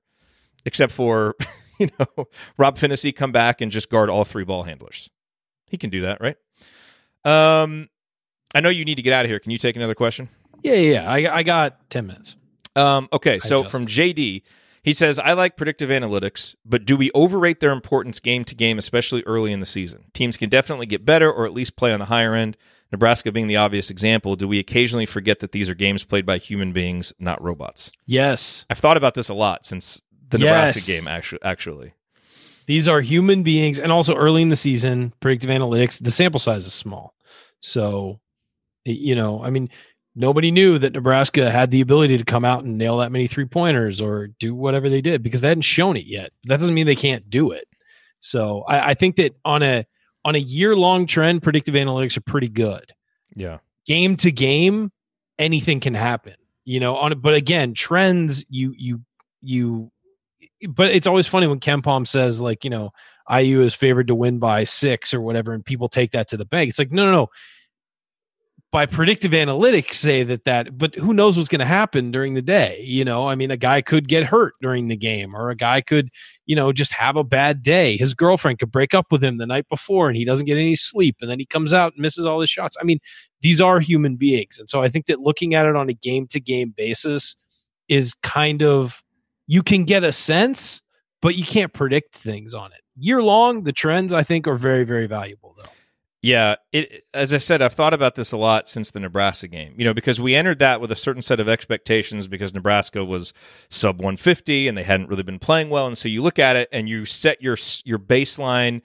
except 0.64 0.92
for 0.92 1.36
you 1.80 1.88
know 1.98 2.26
Rob 2.58 2.76
Phinisee 2.78 3.14
come 3.16 3.32
back 3.32 3.60
and 3.60 3.72
just 3.72 3.88
guard 3.90 4.10
all 4.10 4.24
three 4.24 4.44
ball 4.44 4.64
handlers. 4.64 5.08
He 5.68 5.78
can 5.78 5.88
do 5.90 6.02
that, 6.02 6.20
right? 6.20 6.36
Um, 7.24 7.88
I 8.54 8.60
know 8.60 8.68
you 8.68 8.84
need 8.84 8.96
to 8.96 9.02
get 9.02 9.12
out 9.12 9.24
of 9.24 9.30
here. 9.30 9.38
Can 9.38 9.50
you 9.50 9.58
take 9.58 9.76
another 9.76 9.94
question? 9.94 10.28
Yeah, 10.62 10.74
yeah. 10.74 11.16
yeah. 11.16 11.30
I, 11.30 11.38
I 11.38 11.42
got 11.42 11.90
10 11.90 12.06
minutes. 12.06 12.36
Um, 12.74 13.08
okay, 13.12 13.38
so 13.38 13.64
from 13.64 13.86
JD, 13.86 14.42
he 14.82 14.92
says, 14.92 15.18
I 15.18 15.34
like 15.34 15.56
predictive 15.56 15.90
analytics, 15.90 16.54
but 16.64 16.84
do 16.84 16.96
we 16.96 17.10
overrate 17.14 17.60
their 17.60 17.70
importance 17.70 18.18
game 18.18 18.44
to 18.44 18.54
game, 18.54 18.78
especially 18.78 19.22
early 19.24 19.52
in 19.52 19.60
the 19.60 19.66
season? 19.66 20.04
Teams 20.12 20.36
can 20.36 20.48
definitely 20.48 20.86
get 20.86 21.04
better 21.04 21.30
or 21.30 21.44
at 21.44 21.52
least 21.52 21.76
play 21.76 21.92
on 21.92 22.00
the 22.00 22.06
higher 22.06 22.34
end. 22.34 22.56
Nebraska 22.90 23.32
being 23.32 23.46
the 23.46 23.56
obvious 23.56 23.90
example, 23.90 24.36
do 24.36 24.46
we 24.48 24.58
occasionally 24.58 25.06
forget 25.06 25.40
that 25.40 25.52
these 25.52 25.70
are 25.70 25.74
games 25.74 26.04
played 26.04 26.26
by 26.26 26.38
human 26.38 26.72
beings, 26.72 27.12
not 27.18 27.40
robots? 27.42 27.92
Yes. 28.06 28.66
I've 28.68 28.78
thought 28.78 28.96
about 28.96 29.14
this 29.14 29.28
a 29.28 29.34
lot 29.34 29.64
since 29.64 30.02
the 30.28 30.38
Nebraska 30.38 30.80
game, 30.80 31.08
actually. 31.08 31.42
actually. 31.42 31.94
These 32.66 32.88
are 32.88 33.00
human 33.00 33.42
beings. 33.42 33.78
And 33.78 33.92
also 33.92 34.14
early 34.14 34.42
in 34.42 34.50
the 34.50 34.56
season, 34.56 35.12
predictive 35.20 35.50
analytics, 35.50 36.02
the 36.02 36.10
sample 36.10 36.40
size 36.40 36.66
is 36.66 36.74
small. 36.74 37.14
So, 37.60 38.20
you 38.84 39.14
know, 39.14 39.42
I 39.42 39.50
mean, 39.50 39.68
nobody 40.14 40.50
knew 40.50 40.78
that 40.78 40.92
Nebraska 40.92 41.50
had 41.50 41.70
the 41.70 41.80
ability 41.80 42.18
to 42.18 42.24
come 42.24 42.44
out 42.44 42.64
and 42.64 42.78
nail 42.78 42.98
that 42.98 43.12
many 43.12 43.26
three 43.26 43.46
pointers 43.46 44.00
or 44.00 44.28
do 44.38 44.54
whatever 44.54 44.88
they 44.88 45.00
did 45.00 45.22
because 45.22 45.40
they 45.40 45.48
hadn't 45.48 45.62
shown 45.62 45.96
it 45.96 46.06
yet. 46.06 46.32
That 46.44 46.58
doesn't 46.60 46.74
mean 46.74 46.86
they 46.86 46.96
can't 46.96 47.28
do 47.30 47.52
it. 47.52 47.66
So 48.20 48.62
I, 48.62 48.90
I 48.90 48.94
think 48.94 49.16
that 49.16 49.34
on 49.44 49.62
a 49.62 49.84
on 50.24 50.34
a 50.34 50.38
year 50.38 50.76
long 50.76 51.06
trend, 51.06 51.42
predictive 51.42 51.74
analytics 51.74 52.16
are 52.16 52.22
pretty 52.22 52.48
good. 52.48 52.92
Yeah. 53.34 53.58
game 53.86 54.16
to 54.18 54.30
game 54.30 54.92
anything 55.38 55.80
can 55.80 55.94
happen 55.94 56.34
you 56.64 56.80
know 56.80 56.96
on 56.96 57.12
it 57.12 57.22
but 57.22 57.34
again 57.34 57.74
trends 57.74 58.44
you 58.48 58.74
you 58.76 59.00
you 59.40 59.90
but 60.68 60.90
it's 60.90 61.06
always 61.06 61.26
funny 61.26 61.46
when 61.46 61.60
KenPom 61.60 62.06
says 62.06 62.40
like 62.40 62.64
you 62.64 62.70
know 62.70 62.92
IU 63.30 63.62
is 63.62 63.74
favored 63.74 64.08
to 64.08 64.14
win 64.14 64.38
by 64.38 64.64
six 64.64 65.14
or 65.14 65.20
whatever 65.20 65.52
and 65.52 65.64
people 65.64 65.88
take 65.88 66.12
that 66.12 66.28
to 66.28 66.36
the 66.36 66.44
bank 66.44 66.68
it's 66.68 66.78
like 66.78 66.92
no 66.92 67.04
no 67.04 67.12
no 67.12 67.30
by 68.72 68.86
predictive 68.86 69.32
analytics 69.32 69.94
say 69.94 70.22
that 70.24 70.44
that 70.44 70.78
but 70.78 70.94
who 70.94 71.12
knows 71.12 71.36
what's 71.36 71.48
going 71.48 71.58
to 71.58 71.64
happen 71.64 72.10
during 72.10 72.34
the 72.34 72.42
day 72.42 72.82
you 72.82 73.04
know? 73.04 73.28
I 73.28 73.36
mean 73.36 73.50
a 73.50 73.56
guy 73.56 73.82
could 73.82 74.08
get 74.08 74.24
hurt 74.24 74.54
during 74.60 74.88
the 74.88 74.96
game 74.96 75.36
or 75.36 75.50
a 75.50 75.54
guy 75.54 75.82
could 75.82 76.08
you 76.46 76.56
know 76.56 76.72
just 76.72 76.92
have 76.92 77.16
a 77.16 77.22
bad 77.22 77.62
day. 77.62 77.96
His 77.96 78.14
girlfriend 78.14 78.58
could 78.58 78.72
break 78.72 78.94
up 78.94 79.12
with 79.12 79.22
him 79.22 79.36
the 79.36 79.46
night 79.46 79.68
before 79.68 80.08
and 80.08 80.16
he 80.16 80.24
doesn't 80.24 80.46
get 80.46 80.56
any 80.56 80.74
sleep 80.74 81.16
and 81.20 81.30
then 81.30 81.38
he 81.38 81.46
comes 81.46 81.72
out 81.72 81.92
and 81.92 82.02
misses 82.02 82.26
all 82.26 82.40
his 82.40 82.50
shots. 82.50 82.76
I 82.80 82.84
mean 82.84 82.98
these 83.42 83.60
are 83.60 83.78
human 83.78 84.16
beings 84.16 84.58
and 84.58 84.70
so 84.70 84.82
i 84.82 84.88
think 84.88 85.06
that 85.06 85.20
looking 85.20 85.54
at 85.54 85.66
it 85.66 85.76
on 85.76 85.88
a 85.88 85.94
game 85.94 86.26
to 86.28 86.40
game 86.40 86.72
basis 86.74 87.36
is 87.88 88.14
kind 88.22 88.62
of 88.62 89.02
you 89.46 89.62
can 89.62 89.84
get 89.84 90.04
a 90.04 90.12
sense 90.12 90.80
but 91.20 91.34
you 91.34 91.44
can't 91.44 91.72
predict 91.72 92.16
things 92.16 92.52
on 92.54 92.72
it. 92.72 92.80
Year 92.96 93.22
long 93.22 93.64
the 93.64 93.72
trends 93.72 94.12
i 94.12 94.22
think 94.22 94.46
are 94.46 94.56
very 94.56 94.84
very 94.84 95.06
valuable 95.06 95.54
though 95.58 95.68
Yeah, 96.22 96.54
it 96.72 97.04
as 97.12 97.34
I 97.34 97.38
said, 97.38 97.60
I've 97.60 97.72
thought 97.72 97.92
about 97.92 98.14
this 98.14 98.30
a 98.30 98.36
lot 98.36 98.68
since 98.68 98.92
the 98.92 99.00
Nebraska 99.00 99.48
game. 99.48 99.74
You 99.76 99.84
know, 99.84 99.92
because 99.92 100.20
we 100.20 100.36
entered 100.36 100.60
that 100.60 100.80
with 100.80 100.92
a 100.92 100.96
certain 100.96 101.20
set 101.20 101.40
of 101.40 101.48
expectations 101.48 102.28
because 102.28 102.54
Nebraska 102.54 103.04
was 103.04 103.32
sub 103.68 103.96
150 103.96 104.68
and 104.68 104.78
they 104.78 104.84
hadn't 104.84 105.08
really 105.08 105.24
been 105.24 105.40
playing 105.40 105.68
well, 105.68 105.88
and 105.88 105.98
so 105.98 106.08
you 106.08 106.22
look 106.22 106.38
at 106.38 106.54
it 106.54 106.68
and 106.70 106.88
you 106.88 107.04
set 107.04 107.42
your 107.42 107.56
your 107.84 107.98
baseline 107.98 108.82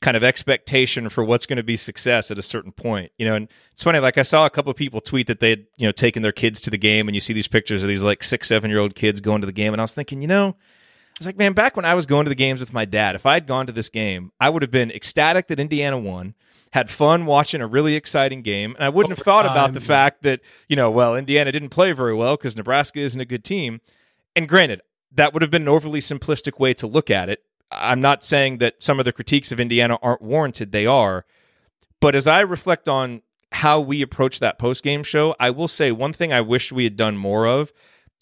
kind 0.00 0.16
of 0.16 0.24
expectation 0.24 1.08
for 1.08 1.22
what's 1.22 1.46
going 1.46 1.58
to 1.58 1.62
be 1.62 1.76
success 1.76 2.32
at 2.32 2.38
a 2.38 2.42
certain 2.42 2.72
point. 2.72 3.12
You 3.16 3.26
know, 3.26 3.36
and 3.36 3.48
it's 3.70 3.84
funny. 3.84 4.00
Like 4.00 4.18
I 4.18 4.22
saw 4.22 4.44
a 4.44 4.50
couple 4.50 4.74
people 4.74 5.00
tweet 5.00 5.28
that 5.28 5.38
they 5.38 5.50
had 5.50 5.66
you 5.76 5.86
know 5.86 5.92
taken 5.92 6.22
their 6.22 6.32
kids 6.32 6.60
to 6.62 6.70
the 6.70 6.78
game, 6.78 7.06
and 7.06 7.14
you 7.14 7.20
see 7.20 7.32
these 7.32 7.48
pictures 7.48 7.84
of 7.84 7.88
these 7.88 8.02
like 8.02 8.24
six, 8.24 8.48
seven 8.48 8.70
year 8.70 8.80
old 8.80 8.96
kids 8.96 9.20
going 9.20 9.40
to 9.40 9.46
the 9.46 9.52
game, 9.52 9.72
and 9.72 9.80
I 9.80 9.84
was 9.84 9.94
thinking, 9.94 10.20
you 10.20 10.28
know. 10.28 10.56
I 11.12 11.20
was 11.20 11.26
like, 11.26 11.36
man, 11.36 11.52
back 11.52 11.76
when 11.76 11.84
I 11.84 11.94
was 11.94 12.06
going 12.06 12.24
to 12.24 12.30
the 12.30 12.34
games 12.34 12.58
with 12.58 12.72
my 12.72 12.86
dad, 12.86 13.14
if 13.14 13.26
I 13.26 13.34
had 13.34 13.46
gone 13.46 13.66
to 13.66 13.72
this 13.72 13.90
game, 13.90 14.32
I 14.40 14.48
would 14.48 14.62
have 14.62 14.70
been 14.70 14.90
ecstatic 14.90 15.46
that 15.48 15.60
Indiana 15.60 15.98
won, 15.98 16.34
had 16.72 16.90
fun 16.90 17.26
watching 17.26 17.60
a 17.60 17.66
really 17.66 17.94
exciting 17.94 18.42
game, 18.42 18.74
and 18.74 18.84
I 18.84 18.88
wouldn't 18.88 19.16
have 19.16 19.24
thought 19.24 19.46
about 19.46 19.74
the 19.74 19.80
fact 19.80 20.22
that, 20.22 20.40
you 20.68 20.76
know, 20.76 20.90
well, 20.90 21.14
Indiana 21.14 21.52
didn't 21.52 21.68
play 21.68 21.92
very 21.92 22.14
well 22.14 22.36
because 22.36 22.56
Nebraska 22.56 22.98
isn't 22.98 23.20
a 23.20 23.26
good 23.26 23.44
team. 23.44 23.80
And 24.34 24.48
granted, 24.48 24.80
that 25.12 25.32
would 25.32 25.42
have 25.42 25.50
been 25.50 25.62
an 25.62 25.68
overly 25.68 26.00
simplistic 26.00 26.58
way 26.58 26.72
to 26.74 26.86
look 26.86 27.10
at 27.10 27.28
it. 27.28 27.42
I'm 27.70 28.00
not 28.00 28.24
saying 28.24 28.58
that 28.58 28.82
some 28.82 28.98
of 28.98 29.04
the 29.04 29.12
critiques 29.12 29.52
of 29.52 29.60
Indiana 29.60 29.98
aren't 30.02 30.22
warranted, 30.22 30.72
they 30.72 30.86
are. 30.86 31.26
But 32.00 32.14
as 32.14 32.26
I 32.26 32.40
reflect 32.40 32.88
on 32.88 33.22
how 33.52 33.80
we 33.80 34.00
approach 34.00 34.40
that 34.40 34.58
post 34.58 34.82
game 34.82 35.02
show, 35.02 35.36
I 35.38 35.50
will 35.50 35.68
say 35.68 35.92
one 35.92 36.14
thing 36.14 36.32
I 36.32 36.40
wish 36.40 36.72
we 36.72 36.84
had 36.84 36.96
done 36.96 37.18
more 37.18 37.46
of 37.46 37.70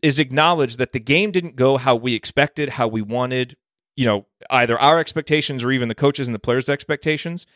is 0.03 0.19
acknowledge 0.19 0.77
that 0.79 0.93
the 0.93 0.99
game 1.01 1.31
didn't 1.31 1.55
go 1.55 1.77
how 1.77 1.95
we 1.95 2.15
expected, 2.15 2.71
how 2.71 2.89
we 2.89 3.03
wanted, 3.03 3.57
you 3.95 4.07
know, 4.07 4.27
either 4.51 4.79
our 4.79 4.99
expectations 4.99 5.63
or 5.63 5.71
even 5.71 5.89
the 5.89 5.95
coaches 5.95 6.27
and 6.27 6.35
the 6.35 6.41
players' 6.41 6.69
expectations. 6.69 7.47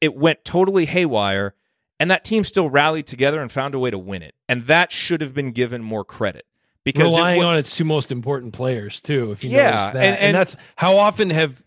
It 0.00 0.14
went 0.16 0.44
totally 0.44 0.86
haywire, 0.86 1.54
and 1.98 2.10
that 2.10 2.24
team 2.24 2.44
still 2.44 2.68
rallied 2.68 3.06
together 3.06 3.40
and 3.40 3.50
found 3.50 3.74
a 3.74 3.78
way 3.78 3.90
to 3.90 3.98
win 3.98 4.22
it. 4.22 4.34
And 4.48 4.66
that 4.66 4.92
should 4.92 5.20
have 5.20 5.32
been 5.34 5.52
given 5.52 5.82
more 5.82 6.04
credit. 6.04 6.44
Because 6.84 7.14
it 7.14 7.16
relying 7.16 7.42
on 7.42 7.56
its 7.56 7.74
two 7.76 7.84
most 7.84 8.12
important 8.12 8.52
players 8.52 9.00
too. 9.00 9.32
If 9.32 9.42
you 9.42 9.50
Yeah, 9.50 9.70
notice 9.70 9.86
that, 9.88 9.96
and- 9.96 10.04
and, 10.04 10.18
and- 10.18 10.34
that's 10.36 10.54
how 10.76 10.96
often 10.98 11.30
have 11.30 11.60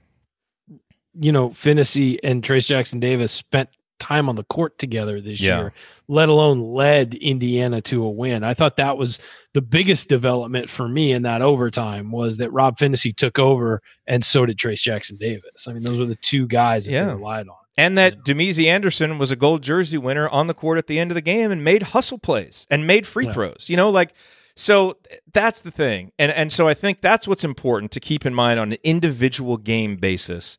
you 1.20 1.32
know 1.32 1.50
Phinisee 1.50 2.18
and 2.24 2.44
Trace 2.44 2.68
Jackson 2.68 3.00
Davis 3.00 3.32
spent 3.32 3.70
time 4.00 4.30
on 4.30 4.36
the 4.38 4.46
court 4.46 4.78
together 4.78 5.20
this 5.20 5.42
Yeah. 5.42 5.60
year, 5.60 5.74
let 6.08 6.30
alone 6.30 6.62
led 6.74 7.16
Indiana 7.16 7.82
to 7.82 8.02
a 8.06 8.10
win. 8.10 8.46
I 8.46 8.54
thought 8.54 8.78
that 8.78 8.98
was 8.98 9.20
the 9.54 9.62
biggest 9.62 10.08
development 10.08 10.70
for 10.70 10.88
me 10.88 11.12
in 11.12 11.24
that 11.24 11.42
overtime 11.42 12.12
was 12.12 12.38
that 12.38 12.50
Rob 12.54 12.78
Phinisee 12.78 13.14
took 13.14 13.38
over, 13.38 13.82
and 14.08 14.24
so 14.24 14.46
did 14.46 14.58
Trace 14.58 14.82
Jackson 14.82 15.18
Davis. 15.18 15.68
I 15.68 15.74
mean, 15.74 15.84
those 15.84 16.00
were 16.00 16.06
the 16.06 16.16
two 16.16 16.48
guys 16.48 16.86
that 16.86 16.94
Yeah. 16.94 17.06
they 17.08 17.14
relied 17.16 17.50
on. 17.50 17.56
And 17.80 17.98
that 17.98 18.24
Damezi 18.26 18.66
Anderson 18.66 19.18
was 19.18 19.32
a 19.32 19.36
gold 19.36 19.64
jersey 19.64 19.98
winner 19.98 20.28
on 20.30 20.48
the 20.48 20.54
court 20.54 20.78
at 20.78 20.88
the 20.88 21.00
end 21.00 21.12
of 21.12 21.16
the 21.16 21.22
game 21.22 21.50
and 21.52 21.64
made 21.64 21.84
hustle 21.84 22.18
plays 22.20 22.68
and 22.70 22.86
made 22.86 23.08
free 23.08 23.26
Yeah. 23.26 23.34
throws. 23.34 23.68
You 23.70 23.78
know, 23.78 23.90
like 23.90 24.14
so 24.56 24.98
that's 25.32 25.62
the 25.62 25.72
thing. 25.72 26.12
And 26.20 26.32
and 26.32 26.52
so 26.52 26.68
I 26.68 26.74
think 26.74 27.02
that's 27.02 27.28
what's 27.28 27.44
important 27.46 27.92
to 27.92 28.00
keep 28.00 28.26
in 28.26 28.34
mind 28.36 28.60
on 28.60 28.74
an 28.74 28.78
individual 28.84 29.58
game 29.58 29.96
basis. 29.96 30.58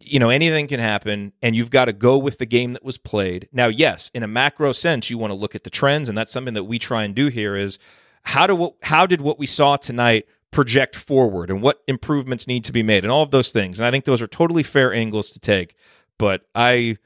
You 0.00 0.18
know, 0.18 0.28
anything 0.28 0.68
can 0.68 0.80
happen 0.80 1.32
and 1.40 1.56
you've 1.56 1.70
got 1.70 1.86
to 1.86 1.94
go 1.94 2.18
with 2.18 2.36
the 2.38 2.44
game 2.46 2.74
that 2.74 2.84
was 2.84 2.98
played. 2.98 3.48
Now, 3.52 3.68
yes, 3.68 4.10
in 4.12 4.22
a 4.22 4.28
macro 4.28 4.72
sense, 4.72 5.08
you 5.08 5.16
want 5.16 5.30
to 5.30 5.34
look 5.38 5.54
at 5.54 5.64
the 5.64 5.70
trends 5.70 6.10
and 6.10 6.18
that's 6.18 6.32
something 6.32 6.52
that 6.54 6.64
we 6.64 6.78
try 6.78 7.04
and 7.04 7.14
do 7.14 7.28
here 7.28 7.56
is 7.56 7.78
how 8.24 8.46
do 8.46 8.54
what 8.54 8.74
how 8.82 9.06
did 9.06 9.22
what 9.22 9.38
we 9.38 9.46
saw 9.46 9.76
tonight 9.76 10.26
project 10.50 10.94
forward 10.94 11.50
and 11.50 11.62
what 11.62 11.82
improvements 11.88 12.46
need 12.46 12.64
to 12.64 12.72
be 12.72 12.82
made 12.82 13.02
and 13.04 13.10
all 13.10 13.22
of 13.22 13.30
those 13.30 13.50
things. 13.50 13.80
And 13.80 13.86
I 13.86 13.90
think 13.90 14.04
those 14.04 14.22
are 14.22 14.26
totally 14.28 14.62
fair 14.62 14.92
angles 14.92 15.30
to 15.30 15.40
take 15.40 15.74
but 16.18 16.42
I 16.54 16.96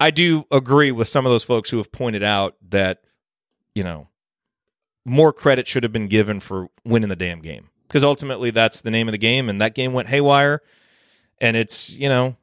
I 0.00 0.10
do 0.10 0.44
agree 0.50 0.90
with 0.92 1.08
some 1.08 1.26
of 1.26 1.30
those 1.30 1.44
folks 1.44 1.70
who 1.70 1.76
have 1.78 1.92
pointed 1.92 2.22
out 2.22 2.56
that 2.70 3.02
you 3.74 3.84
know 3.84 4.08
more 5.04 5.32
credit 5.32 5.66
should 5.66 5.82
have 5.82 5.92
been 5.92 6.08
given 6.08 6.40
for 6.40 6.68
winning 6.84 7.08
the 7.08 7.16
damn 7.16 7.40
game 7.40 7.68
because 7.88 8.04
ultimately 8.04 8.50
that's 8.50 8.80
the 8.82 8.90
name 8.90 9.08
of 9.08 9.12
the 9.12 9.18
game 9.18 9.48
and 9.48 9.60
that 9.60 9.74
game 9.74 9.92
went 9.92 10.08
haywire 10.08 10.60
and 11.40 11.56
it's 11.56 11.96
you 11.96 12.08
know 12.08 12.36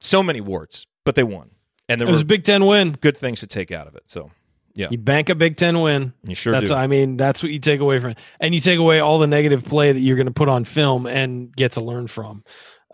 so 0.00 0.22
many 0.22 0.40
warts 0.40 0.86
but 1.04 1.14
they 1.14 1.22
won 1.24 1.50
and 1.88 2.00
there 2.00 2.06
It 2.06 2.10
was 2.10 2.20
were 2.20 2.24
a 2.24 2.26
Big 2.26 2.44
Ten 2.44 2.64
win. 2.66 2.92
good 2.92 3.16
things 3.16 3.40
to 3.40 3.46
take 3.46 3.70
out 3.72 3.86
of 3.88 3.96
it 3.96 4.04
so 4.06 4.30
Yeah. 4.74 4.86
You 4.90 4.98
bank 4.98 5.28
a 5.30 5.34
Big 5.34 5.56
Ten 5.56 5.80
win. 5.80 6.12
you 6.26 6.34
sure 6.34 6.52
that's 6.52 6.70
do 6.70 6.76
I 6.76 6.86
mean 6.86 7.16
that's 7.16 7.42
what 7.42 7.50
you 7.52 7.58
take 7.58 7.80
away 7.80 7.98
from 7.98 8.10
it, 8.10 8.18
and 8.40 8.54
you 8.54 8.60
take 8.60 8.78
away 8.78 9.00
all 9.00 9.18
the 9.18 9.26
negative 9.26 9.64
play 9.64 9.90
that 9.92 10.00
you're 10.00 10.16
going 10.16 10.26
to 10.26 10.32
put 10.32 10.48
on 10.48 10.64
film 10.64 11.06
and 11.06 11.54
get 11.54 11.72
to 11.72 11.80
learn 11.80 12.06
from. 12.06 12.44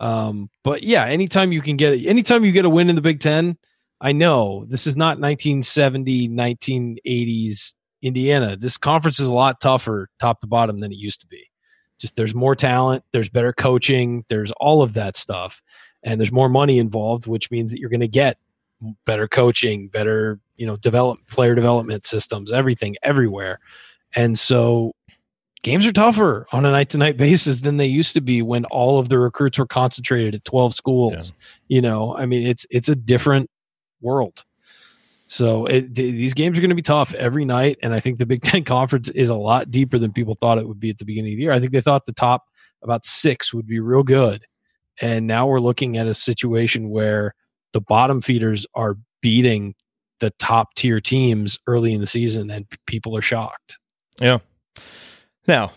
Um, 0.01 0.49
but 0.63 0.81
yeah, 0.81 1.05
anytime 1.05 1.51
you 1.51 1.61
can 1.61 1.77
get 1.77 1.93
anytime 2.05 2.43
you 2.43 2.51
get 2.51 2.65
a 2.65 2.69
win 2.69 2.89
in 2.89 2.95
the 2.95 3.01
Big 3.01 3.19
Ten, 3.19 3.55
I 4.01 4.11
know 4.13 4.65
this 4.67 4.87
is 4.87 4.97
not 4.97 5.19
1970, 5.19 6.27
1980s 6.29 7.75
Indiana. 8.01 8.57
This 8.57 8.77
conference 8.77 9.19
is 9.19 9.27
a 9.27 9.33
lot 9.33 9.61
tougher 9.61 10.09
top 10.19 10.41
to 10.41 10.47
bottom 10.47 10.79
than 10.79 10.91
it 10.91 10.97
used 10.97 11.21
to 11.21 11.27
be. 11.27 11.51
Just 11.99 12.15
there's 12.15 12.33
more 12.33 12.55
talent, 12.55 13.03
there's 13.13 13.29
better 13.29 13.53
coaching, 13.53 14.25
there's 14.27 14.51
all 14.53 14.81
of 14.81 14.95
that 14.95 15.15
stuff, 15.15 15.61
and 16.01 16.19
there's 16.19 16.31
more 16.31 16.49
money 16.49 16.79
involved, 16.79 17.27
which 17.27 17.51
means 17.51 17.71
that 17.71 17.79
you're 17.79 17.91
going 17.91 17.99
to 17.99 18.07
get 18.07 18.39
better 19.05 19.27
coaching, 19.27 19.87
better 19.87 20.39
you 20.55 20.65
know 20.65 20.77
develop 20.77 21.19
player 21.27 21.53
development 21.53 22.07
systems, 22.07 22.51
everything 22.51 22.95
everywhere, 23.03 23.59
and 24.15 24.37
so 24.39 24.93
games 25.63 25.85
are 25.85 25.91
tougher 25.91 26.47
on 26.51 26.65
a 26.65 26.71
night 26.71 26.89
to 26.89 26.97
night 26.97 27.17
basis 27.17 27.61
than 27.61 27.77
they 27.77 27.85
used 27.85 28.13
to 28.13 28.21
be 28.21 28.41
when 28.41 28.65
all 28.65 28.99
of 28.99 29.09
the 29.09 29.19
recruits 29.19 29.59
were 29.59 29.67
concentrated 29.67 30.35
at 30.35 30.43
12 30.43 30.73
schools. 30.73 31.33
You 31.67 31.81
know, 31.81 32.15
I 32.15 32.25
mean 32.25 32.45
it's 32.45 32.65
it's 32.69 32.89
a 32.89 32.95
different 32.95 33.49
world. 34.01 34.43
So 35.27 35.65
it, 35.65 35.95
these 35.95 36.33
games 36.33 36.57
are 36.57 36.61
going 36.61 36.71
to 36.71 36.75
be 36.75 36.81
tough 36.81 37.13
every 37.13 37.45
night, 37.45 37.77
and 37.81 37.93
I 37.93 38.01
think 38.01 38.19
the 38.19 38.25
Big 38.25 38.41
Ten 38.43 38.65
conference 38.65 39.09
is 39.09 39.29
a 39.29 39.35
lot 39.35 39.71
deeper 39.71 39.97
than 39.97 40.11
people 40.11 40.35
thought 40.35 40.57
it 40.57 40.67
would 40.67 40.79
be 40.79 40.89
at 40.89 40.97
the 40.97 41.05
beginning 41.05 41.33
of 41.33 41.37
the 41.37 41.43
year. 41.43 41.53
I 41.53 41.59
think 41.59 41.71
they 41.71 41.79
thought 41.79 42.05
the 42.05 42.11
top 42.11 42.43
about 42.83 43.05
six 43.05 43.53
would 43.53 43.65
be 43.65 43.79
real 43.79 44.03
good, 44.03 44.45
and 44.99 45.27
now 45.27 45.47
we're 45.47 45.61
looking 45.61 45.97
at 45.97 46.07
a 46.07 46.13
situation 46.13 46.89
where 46.89 47.33
the 47.71 47.79
bottom 47.79 48.19
feeders 48.19 48.65
are 48.75 48.97
beating 49.21 49.75
the 50.19 50.31
top 50.31 50.75
tier 50.75 50.99
teams 50.99 51.57
early 51.65 51.93
in 51.93 52.01
the 52.01 52.07
season, 52.07 52.49
and 52.49 52.65
people 52.85 53.15
are 53.15 53.21
shocked. 53.21 53.79
Yeah. 54.19 54.39
Now, 55.47 55.71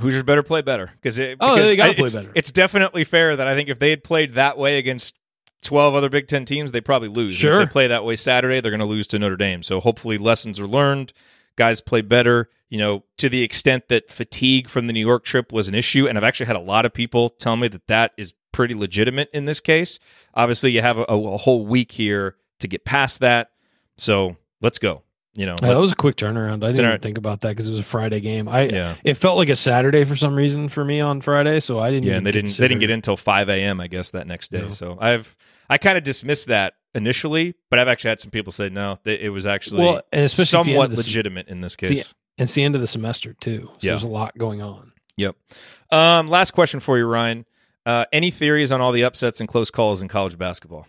Hoosiers 0.00 0.22
better 0.22 0.42
play 0.42 0.62
better 0.62 0.90
because 0.94 1.18
it, 1.18 1.38
oh, 1.40 1.56
they 1.56 1.76
got 1.76 1.88
to 1.88 1.94
play 1.94 2.04
it's, 2.04 2.14
better. 2.14 2.32
It's 2.34 2.52
definitely 2.52 3.04
fair 3.04 3.36
that 3.36 3.46
I 3.46 3.54
think 3.54 3.68
if 3.68 3.78
they 3.78 3.90
had 3.90 4.02
played 4.02 4.34
that 4.34 4.56
way 4.56 4.78
against 4.78 5.16
12 5.62 5.94
other 5.94 6.08
Big 6.08 6.26
Ten 6.26 6.44
teams, 6.44 6.72
they 6.72 6.80
probably 6.80 7.08
lose. 7.08 7.34
Sure. 7.34 7.60
if 7.60 7.68
they 7.68 7.72
play 7.72 7.86
that 7.88 8.04
way 8.04 8.16
Saturday, 8.16 8.60
they're 8.60 8.70
going 8.70 8.80
to 8.80 8.86
lose 8.86 9.06
to 9.08 9.18
Notre 9.18 9.36
Dame. 9.36 9.62
So 9.62 9.80
hopefully 9.80 10.18
lessons 10.18 10.58
are 10.58 10.66
learned. 10.66 11.12
Guys 11.56 11.80
play 11.80 12.00
better, 12.00 12.48
you 12.70 12.78
know, 12.78 13.04
to 13.18 13.28
the 13.28 13.42
extent 13.42 13.88
that 13.88 14.10
fatigue 14.10 14.68
from 14.68 14.86
the 14.86 14.92
New 14.92 15.04
York 15.04 15.24
trip 15.24 15.52
was 15.52 15.68
an 15.68 15.74
issue. 15.74 16.08
And 16.08 16.16
I've 16.16 16.24
actually 16.24 16.46
had 16.46 16.56
a 16.56 16.60
lot 16.60 16.86
of 16.86 16.94
people 16.94 17.28
tell 17.28 17.56
me 17.56 17.68
that 17.68 17.86
that 17.88 18.12
is 18.16 18.32
pretty 18.52 18.74
legitimate 18.74 19.28
in 19.34 19.44
this 19.44 19.60
case. 19.60 19.98
Obviously, 20.32 20.70
you 20.70 20.80
have 20.80 20.98
a, 20.98 21.02
a 21.02 21.36
whole 21.36 21.66
week 21.66 21.92
here 21.92 22.36
to 22.60 22.68
get 22.68 22.84
past 22.84 23.20
that. 23.20 23.50
So 23.98 24.36
let's 24.62 24.78
go. 24.78 25.02
You 25.34 25.46
know, 25.46 25.54
yeah, 25.62 25.68
that 25.68 25.76
was 25.76 25.92
a 25.92 25.96
quick 25.96 26.16
turnaround. 26.16 26.64
I 26.64 26.72
didn't 26.72 26.86
our, 26.86 26.98
think 26.98 27.16
about 27.16 27.40
that 27.42 27.50
because 27.50 27.68
it 27.68 27.70
was 27.70 27.78
a 27.78 27.84
Friday 27.84 28.18
game. 28.20 28.48
I 28.48 28.62
yeah, 28.64 28.96
it 29.04 29.14
felt 29.14 29.36
like 29.36 29.48
a 29.48 29.54
Saturday 29.54 30.04
for 30.04 30.16
some 30.16 30.34
reason 30.34 30.68
for 30.68 30.84
me 30.84 31.00
on 31.00 31.20
Friday, 31.20 31.60
so 31.60 31.78
I 31.78 31.90
didn't. 31.90 32.08
Yeah, 32.08 32.16
and 32.16 32.26
they 32.26 32.32
didn't 32.32 32.48
consider... 32.48 32.64
they 32.64 32.68
didn't 32.68 32.80
get 32.80 32.90
in 32.90 32.94
until 32.94 33.16
five 33.16 33.48
a.m. 33.48 33.80
I 33.80 33.86
guess 33.86 34.10
that 34.10 34.26
next 34.26 34.50
day. 34.50 34.62
No. 34.62 34.70
So 34.72 34.98
I've 35.00 35.36
I 35.68 35.78
kind 35.78 35.96
of 35.96 36.02
dismissed 36.02 36.48
that 36.48 36.74
initially, 36.96 37.54
but 37.70 37.78
I've 37.78 37.86
actually 37.86 38.10
had 38.10 38.20
some 38.20 38.32
people 38.32 38.52
say 38.52 38.70
no, 38.70 38.98
it 39.04 39.32
was 39.32 39.46
actually 39.46 39.84
well, 39.84 40.02
and 40.12 40.24
especially 40.24 40.64
somewhat 40.64 40.90
legitimate 40.90 41.46
in 41.46 41.60
this 41.60 41.76
case. 41.76 41.90
It's 41.90 42.08
the, 42.08 42.14
it's 42.42 42.54
the 42.54 42.64
end 42.64 42.74
of 42.74 42.80
the 42.80 42.88
semester 42.88 43.34
too, 43.34 43.68
so 43.74 43.78
yeah. 43.80 43.92
there's 43.92 44.02
a 44.02 44.08
lot 44.08 44.36
going 44.36 44.62
on. 44.62 44.92
Yep. 45.16 45.36
Um, 45.92 46.28
last 46.28 46.52
question 46.52 46.80
for 46.80 46.98
you, 46.98 47.06
Ryan. 47.06 47.46
Uh, 47.86 48.04
any 48.12 48.30
theories 48.30 48.72
on 48.72 48.80
all 48.80 48.90
the 48.90 49.04
upsets 49.04 49.38
and 49.38 49.48
close 49.48 49.70
calls 49.70 50.02
in 50.02 50.08
college 50.08 50.36
basketball? 50.36 50.86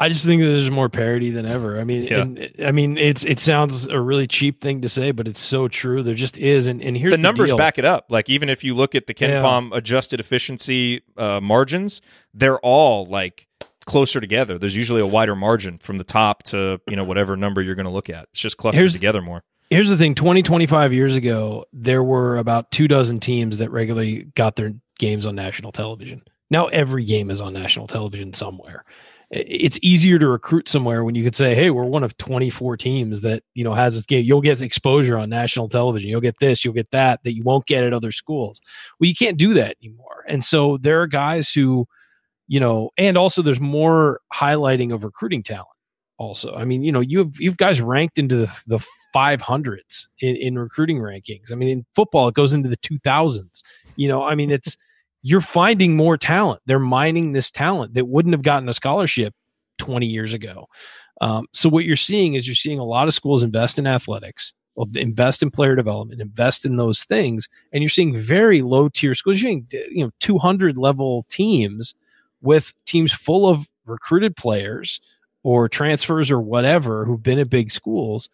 I 0.00 0.08
just 0.08 0.24
think 0.24 0.42
that 0.42 0.48
there's 0.48 0.70
more 0.70 0.88
parity 0.88 1.30
than 1.30 1.44
ever. 1.44 1.80
I 1.80 1.84
mean, 1.84 2.04
yeah. 2.04 2.20
and, 2.20 2.50
I 2.64 2.70
mean, 2.70 2.96
it's 2.96 3.24
it 3.24 3.40
sounds 3.40 3.86
a 3.88 4.00
really 4.00 4.28
cheap 4.28 4.60
thing 4.60 4.82
to 4.82 4.88
say, 4.88 5.10
but 5.10 5.26
it's 5.26 5.40
so 5.40 5.66
true. 5.66 6.02
There 6.02 6.14
just 6.14 6.38
is, 6.38 6.68
and, 6.68 6.80
and 6.80 6.96
here's 6.96 7.12
the, 7.12 7.16
the 7.16 7.22
numbers 7.22 7.48
deal. 7.48 7.56
back 7.56 7.78
it 7.78 7.84
up. 7.84 8.06
Like 8.08 8.30
even 8.30 8.48
if 8.48 8.62
you 8.62 8.74
look 8.74 8.94
at 8.94 9.08
the 9.08 9.14
KenPom 9.14 9.70
yeah. 9.70 9.78
adjusted 9.78 10.20
efficiency 10.20 11.02
uh, 11.16 11.40
margins, 11.40 12.00
they're 12.32 12.60
all 12.60 13.06
like 13.06 13.48
closer 13.86 14.20
together. 14.20 14.56
There's 14.56 14.76
usually 14.76 15.00
a 15.00 15.06
wider 15.06 15.34
margin 15.34 15.78
from 15.78 15.98
the 15.98 16.04
top 16.04 16.44
to 16.44 16.80
you 16.88 16.94
know 16.94 17.04
whatever 17.04 17.36
number 17.36 17.60
you're 17.60 17.74
going 17.74 17.86
to 17.86 17.92
look 17.92 18.08
at. 18.08 18.28
It's 18.32 18.40
just 18.40 18.56
clustered 18.56 18.78
here's, 18.78 18.94
together 18.94 19.20
more. 19.20 19.42
Here's 19.68 19.90
the 19.90 19.96
thing: 19.96 20.14
20, 20.14 20.44
25 20.44 20.92
years 20.92 21.16
ago, 21.16 21.64
there 21.72 22.04
were 22.04 22.36
about 22.36 22.70
two 22.70 22.86
dozen 22.86 23.18
teams 23.18 23.58
that 23.58 23.72
regularly 23.72 24.28
got 24.36 24.54
their 24.54 24.74
games 25.00 25.26
on 25.26 25.34
national 25.34 25.72
television. 25.72 26.22
Now 26.50 26.66
every 26.66 27.04
game 27.04 27.30
is 27.30 27.40
on 27.40 27.52
national 27.52 27.88
television 27.88 28.32
somewhere 28.32 28.84
it's 29.30 29.78
easier 29.82 30.18
to 30.18 30.26
recruit 30.26 30.68
somewhere 30.68 31.04
when 31.04 31.14
you 31.14 31.22
could 31.22 31.34
say, 31.34 31.54
"Hey, 31.54 31.70
we're 31.70 31.84
one 31.84 32.02
of 32.02 32.16
24 32.16 32.76
teams 32.78 33.20
that 33.20 33.42
you 33.54 33.62
know 33.62 33.74
has 33.74 33.94
this 33.94 34.06
game. 34.06 34.24
You'll 34.24 34.40
get 34.40 34.62
exposure 34.62 35.18
on 35.18 35.28
national 35.28 35.68
television. 35.68 36.08
You'll 36.08 36.22
get 36.22 36.38
this. 36.40 36.64
You'll 36.64 36.74
get 36.74 36.90
that 36.92 37.22
that 37.24 37.34
you 37.34 37.42
won't 37.42 37.66
get 37.66 37.84
at 37.84 37.92
other 37.92 38.12
schools." 38.12 38.60
Well, 38.98 39.08
you 39.08 39.14
can't 39.14 39.36
do 39.36 39.52
that 39.54 39.76
anymore. 39.82 40.24
And 40.28 40.42
so 40.42 40.78
there 40.78 41.02
are 41.02 41.06
guys 41.06 41.52
who, 41.52 41.86
you 42.46 42.58
know, 42.58 42.90
and 42.96 43.18
also 43.18 43.42
there's 43.42 43.60
more 43.60 44.20
highlighting 44.32 44.94
of 44.94 45.04
recruiting 45.04 45.42
talent. 45.42 45.68
Also, 46.16 46.54
I 46.54 46.64
mean, 46.64 46.82
you 46.82 46.90
know, 46.90 47.00
you 47.00 47.18
have 47.18 47.32
you've 47.38 47.58
guys 47.58 47.80
ranked 47.80 48.18
into 48.18 48.36
the, 48.36 48.62
the 48.66 48.86
500s 49.14 50.08
in, 50.20 50.36
in 50.36 50.58
recruiting 50.58 50.98
rankings. 50.98 51.52
I 51.52 51.54
mean, 51.54 51.68
in 51.68 51.86
football, 51.94 52.28
it 52.28 52.34
goes 52.34 52.54
into 52.54 52.68
the 52.68 52.78
2000s. 52.78 53.62
You 53.96 54.08
know, 54.08 54.24
I 54.24 54.34
mean, 54.34 54.50
it's 54.50 54.76
you're 55.22 55.40
finding 55.40 55.96
more 55.96 56.16
talent. 56.16 56.62
They're 56.66 56.78
mining 56.78 57.32
this 57.32 57.50
talent 57.50 57.94
that 57.94 58.06
wouldn't 58.06 58.34
have 58.34 58.42
gotten 58.42 58.68
a 58.68 58.72
scholarship 58.72 59.34
20 59.78 60.06
years 60.06 60.32
ago. 60.32 60.66
Um, 61.20 61.46
so 61.52 61.68
what 61.68 61.84
you're 61.84 61.96
seeing 61.96 62.34
is 62.34 62.46
you're 62.46 62.54
seeing 62.54 62.78
a 62.78 62.84
lot 62.84 63.08
of 63.08 63.14
schools 63.14 63.42
invest 63.42 63.78
in 63.78 63.86
athletics, 63.86 64.52
invest 64.94 65.42
in 65.42 65.50
player 65.50 65.74
development, 65.74 66.20
invest 66.20 66.64
in 66.64 66.76
those 66.76 67.02
things, 67.04 67.48
and 67.72 67.82
you're 67.82 67.88
seeing 67.88 68.16
very 68.16 68.62
low 68.62 68.88
tier 68.88 69.14
schools. 69.14 69.40
You're 69.40 69.50
seeing 69.50 69.66
you 69.90 70.04
know 70.04 70.10
200 70.20 70.78
level 70.78 71.24
teams 71.28 71.94
with 72.40 72.72
teams 72.84 73.12
full 73.12 73.48
of 73.48 73.68
recruited 73.84 74.36
players 74.36 75.00
or 75.42 75.68
transfers 75.68 76.30
or 76.30 76.40
whatever 76.40 77.04
who've 77.04 77.22
been 77.22 77.38
at 77.38 77.50
big 77.50 77.70
schools 77.70 78.28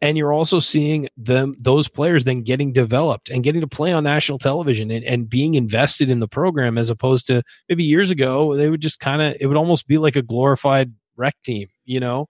and 0.00 0.16
you're 0.16 0.32
also 0.32 0.58
seeing 0.58 1.08
them 1.16 1.56
those 1.58 1.88
players 1.88 2.24
then 2.24 2.42
getting 2.42 2.72
developed 2.72 3.30
and 3.30 3.42
getting 3.42 3.60
to 3.60 3.66
play 3.66 3.92
on 3.92 4.04
national 4.04 4.38
television 4.38 4.90
and, 4.90 5.04
and 5.04 5.28
being 5.28 5.54
invested 5.54 6.10
in 6.10 6.20
the 6.20 6.28
program 6.28 6.78
as 6.78 6.90
opposed 6.90 7.26
to 7.26 7.42
maybe 7.68 7.84
years 7.84 8.10
ago 8.10 8.56
they 8.56 8.70
would 8.70 8.80
just 8.80 9.00
kind 9.00 9.22
of 9.22 9.36
it 9.40 9.46
would 9.46 9.56
almost 9.56 9.86
be 9.88 9.98
like 9.98 10.16
a 10.16 10.22
glorified 10.22 10.92
rec 11.16 11.34
team 11.44 11.68
you 11.88 11.98
know? 11.98 12.28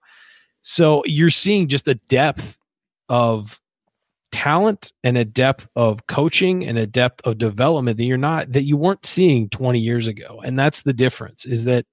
So 0.61 1.03
you're 1.05 1.29
seeing 1.29 1.67
just 1.67 1.87
a 1.87 1.95
depth 1.95 2.57
of 3.07 3.59
talent 4.31 4.93
and 5.03 5.17
a 5.17 5.25
depth 5.25 5.67
of 5.75 6.07
coaching 6.07 6.65
and 6.65 6.77
a 6.77 6.87
depth 6.87 7.25
of 7.25 7.37
development 7.37 7.97
that 7.97 8.05
you're 8.05 8.17
not 8.17 8.51
that 8.53 8.63
you 8.63 8.77
weren't 8.77 9.05
seeing 9.05 9.49
20 9.49 9.79
years 9.79 10.07
ago. 10.07 10.41
And 10.43 10.57
that's 10.57 10.81
the 10.81 10.93
difference 10.93 11.45
is 11.45 11.65
that 11.65 11.85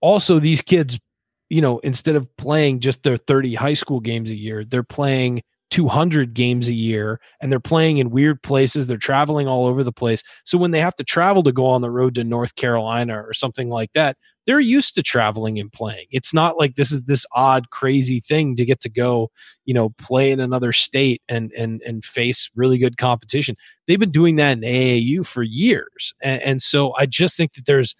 also 0.00 0.38
these 0.38 0.60
kids 0.60 1.00
you 1.48 1.60
know, 1.60 1.78
instead 1.80 2.16
of 2.16 2.34
playing 2.36 2.80
just 2.80 3.02
their 3.02 3.16
30 3.16 3.54
high 3.54 3.74
school 3.74 4.00
games 4.00 4.30
a 4.30 4.36
year, 4.36 4.64
they're 4.64 4.82
playing 4.82 5.42
200 5.70 6.32
games 6.34 6.68
a 6.68 6.72
year 6.72 7.20
and 7.40 7.50
they're 7.50 7.60
playing 7.60 7.98
in 7.98 8.10
weird 8.10 8.42
places. 8.42 8.86
They're 8.86 8.96
traveling 8.96 9.48
all 9.48 9.66
over 9.66 9.82
the 9.82 9.92
place. 9.92 10.22
So 10.44 10.58
when 10.58 10.70
they 10.70 10.80
have 10.80 10.94
to 10.96 11.04
travel 11.04 11.42
to 11.42 11.52
go 11.52 11.66
on 11.66 11.82
the 11.82 11.90
road 11.90 12.14
to 12.16 12.24
North 12.24 12.54
Carolina 12.54 13.20
or 13.20 13.34
something 13.34 13.68
like 13.68 13.92
that, 13.94 14.16
they're 14.46 14.60
used 14.60 14.94
to 14.94 15.02
traveling 15.02 15.58
and 15.58 15.72
playing. 15.72 16.06
It's 16.12 16.32
not 16.32 16.56
like 16.56 16.76
this 16.76 16.92
is 16.92 17.02
this 17.04 17.26
odd, 17.34 17.70
crazy 17.70 18.20
thing 18.20 18.54
to 18.56 18.64
get 18.64 18.80
to 18.80 18.88
go, 18.88 19.30
you 19.64 19.74
know, 19.74 19.90
play 19.98 20.30
in 20.30 20.38
another 20.38 20.72
state 20.72 21.20
and 21.28 21.52
and 21.52 21.82
and 21.84 22.04
face 22.04 22.48
really 22.54 22.78
good 22.78 22.96
competition. 22.96 23.56
They've 23.86 23.98
been 23.98 24.12
doing 24.12 24.36
that 24.36 24.52
in 24.52 24.60
AAU 24.60 25.26
for 25.26 25.42
years, 25.42 26.14
and, 26.22 26.40
and 26.42 26.62
so 26.62 26.94
I 26.96 27.06
just 27.06 27.36
think 27.36 27.54
that 27.54 27.66
there's 27.66 27.96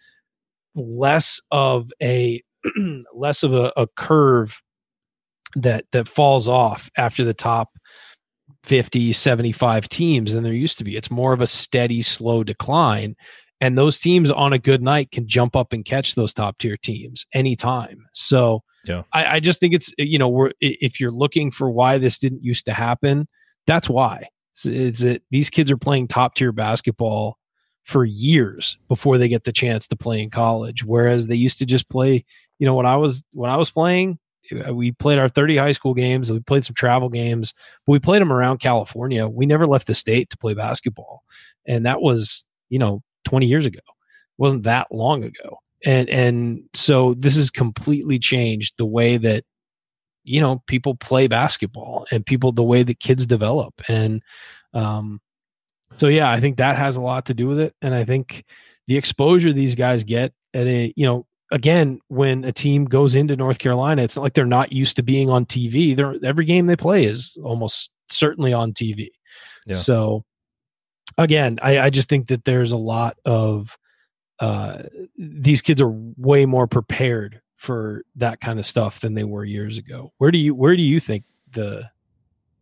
less 0.76 1.40
of 1.50 1.90
a 2.00 2.42
less 3.14 3.42
of 3.42 3.54
a, 3.54 3.72
a 3.76 3.86
curve 3.96 4.60
that 5.54 5.86
that 5.92 6.08
falls 6.08 6.48
off 6.48 6.90
after 6.96 7.24
the 7.24 7.34
top 7.34 7.70
50 8.64 9.12
75 9.12 9.88
teams 9.88 10.32
than 10.32 10.44
there 10.44 10.52
used 10.52 10.78
to 10.78 10.84
be. 10.84 10.96
It's 10.96 11.10
more 11.10 11.32
of 11.32 11.40
a 11.40 11.46
steady 11.46 12.02
slow 12.02 12.44
decline 12.44 13.16
and 13.60 13.78
those 13.78 13.98
teams 13.98 14.30
on 14.30 14.52
a 14.52 14.58
good 14.58 14.82
night 14.82 15.10
can 15.10 15.26
jump 15.26 15.56
up 15.56 15.72
and 15.72 15.84
catch 15.84 16.14
those 16.14 16.34
top 16.34 16.58
tier 16.58 16.76
teams 16.76 17.24
anytime. 17.32 18.04
So 18.12 18.62
yeah. 18.84 19.02
I, 19.12 19.36
I 19.36 19.40
just 19.40 19.60
think 19.60 19.72
it's 19.74 19.94
you 19.98 20.18
know 20.18 20.28
we're 20.28 20.52
if 20.60 21.00
you're 21.00 21.10
looking 21.10 21.50
for 21.50 21.70
why 21.70 21.98
this 21.98 22.18
didn't 22.18 22.44
used 22.44 22.66
to 22.66 22.72
happen 22.72 23.26
that's 23.66 23.88
why. 23.88 24.28
Is 24.64 25.00
that 25.00 25.22
these 25.30 25.50
kids 25.50 25.70
are 25.70 25.76
playing 25.76 26.08
top 26.08 26.34
tier 26.34 26.52
basketball 26.52 27.36
for 27.86 28.04
years 28.04 28.76
before 28.88 29.16
they 29.16 29.28
get 29.28 29.44
the 29.44 29.52
chance 29.52 29.88
to 29.88 29.96
play 29.96 30.20
in 30.20 30.28
college 30.28 30.84
whereas 30.84 31.28
they 31.28 31.36
used 31.36 31.58
to 31.58 31.64
just 31.64 31.88
play 31.88 32.24
you 32.58 32.66
know 32.66 32.74
when 32.74 32.86
I 32.86 32.96
was 32.96 33.24
when 33.32 33.50
I 33.50 33.56
was 33.56 33.70
playing, 33.70 34.18
uh, 34.66 34.74
we 34.74 34.92
played 34.92 35.18
our 35.18 35.28
30 35.28 35.56
high 35.56 35.72
school 35.72 35.94
games. 35.94 36.30
We 36.30 36.40
played 36.40 36.64
some 36.64 36.74
travel 36.74 37.08
games, 37.08 37.52
but 37.86 37.92
we 37.92 37.98
played 37.98 38.22
them 38.22 38.32
around 38.32 38.58
California. 38.58 39.28
We 39.28 39.46
never 39.46 39.66
left 39.66 39.86
the 39.86 39.94
state 39.94 40.30
to 40.30 40.38
play 40.38 40.54
basketball, 40.54 41.22
and 41.66 41.84
that 41.86 42.00
was 42.00 42.44
you 42.68 42.78
know 42.78 43.02
20 43.24 43.46
years 43.46 43.66
ago. 43.66 43.78
It 43.78 44.38
wasn't 44.38 44.64
that 44.64 44.88
long 44.90 45.24
ago, 45.24 45.58
and 45.84 46.08
and 46.08 46.62
so 46.74 47.14
this 47.14 47.36
has 47.36 47.50
completely 47.50 48.18
changed 48.18 48.74
the 48.78 48.86
way 48.86 49.16
that 49.18 49.44
you 50.24 50.40
know 50.40 50.62
people 50.66 50.94
play 50.94 51.26
basketball 51.28 52.06
and 52.10 52.24
people 52.24 52.52
the 52.52 52.62
way 52.62 52.82
that 52.82 53.00
kids 53.00 53.26
develop 53.26 53.74
and 53.88 54.22
um 54.74 55.20
so 55.96 56.08
yeah 56.08 56.30
i 56.30 56.40
think 56.40 56.56
that 56.56 56.76
has 56.76 56.96
a 56.96 57.00
lot 57.00 57.26
to 57.26 57.34
do 57.34 57.46
with 57.46 57.58
it 57.58 57.74
and 57.82 57.94
i 57.94 58.04
think 58.04 58.44
the 58.86 58.96
exposure 58.96 59.52
these 59.52 59.74
guys 59.74 60.04
get 60.04 60.32
at 60.54 60.66
a 60.66 60.92
you 60.96 61.06
know 61.06 61.26
again, 61.50 62.00
when 62.08 62.44
a 62.44 62.52
team 62.52 62.84
goes 62.84 63.14
into 63.14 63.36
North 63.36 63.58
Carolina, 63.58 64.02
it's 64.02 64.16
not 64.16 64.22
like 64.22 64.32
they're 64.32 64.46
not 64.46 64.72
used 64.72 64.96
to 64.96 65.02
being 65.02 65.30
on 65.30 65.46
TV. 65.46 65.96
They're, 65.96 66.16
every 66.24 66.44
game 66.44 66.66
they 66.66 66.76
play 66.76 67.04
is 67.04 67.38
almost 67.42 67.90
certainly 68.08 68.52
on 68.52 68.72
TV. 68.72 69.10
Yeah. 69.66 69.74
So, 69.74 70.24
again, 71.18 71.58
I, 71.62 71.80
I, 71.80 71.90
just 71.90 72.08
think 72.08 72.28
that 72.28 72.44
there's 72.44 72.72
a 72.72 72.76
lot 72.76 73.16
of 73.24 73.76
uh, 74.38 74.82
these 75.16 75.62
kids 75.62 75.80
are 75.80 75.90
way 76.16 76.46
more 76.46 76.66
prepared 76.66 77.40
for 77.56 78.04
that 78.16 78.40
kind 78.40 78.58
of 78.58 78.66
stuff 78.66 79.00
than 79.00 79.14
they 79.14 79.24
were 79.24 79.44
years 79.44 79.78
ago. 79.78 80.12
Where 80.18 80.30
do 80.30 80.38
you 80.38 80.54
where 80.54 80.76
do 80.76 80.82
you 80.82 81.00
think 81.00 81.24
the 81.50 81.90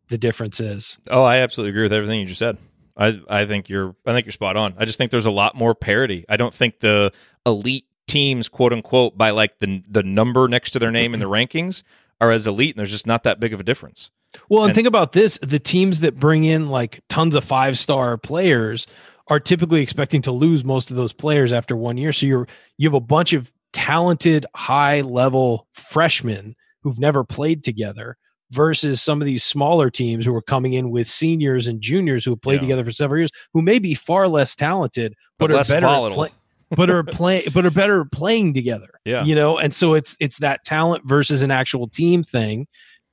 the 0.08 0.16
difference 0.16 0.60
is? 0.60 0.98
Oh, 1.10 1.24
I 1.24 1.38
absolutely 1.38 1.70
agree 1.70 1.82
with 1.82 1.92
everything 1.92 2.20
you 2.20 2.26
just 2.26 2.38
said. 2.38 2.56
I 2.96 3.20
I 3.28 3.46
think 3.46 3.68
you're 3.68 3.94
I 4.06 4.12
think 4.12 4.26
you're 4.26 4.32
spot 4.32 4.56
on. 4.56 4.74
I 4.78 4.84
just 4.84 4.98
think 4.98 5.10
there's 5.10 5.26
a 5.26 5.30
lot 5.30 5.54
more 5.54 5.74
parity. 5.74 6.24
I 6.28 6.36
don't 6.36 6.54
think 6.54 6.80
the 6.80 7.12
elite 7.44 7.86
teams, 8.06 8.48
quote 8.48 8.72
unquote, 8.72 9.16
by 9.18 9.30
like 9.30 9.58
the 9.58 9.82
the 9.88 10.02
number 10.02 10.48
next 10.48 10.70
to 10.72 10.78
their 10.78 10.90
name 10.90 11.14
in 11.14 11.20
the 11.20 11.26
rankings, 11.28 11.82
are 12.20 12.30
as 12.30 12.46
elite, 12.46 12.74
and 12.74 12.78
there's 12.78 12.90
just 12.90 13.06
not 13.06 13.22
that 13.24 13.40
big 13.40 13.52
of 13.52 13.60
a 13.60 13.64
difference. 13.64 14.10
Well, 14.48 14.62
and, 14.62 14.70
And- 14.70 14.74
think 14.74 14.88
about 14.88 15.12
this: 15.12 15.38
the 15.42 15.58
teams 15.58 16.00
that 16.00 16.18
bring 16.18 16.44
in 16.44 16.68
like 16.68 17.00
tons 17.08 17.34
of 17.34 17.44
five 17.44 17.78
star 17.78 18.16
players 18.16 18.86
are 19.28 19.40
typically 19.40 19.80
expecting 19.80 20.20
to 20.22 20.32
lose 20.32 20.64
most 20.64 20.90
of 20.90 20.96
those 20.96 21.12
players 21.12 21.52
after 21.52 21.74
one 21.76 21.96
year. 21.96 22.12
So 22.12 22.26
you're 22.26 22.48
you 22.78 22.88
have 22.88 22.94
a 22.94 23.00
bunch 23.00 23.32
of 23.32 23.52
talented, 23.72 24.46
high 24.54 25.00
level 25.00 25.66
freshmen 25.72 26.54
who've 26.82 26.98
never 26.98 27.24
played 27.24 27.64
together 27.64 28.16
versus 28.50 29.00
some 29.02 29.20
of 29.20 29.26
these 29.26 29.42
smaller 29.42 29.90
teams 29.90 30.24
who 30.24 30.34
are 30.34 30.42
coming 30.42 30.74
in 30.74 30.90
with 30.90 31.08
seniors 31.08 31.66
and 31.66 31.80
juniors 31.80 32.24
who 32.24 32.32
have 32.32 32.40
played 32.42 32.56
Yeah. 32.56 32.60
together 32.60 32.84
for 32.84 32.90
several 32.92 33.18
years, 33.20 33.30
who 33.52 33.62
may 33.62 33.78
be 33.78 33.94
far 33.94 34.28
less 34.28 34.54
talented, 34.54 35.14
but, 35.38 35.46
But 35.48 35.50
are 35.52 35.56
less 35.56 35.70
better 35.70 35.86
play- 36.14 36.30
but 36.70 36.90
are 36.90 37.02
play 37.04 37.44
but 37.52 37.64
are 37.66 37.70
better 37.70 38.04
playing 38.04 38.54
together. 38.54 38.88
Yeah. 39.04 39.24
You 39.24 39.34
know, 39.34 39.58
and 39.58 39.74
so 39.74 39.94
it's 39.94 40.16
it's 40.20 40.38
that 40.38 40.64
talent 40.64 41.04
versus 41.06 41.42
an 41.42 41.50
actual 41.50 41.88
team 41.88 42.22
thing. 42.22 42.66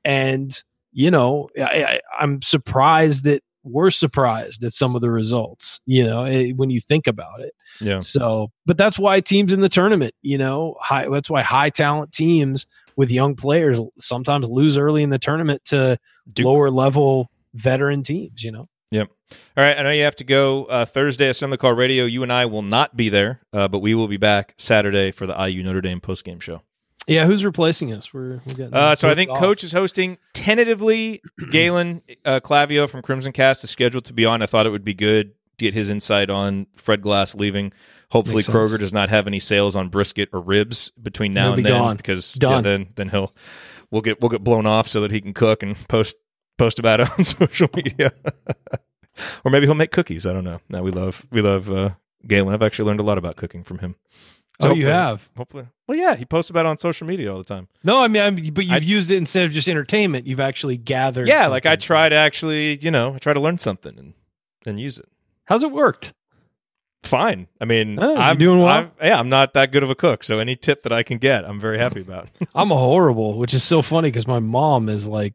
And, 0.04 0.62
you 0.94 1.12
know, 1.12 1.50
I, 1.58 1.84
I, 1.84 2.00
I'm 2.20 2.42
surprised 2.42 3.24
that 3.26 3.42
we're 3.64 3.92
surprised 3.92 4.64
at 4.64 4.74
some 4.74 4.96
of 4.96 5.02
the 5.02 5.12
results, 5.12 5.80
you 5.86 6.04
know, 6.04 6.24
eh, 6.24 6.52
when 6.56 6.70
you 6.70 6.82
think 6.82 7.08
about 7.08 7.42
it. 7.42 7.54
Yeah. 7.80 8.00
So, 8.00 8.52
but 8.66 8.78
that's 8.78 8.98
why 8.98 9.20
teams 9.20 9.54
in 9.54 9.62
the 9.62 9.70
tournament, 9.70 10.14
you 10.22 10.38
know, 10.38 10.76
high, 10.80 11.08
that's 11.10 11.30
why 11.30 11.42
high 11.42 11.70
talent 11.70 12.12
teams 12.12 12.66
with 12.96 13.12
young 13.12 13.36
players 13.36 13.80
sometimes 14.00 14.48
lose 14.50 14.78
early 14.78 15.04
in 15.04 15.10
the 15.10 15.20
tournament 15.20 15.64
to 15.66 15.98
Duke. 16.34 16.46
lower 16.46 16.70
level 16.70 17.30
veteran 17.54 18.04
teams, 18.04 18.44
you 18.44 18.52
know. 18.52 18.68
Yep. 18.92 19.10
All 19.56 19.64
right, 19.64 19.78
I 19.78 19.84
know 19.84 19.92
you 19.92 20.04
have 20.04 20.18
to 20.18 20.26
go 20.26 20.66
uh, 20.66 20.86
Thursday 20.86 21.30
Assembly 21.30 21.58
Call 21.58 21.74
Radio. 21.74 22.04
You 22.04 22.24
and 22.24 22.34
I 22.34 22.46
will 22.46 22.62
not 22.62 22.98
be 22.98 23.08
there, 23.08 23.42
uh, 23.54 23.70
but 23.70 23.80
we 23.80 23.96
will 23.96 24.10
be 24.10 24.18
back 24.18 24.54
Saturday 24.58 25.12
for 25.12 25.26
the 25.26 25.34
IU 25.34 25.64
Notre 25.64 25.80
Dame 25.80 26.02
postgame 26.02 26.42
show. 26.42 26.62
Yeah, 27.08 27.26
who's 27.26 27.44
replacing 27.44 27.92
us? 27.94 28.14
We're, 28.14 28.42
we're 28.46 28.54
getting 28.56 28.74
Uh, 28.74 28.96
so 28.96 29.10
I 29.10 29.16
think 29.16 29.32
off. 29.32 29.40
Coach 29.40 29.64
is 29.64 29.74
hosting 29.74 30.18
tentatively. 30.34 31.22
Galen 31.52 32.02
uh, 32.26 32.40
Clavio 32.42 32.90
from 32.90 33.02
Crimson 33.02 33.32
Cast 33.32 33.64
is 33.64 33.70
scheduled 33.72 34.06
to 34.06 34.14
be 34.14 34.26
on. 34.26 34.42
I 34.42 34.46
thought 34.46 34.66
it 34.66 34.70
would 34.70 34.86
be 34.86 34.94
good 34.94 35.34
to 35.58 35.66
get 35.66 35.74
his 35.74 35.90
insight 35.90 36.30
on 36.30 36.68
Fred 36.76 37.02
Glass 37.02 37.34
leaving. 37.36 37.74
Hopefully, 38.12 38.38
Makes 38.38 38.48
sense. 38.48 38.56
Kroger 38.56 38.80
does 38.80 38.94
not 38.94 39.10
have 39.10 39.26
any 39.26 39.40
sales 39.40 39.76
on 39.76 39.88
brisket 39.90 40.30
or 40.34 40.42
ribs 40.42 40.92
between 41.02 41.34
now 41.34 41.44
He'll 41.44 41.54
and 41.54 41.64
be 41.64 41.70
then 41.70 41.80
gone. 41.80 41.98
because. 41.98 42.38
Yeah, 42.42 42.62
then 42.62 42.90
then 42.96 43.10
he'll 43.10 43.34
we'll 43.90 44.02
get 44.02 44.22
we'll 44.22 44.30
get 44.30 44.44
blown 44.44 44.66
off 44.66 44.88
so 44.88 45.02
that 45.02 45.12
he 45.12 45.22
can 45.22 45.34
cook 45.34 45.64
and 45.64 45.76
post 45.88 46.18
post 46.58 46.78
about 46.78 47.00
it 47.00 47.10
on 47.18 47.26
social 47.26 47.70
media. 47.74 48.12
or 49.44 49.52
maybe 49.52 49.66
he'll 49.66 49.76
make 49.76 49.92
cookies. 49.92 50.26
I 50.28 50.34
don't 50.34 50.44
know. 50.44 50.60
Now 50.70 50.82
we 50.84 50.92
love 50.92 51.26
we 51.32 51.42
love 51.42 51.72
uh, 51.72 51.92
Galen. 52.28 52.54
I've 52.54 52.62
actually 52.64 52.88
learned 52.88 53.00
a 53.00 53.04
lot 53.04 53.18
about 53.18 53.38
cooking 53.38 53.64
from 53.64 53.80
him. 53.80 53.96
Oh, 54.66 54.74
you 54.74 54.88
have? 54.88 55.30
Hopefully, 55.38 55.66
well, 55.88 55.98
yeah, 55.98 56.16
he 56.16 56.26
posts 56.26 56.50
about 56.50 56.66
it 56.66 56.70
on 56.70 56.78
social 56.78 57.08
media 57.08 57.32
all 57.32 57.38
the 57.38 57.44
time. 57.44 57.68
No, 57.84 58.02
I 58.02 58.08
mean, 58.08 58.22
I'm, 58.22 58.36
but 58.54 58.66
you've 58.66 58.72
I- 58.72 58.78
used 58.78 59.12
it 59.12 59.18
instead 59.18 59.46
of 59.46 59.52
just 59.52 59.68
entertainment. 59.68 60.28
You've 60.28 60.40
actually 60.40 60.78
gathered. 60.78 61.28
Yeah, 61.28 61.48
like 61.48 61.66
I 61.66 61.76
try 61.76 62.10
to 62.10 62.16
actually, 62.16 62.78
you 62.80 62.92
know, 62.92 63.14
I 63.16 63.18
try 63.18 63.34
to 63.34 63.40
learn 63.40 63.58
something 63.58 63.98
and 63.98 64.14
and 64.66 64.80
use 64.80 64.98
it. 65.00 65.08
How's 65.46 65.64
it 65.64 65.72
worked? 65.72 66.14
Fine. 67.04 67.48
I 67.60 67.66
mean, 67.66 67.98
Oh, 68.00 68.16
I'm 68.16 68.38
doing 68.38 68.60
well? 68.60 68.68
I'm, 68.70 68.92
yeah, 69.02 69.20
I'm 69.20 69.28
not 69.30 69.54
that 69.56 69.72
good 69.72 69.82
of 69.82 69.90
a 69.90 69.96
cook, 69.96 70.24
so 70.24 70.38
any 70.38 70.56
tip 70.56 70.84
that 70.84 70.92
I 70.94 71.02
can 71.02 71.18
get, 71.18 71.44
I'm 71.46 71.60
very 71.60 71.80
happy 71.80 72.02
about. 72.02 72.30
I'm 72.56 72.70
a 72.72 72.78
horrible, 72.78 73.40
which 73.40 73.56
is 73.56 73.64
so 73.64 73.82
funny 73.82 74.10
because 74.10 74.28
my 74.28 74.38
mom 74.40 74.88
is 74.88 75.08
like 75.08 75.34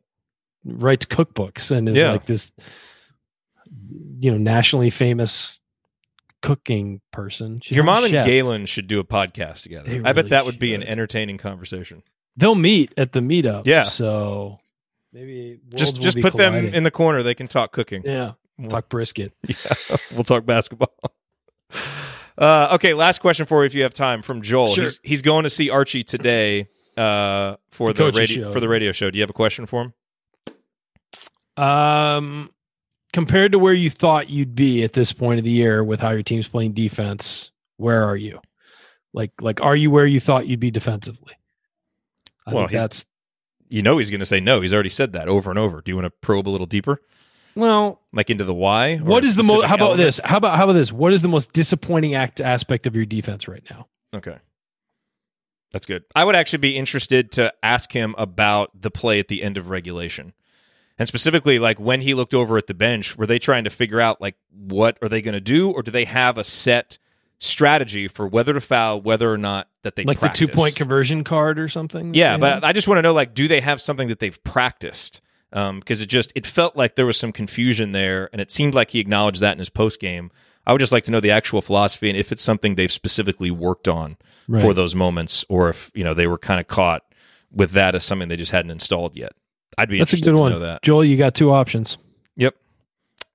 writes 0.65 1.07
cookbooks 1.07 1.73
and 1.73 1.89
is 1.89 1.97
Yeah. 1.99 2.13
like 2.13 2.27
this, 2.27 2.53
you 4.21 4.31
know, 4.31 4.39
nationally 4.39 4.91
famous 4.91 5.59
cooking 6.47 7.01
person. 7.13 7.59
She's 7.63 7.77
Your 7.77 7.85
mom 7.85 8.05
and. 8.05 8.13
Galen 8.13 8.67
should 8.67 8.87
do 8.87 9.01
a 9.01 9.05
podcast 9.05 9.63
together. 9.63 9.91
They 9.91 9.99
I 9.99 10.13
bet 10.13 10.17
really 10.17 10.29
that 10.31 10.47
would 10.47 10.59
be 10.59 10.75
an 10.75 10.83
entertaining 10.83 11.39
conversation. 11.39 12.03
They'll 12.37 12.55
meet 12.55 12.93
at 12.97 13.13
the 13.13 13.21
meetup. 13.21 13.67
Yeah. 13.67 13.85
So 13.85 14.59
maybe 15.13 15.59
just 15.75 16.01
just 16.01 16.17
be 16.17 16.23
put 16.23 16.37
them 16.37 16.55
in 16.55 16.83
the 16.85 16.91
corner. 16.91 17.23
They 17.23 17.35
can 17.35 17.49
talk 17.49 17.73
cooking. 17.73 18.03
Yeah. 18.05 18.33
We'll, 18.59 18.71
Talk 18.71 18.89
brisket. 18.89 19.35
yeah, 19.47 19.97
we'll 20.15 20.25
talk 20.25 20.47
basketball. 20.47 20.91
Uh, 22.39 22.69
okay, 22.73 22.95
last 22.95 23.19
question 23.21 23.45
for 23.45 23.63
you 23.63 23.67
if 23.67 23.75
you 23.75 23.83
have 23.83 23.93
time 23.93 24.23
from 24.23 24.41
Joel. 24.41 24.69
Sure. 24.69 24.85
He's, 24.85 25.01
he's 25.03 25.23
going 25.23 25.45
to 25.45 25.51
see 25.51 25.69
Archie 25.69 26.03
today 26.03 26.69
uh, 26.97 27.57
for 27.71 27.89
The 27.89 28.11
the, 28.11 28.19
radio 28.19 28.45
show. 28.45 28.53
for 28.53 28.61
the 28.61 28.69
radio 28.69 28.93
show. 28.93 29.11
Do 29.11 29.19
you 29.19 29.23
have 29.23 29.29
a 29.29 29.35
question 29.35 29.67
for 29.67 29.83
him? 29.83 31.63
Um, 31.63 32.51
compared 33.13 33.53
to 33.53 33.59
where 33.59 33.73
you 33.73 33.91
thought 33.91 34.31
you'd 34.31 34.55
be 34.55 34.83
at 34.83 34.93
this 34.93 35.13
point 35.13 35.39
of 35.39 35.45
the 35.45 35.51
year 35.51 35.83
with 35.83 36.01
how 36.01 36.11
your 36.11 36.23
team's 36.23 36.49
playing 36.49 36.73
defense, 36.73 37.51
where 37.77 38.05
are 38.05 38.17
you? 38.17 38.41
Like, 39.13 39.33
like, 39.41 39.61
are 39.63 39.77
you 39.77 39.91
where 39.91 40.07
you 40.07 40.21
thought 40.21 40.47
you'd 40.47 40.61
be 40.61 40.71
defensively? 40.71 41.35
I 42.47 42.55
Well, 42.55 42.69
think 42.69 42.79
that's 42.79 43.07
You 43.69 43.83
know 43.83 43.99
he's 43.99 44.11
going 44.11 44.21
to 44.21 44.27
say 44.27 44.41
no. 44.41 44.61
He's 44.61 44.75
already 44.75 44.89
said 44.91 45.13
that 45.15 45.29
over 45.29 45.51
and 45.51 45.59
over. 45.59 45.81
Do 45.81 45.91
you 45.91 45.97
want 45.97 46.07
to 46.07 46.11
probe 46.11 46.49
a 46.49 46.51
little 46.51 46.67
deeper, 46.67 47.01
well. 47.55 48.03
like 48.13 48.31
into 48.31 48.45
the 48.45 48.55
why? 48.55 48.99
What 48.99 49.25
the 49.25 49.43
most? 49.43 49.65
How 49.65 49.75
about 49.75 49.81
element? 49.81 49.99
this? 49.99 50.21
How 50.23 50.37
about 50.37 50.57
how 50.57 50.65
about 50.65 50.75
this? 50.75 50.93
What 50.93 51.13
is 51.13 51.23
the 51.23 51.29
most 51.29 51.53
disappointing 51.53 52.15
act 52.15 52.41
aspect 52.41 52.87
of 52.87 52.95
your 52.95 53.07
defense 53.07 53.49
right 53.49 53.65
now? 53.71 53.89
Okay. 54.15 54.37
That's 55.73 55.87
good. 55.87 56.05
I 56.15 56.25
would 56.25 56.37
actually 56.37 56.61
be 56.61 56.77
interested 56.77 57.33
to 57.33 57.53
ask 57.63 57.93
him 57.93 58.15
about 58.17 58.71
the 58.81 58.91
play 58.91 59.19
at 59.19 59.29
the 59.29 59.43
end 59.43 59.57
of 59.57 59.69
regulation. 59.69 60.33
And 60.99 61.07
specifically 61.07 61.59
like 61.59 61.79
when 61.79 62.01
he 62.01 62.15
looked 62.15 62.35
over 62.35 62.57
at 62.57 62.67
the 62.67 62.75
bench, 62.75 63.17
were 63.19 63.27
they 63.27 63.39
trying 63.39 63.65
to 63.65 63.71
figure 63.71 64.01
out 64.01 64.21
like 64.21 64.37
what 64.51 64.99
are 65.03 65.09
they 65.09 65.21
going 65.23 65.35
to 65.35 65.41
do 65.41 65.71
or 65.71 65.83
do 65.83 65.91
they 65.91 66.05
have 66.07 66.39
a 66.39 66.45
set 66.45 66.99
strategy 67.39 68.09
for 68.09 68.27
whether 68.27 68.53
to 68.55 68.61
foul, 68.61 69.01
whether 69.01 69.31
or 69.31 69.37
not 69.37 69.69
that 69.83 69.95
they 69.97 70.05
like 70.05 70.19
practice? 70.19 70.41
the 70.41 70.47
two 70.47 70.53
point 70.53 70.75
conversion 70.77 71.23
card 71.25 71.59
or 71.59 71.69
something? 71.69 72.15
Yeah, 72.15 72.39
but? 72.39 72.65
I 72.65 72.73
just 72.73 72.89
want 72.89 72.99
to 72.99 73.03
know 73.03 73.13
like 73.13 73.35
do 73.35 73.47
they 73.49 73.61
have 73.61 73.81
something 73.81 74.09
that 74.09 74.21
they've 74.21 74.43
practiced? 74.45 75.21
Um, 75.53 75.79
because 75.79 76.03
it 76.03 76.07
just 76.07 76.33
it 76.35 76.45
felt 76.47 76.77
like 76.77 76.97
there 76.97 77.07
was 77.07 77.17
some 77.17 77.33
confusion 77.33 77.93
there, 77.93 78.29
and 78.33 78.41
it 78.41 78.51
seemed 78.51 78.75
like 78.75 78.91
he 78.91 78.99
acknowledged 78.99 79.41
that 79.41 79.53
in 79.53 79.59
his 79.59 79.71
post 79.71 80.01
game. 80.01 80.31
I 80.67 80.73
would 80.73 80.81
just 80.81 80.93
like 80.93 81.05
to 81.05 81.13
know 81.13 81.21
the 81.21 81.31
actual 81.31 81.63
philosophy 81.63 82.09
and 82.11 82.19
if 82.19 82.33
it's 82.33 82.43
something 82.43 82.75
they've 82.75 82.91
specifically 82.91 83.53
worked 83.53 83.87
on 83.87 84.17
Right. 84.49 84.61
for 84.63 84.75
those 84.75 84.95
moments, 84.95 85.45
or 85.49 85.69
if 85.69 85.91
you 85.95 86.03
know 86.05 86.15
they 86.15 86.27
were 86.27 86.39
kind 86.39 86.59
of 86.61 86.67
caught 86.67 87.03
with 87.53 87.73
that 87.73 87.95
as 87.95 88.05
something 88.05 88.29
they 88.29 88.37
just 88.37 88.53
hadn't 88.53 88.71
installed 88.71 89.17
yet. 89.17 89.33
I'd 89.79 89.89
be 89.89 89.99
that's 89.99 90.13
a 90.13 90.17
good 90.17 90.33
to 90.33 90.37
one. 90.37 90.53
know 90.53 90.61
that. 90.61 90.83
Joel, 90.83 91.05
you 91.05 91.17
got 91.17 91.35
two 91.35 91.53
options. 91.53 91.99
Yep, 92.37 92.57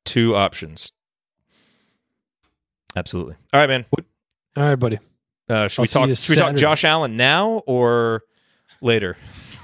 two 0.06 0.36
options. 0.36 0.92
Absolutely. 2.96 3.36
All 3.54 3.60
right, 3.60 3.70
man. 3.70 3.86
All 4.58 4.64
right, 4.64 4.76
buddy. 4.76 5.00
Uh, 5.48 5.68
should 5.68 5.82
I'll 5.82 5.84
we 5.84 5.88
talk? 5.88 6.08
you 6.10 6.16
Should 6.16 6.36
we 6.36 6.42
talk 6.42 6.56
Josh 6.56 6.84
Allen 6.84 7.16
now 7.18 7.62
or 7.66 8.24
later? 8.82 9.18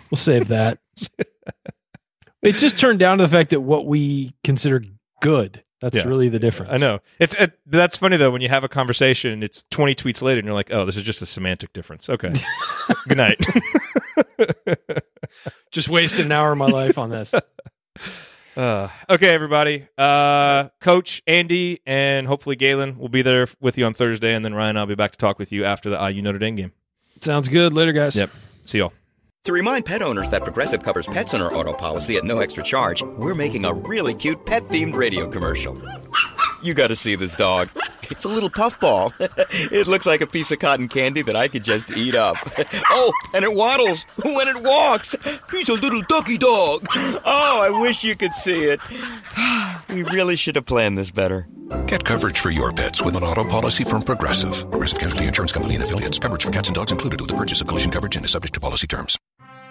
We'll 0.10 0.18
save 0.18 0.50
that. 0.50 0.80
it 2.42 2.54
just 2.54 2.78
turned 2.78 3.00
down 3.00 3.18
to 3.18 3.26
the 3.26 3.30
fact 3.30 3.50
that 3.50 3.62
what 3.62 3.86
we 3.86 4.34
consider 4.44 4.84
good. 5.22 5.64
That's 5.80 5.96
Yeah. 5.98 6.04
really 6.06 6.28
the 6.30 6.40
difference. 6.40 6.72
I 6.74 6.78
know 6.78 7.00
it's 7.20 7.36
it, 7.36 7.60
that's 7.68 7.98
funny 7.98 8.18
though 8.18 8.32
when 8.32 8.42
you 8.42 8.50
have 8.50 8.64
a 8.64 8.70
conversation. 8.70 9.44
It's 9.44 9.64
twenty 9.70 9.94
tweets 9.94 10.22
later, 10.24 10.40
and 10.40 10.46
you're 10.46 10.56
like, 10.56 10.72
"Oh, 10.74 10.86
this 10.86 10.98
is 10.98 11.04
just 11.04 11.22
a 11.22 11.26
semantic 11.28 11.72
difference." 11.74 12.10
Okay, 12.10 12.34
good 13.08 13.18
night. 13.18 13.40
Just 15.72 15.90
wasted 15.90 16.26
an 16.26 16.32
hour 16.32 16.52
of 16.54 16.58
my 16.58 16.68
life 16.68 16.98
on 16.98 17.10
this. 17.10 17.34
uh, 18.58 18.90
okay, 19.10 19.30
everybody. 19.30 19.88
Uh, 19.98 20.70
Coach 20.80 21.22
Andy 21.28 21.82
and 21.86 22.26
hopefully 22.26 22.56
Galen 22.56 22.98
will 22.98 23.10
be 23.10 23.22
there 23.22 23.48
with 23.60 23.78
you 23.78 23.86
on 23.86 23.94
Thursday, 23.94 24.34
and 24.34 24.44
then 24.46 24.54
Ryan, 24.54 24.78
I'll 24.78 24.86
be 24.86 24.96
back 24.96 25.12
to 25.12 25.18
talk 25.18 25.38
with 25.40 25.52
you 25.52 25.66
after 25.66 25.90
the 25.90 25.98
IU 26.10 26.22
Notre 26.22 26.40
Dame 26.40 26.56
game. 26.56 26.72
Sounds 27.22 27.50
good. 27.50 27.74
Later, 27.74 27.92
guys. 27.92 28.18
Yep. 28.18 28.32
See 28.64 28.78
y'all. 28.80 28.94
To 29.44 29.54
remind 29.54 29.86
pet 29.86 30.02
owners 30.02 30.30
that 30.32 30.44
Progressive 30.44 30.84
covers 30.84 31.08
pets 31.08 31.34
on 31.34 31.42
our 31.42 31.54
auto 31.54 31.72
policy 31.72 32.18
at 32.18 32.26
no 32.26 32.40
extra 32.40 32.62
charge, 32.64 33.02
we're 33.02 33.34
making 33.34 33.64
a 33.64 33.72
really 33.74 34.14
cute 34.14 34.46
pet 34.46 34.64
themed 34.66 34.94
radio 34.94 35.26
commercial. 35.26 35.82
You 36.62 36.74
gotta 36.74 36.98
see 36.98 37.16
this 37.16 37.34
dog. 37.34 37.70
It's 38.12 38.26
a 38.26 38.28
little 38.28 38.50
puffball. 38.50 39.14
it 39.20 39.88
looks 39.88 40.06
like 40.06 40.20
a 40.20 40.28
piece 40.28 40.52
of 40.52 40.60
cotton 40.60 40.90
candy 40.90 41.22
that 41.22 41.38
I 41.38 41.48
could 41.48 41.64
just 41.64 41.92
eat 41.96 42.14
up. 42.14 42.36
oh, 42.90 43.14
and 43.34 43.46
it 43.46 43.54
waddles 43.54 44.04
when 44.22 44.50
it 44.50 44.62
walks. 44.64 45.16
He's 45.50 45.70
a 45.70 45.76
little 45.76 46.02
ducky 46.02 46.38
dog. 46.38 46.86
Oh, 46.94 47.62
I 47.62 47.70
wish 47.82 48.04
you 48.04 48.18
could 48.18 48.34
see 48.34 48.66
it. 48.66 48.82
we 49.90 50.04
really 50.04 50.36
should 50.36 50.58
have 50.58 50.66
planned 50.66 50.98
this 50.98 51.10
better. 51.12 51.48
Get 51.86 52.04
coverage 52.04 52.40
for 52.42 52.50
your 52.50 52.74
pets 52.74 53.02
with 53.02 53.16
an 53.16 53.24
auto 53.24 53.46
policy 53.46 53.86
from 53.86 54.04
Progressive. 54.04 54.70
Progressive 54.72 55.00
Casualty 55.00 55.28
Insurance 55.28 55.54
Company 55.54 55.76
and 55.76 55.84
affiliates. 55.86 56.20
Coverage 56.20 56.44
for 56.44 56.52
cats 56.52 56.68
and 56.68 56.76
dogs 56.76 56.92
included 56.92 57.22
with 57.22 57.30
the 57.30 57.38
purchase 57.38 57.62
of 57.62 57.68
collision 57.68 57.92
coverage 57.92 58.18
and 58.18 58.26
is 58.26 58.32
subject 58.32 58.54
to 58.56 58.60
policy 58.60 58.88
terms. 58.88 59.18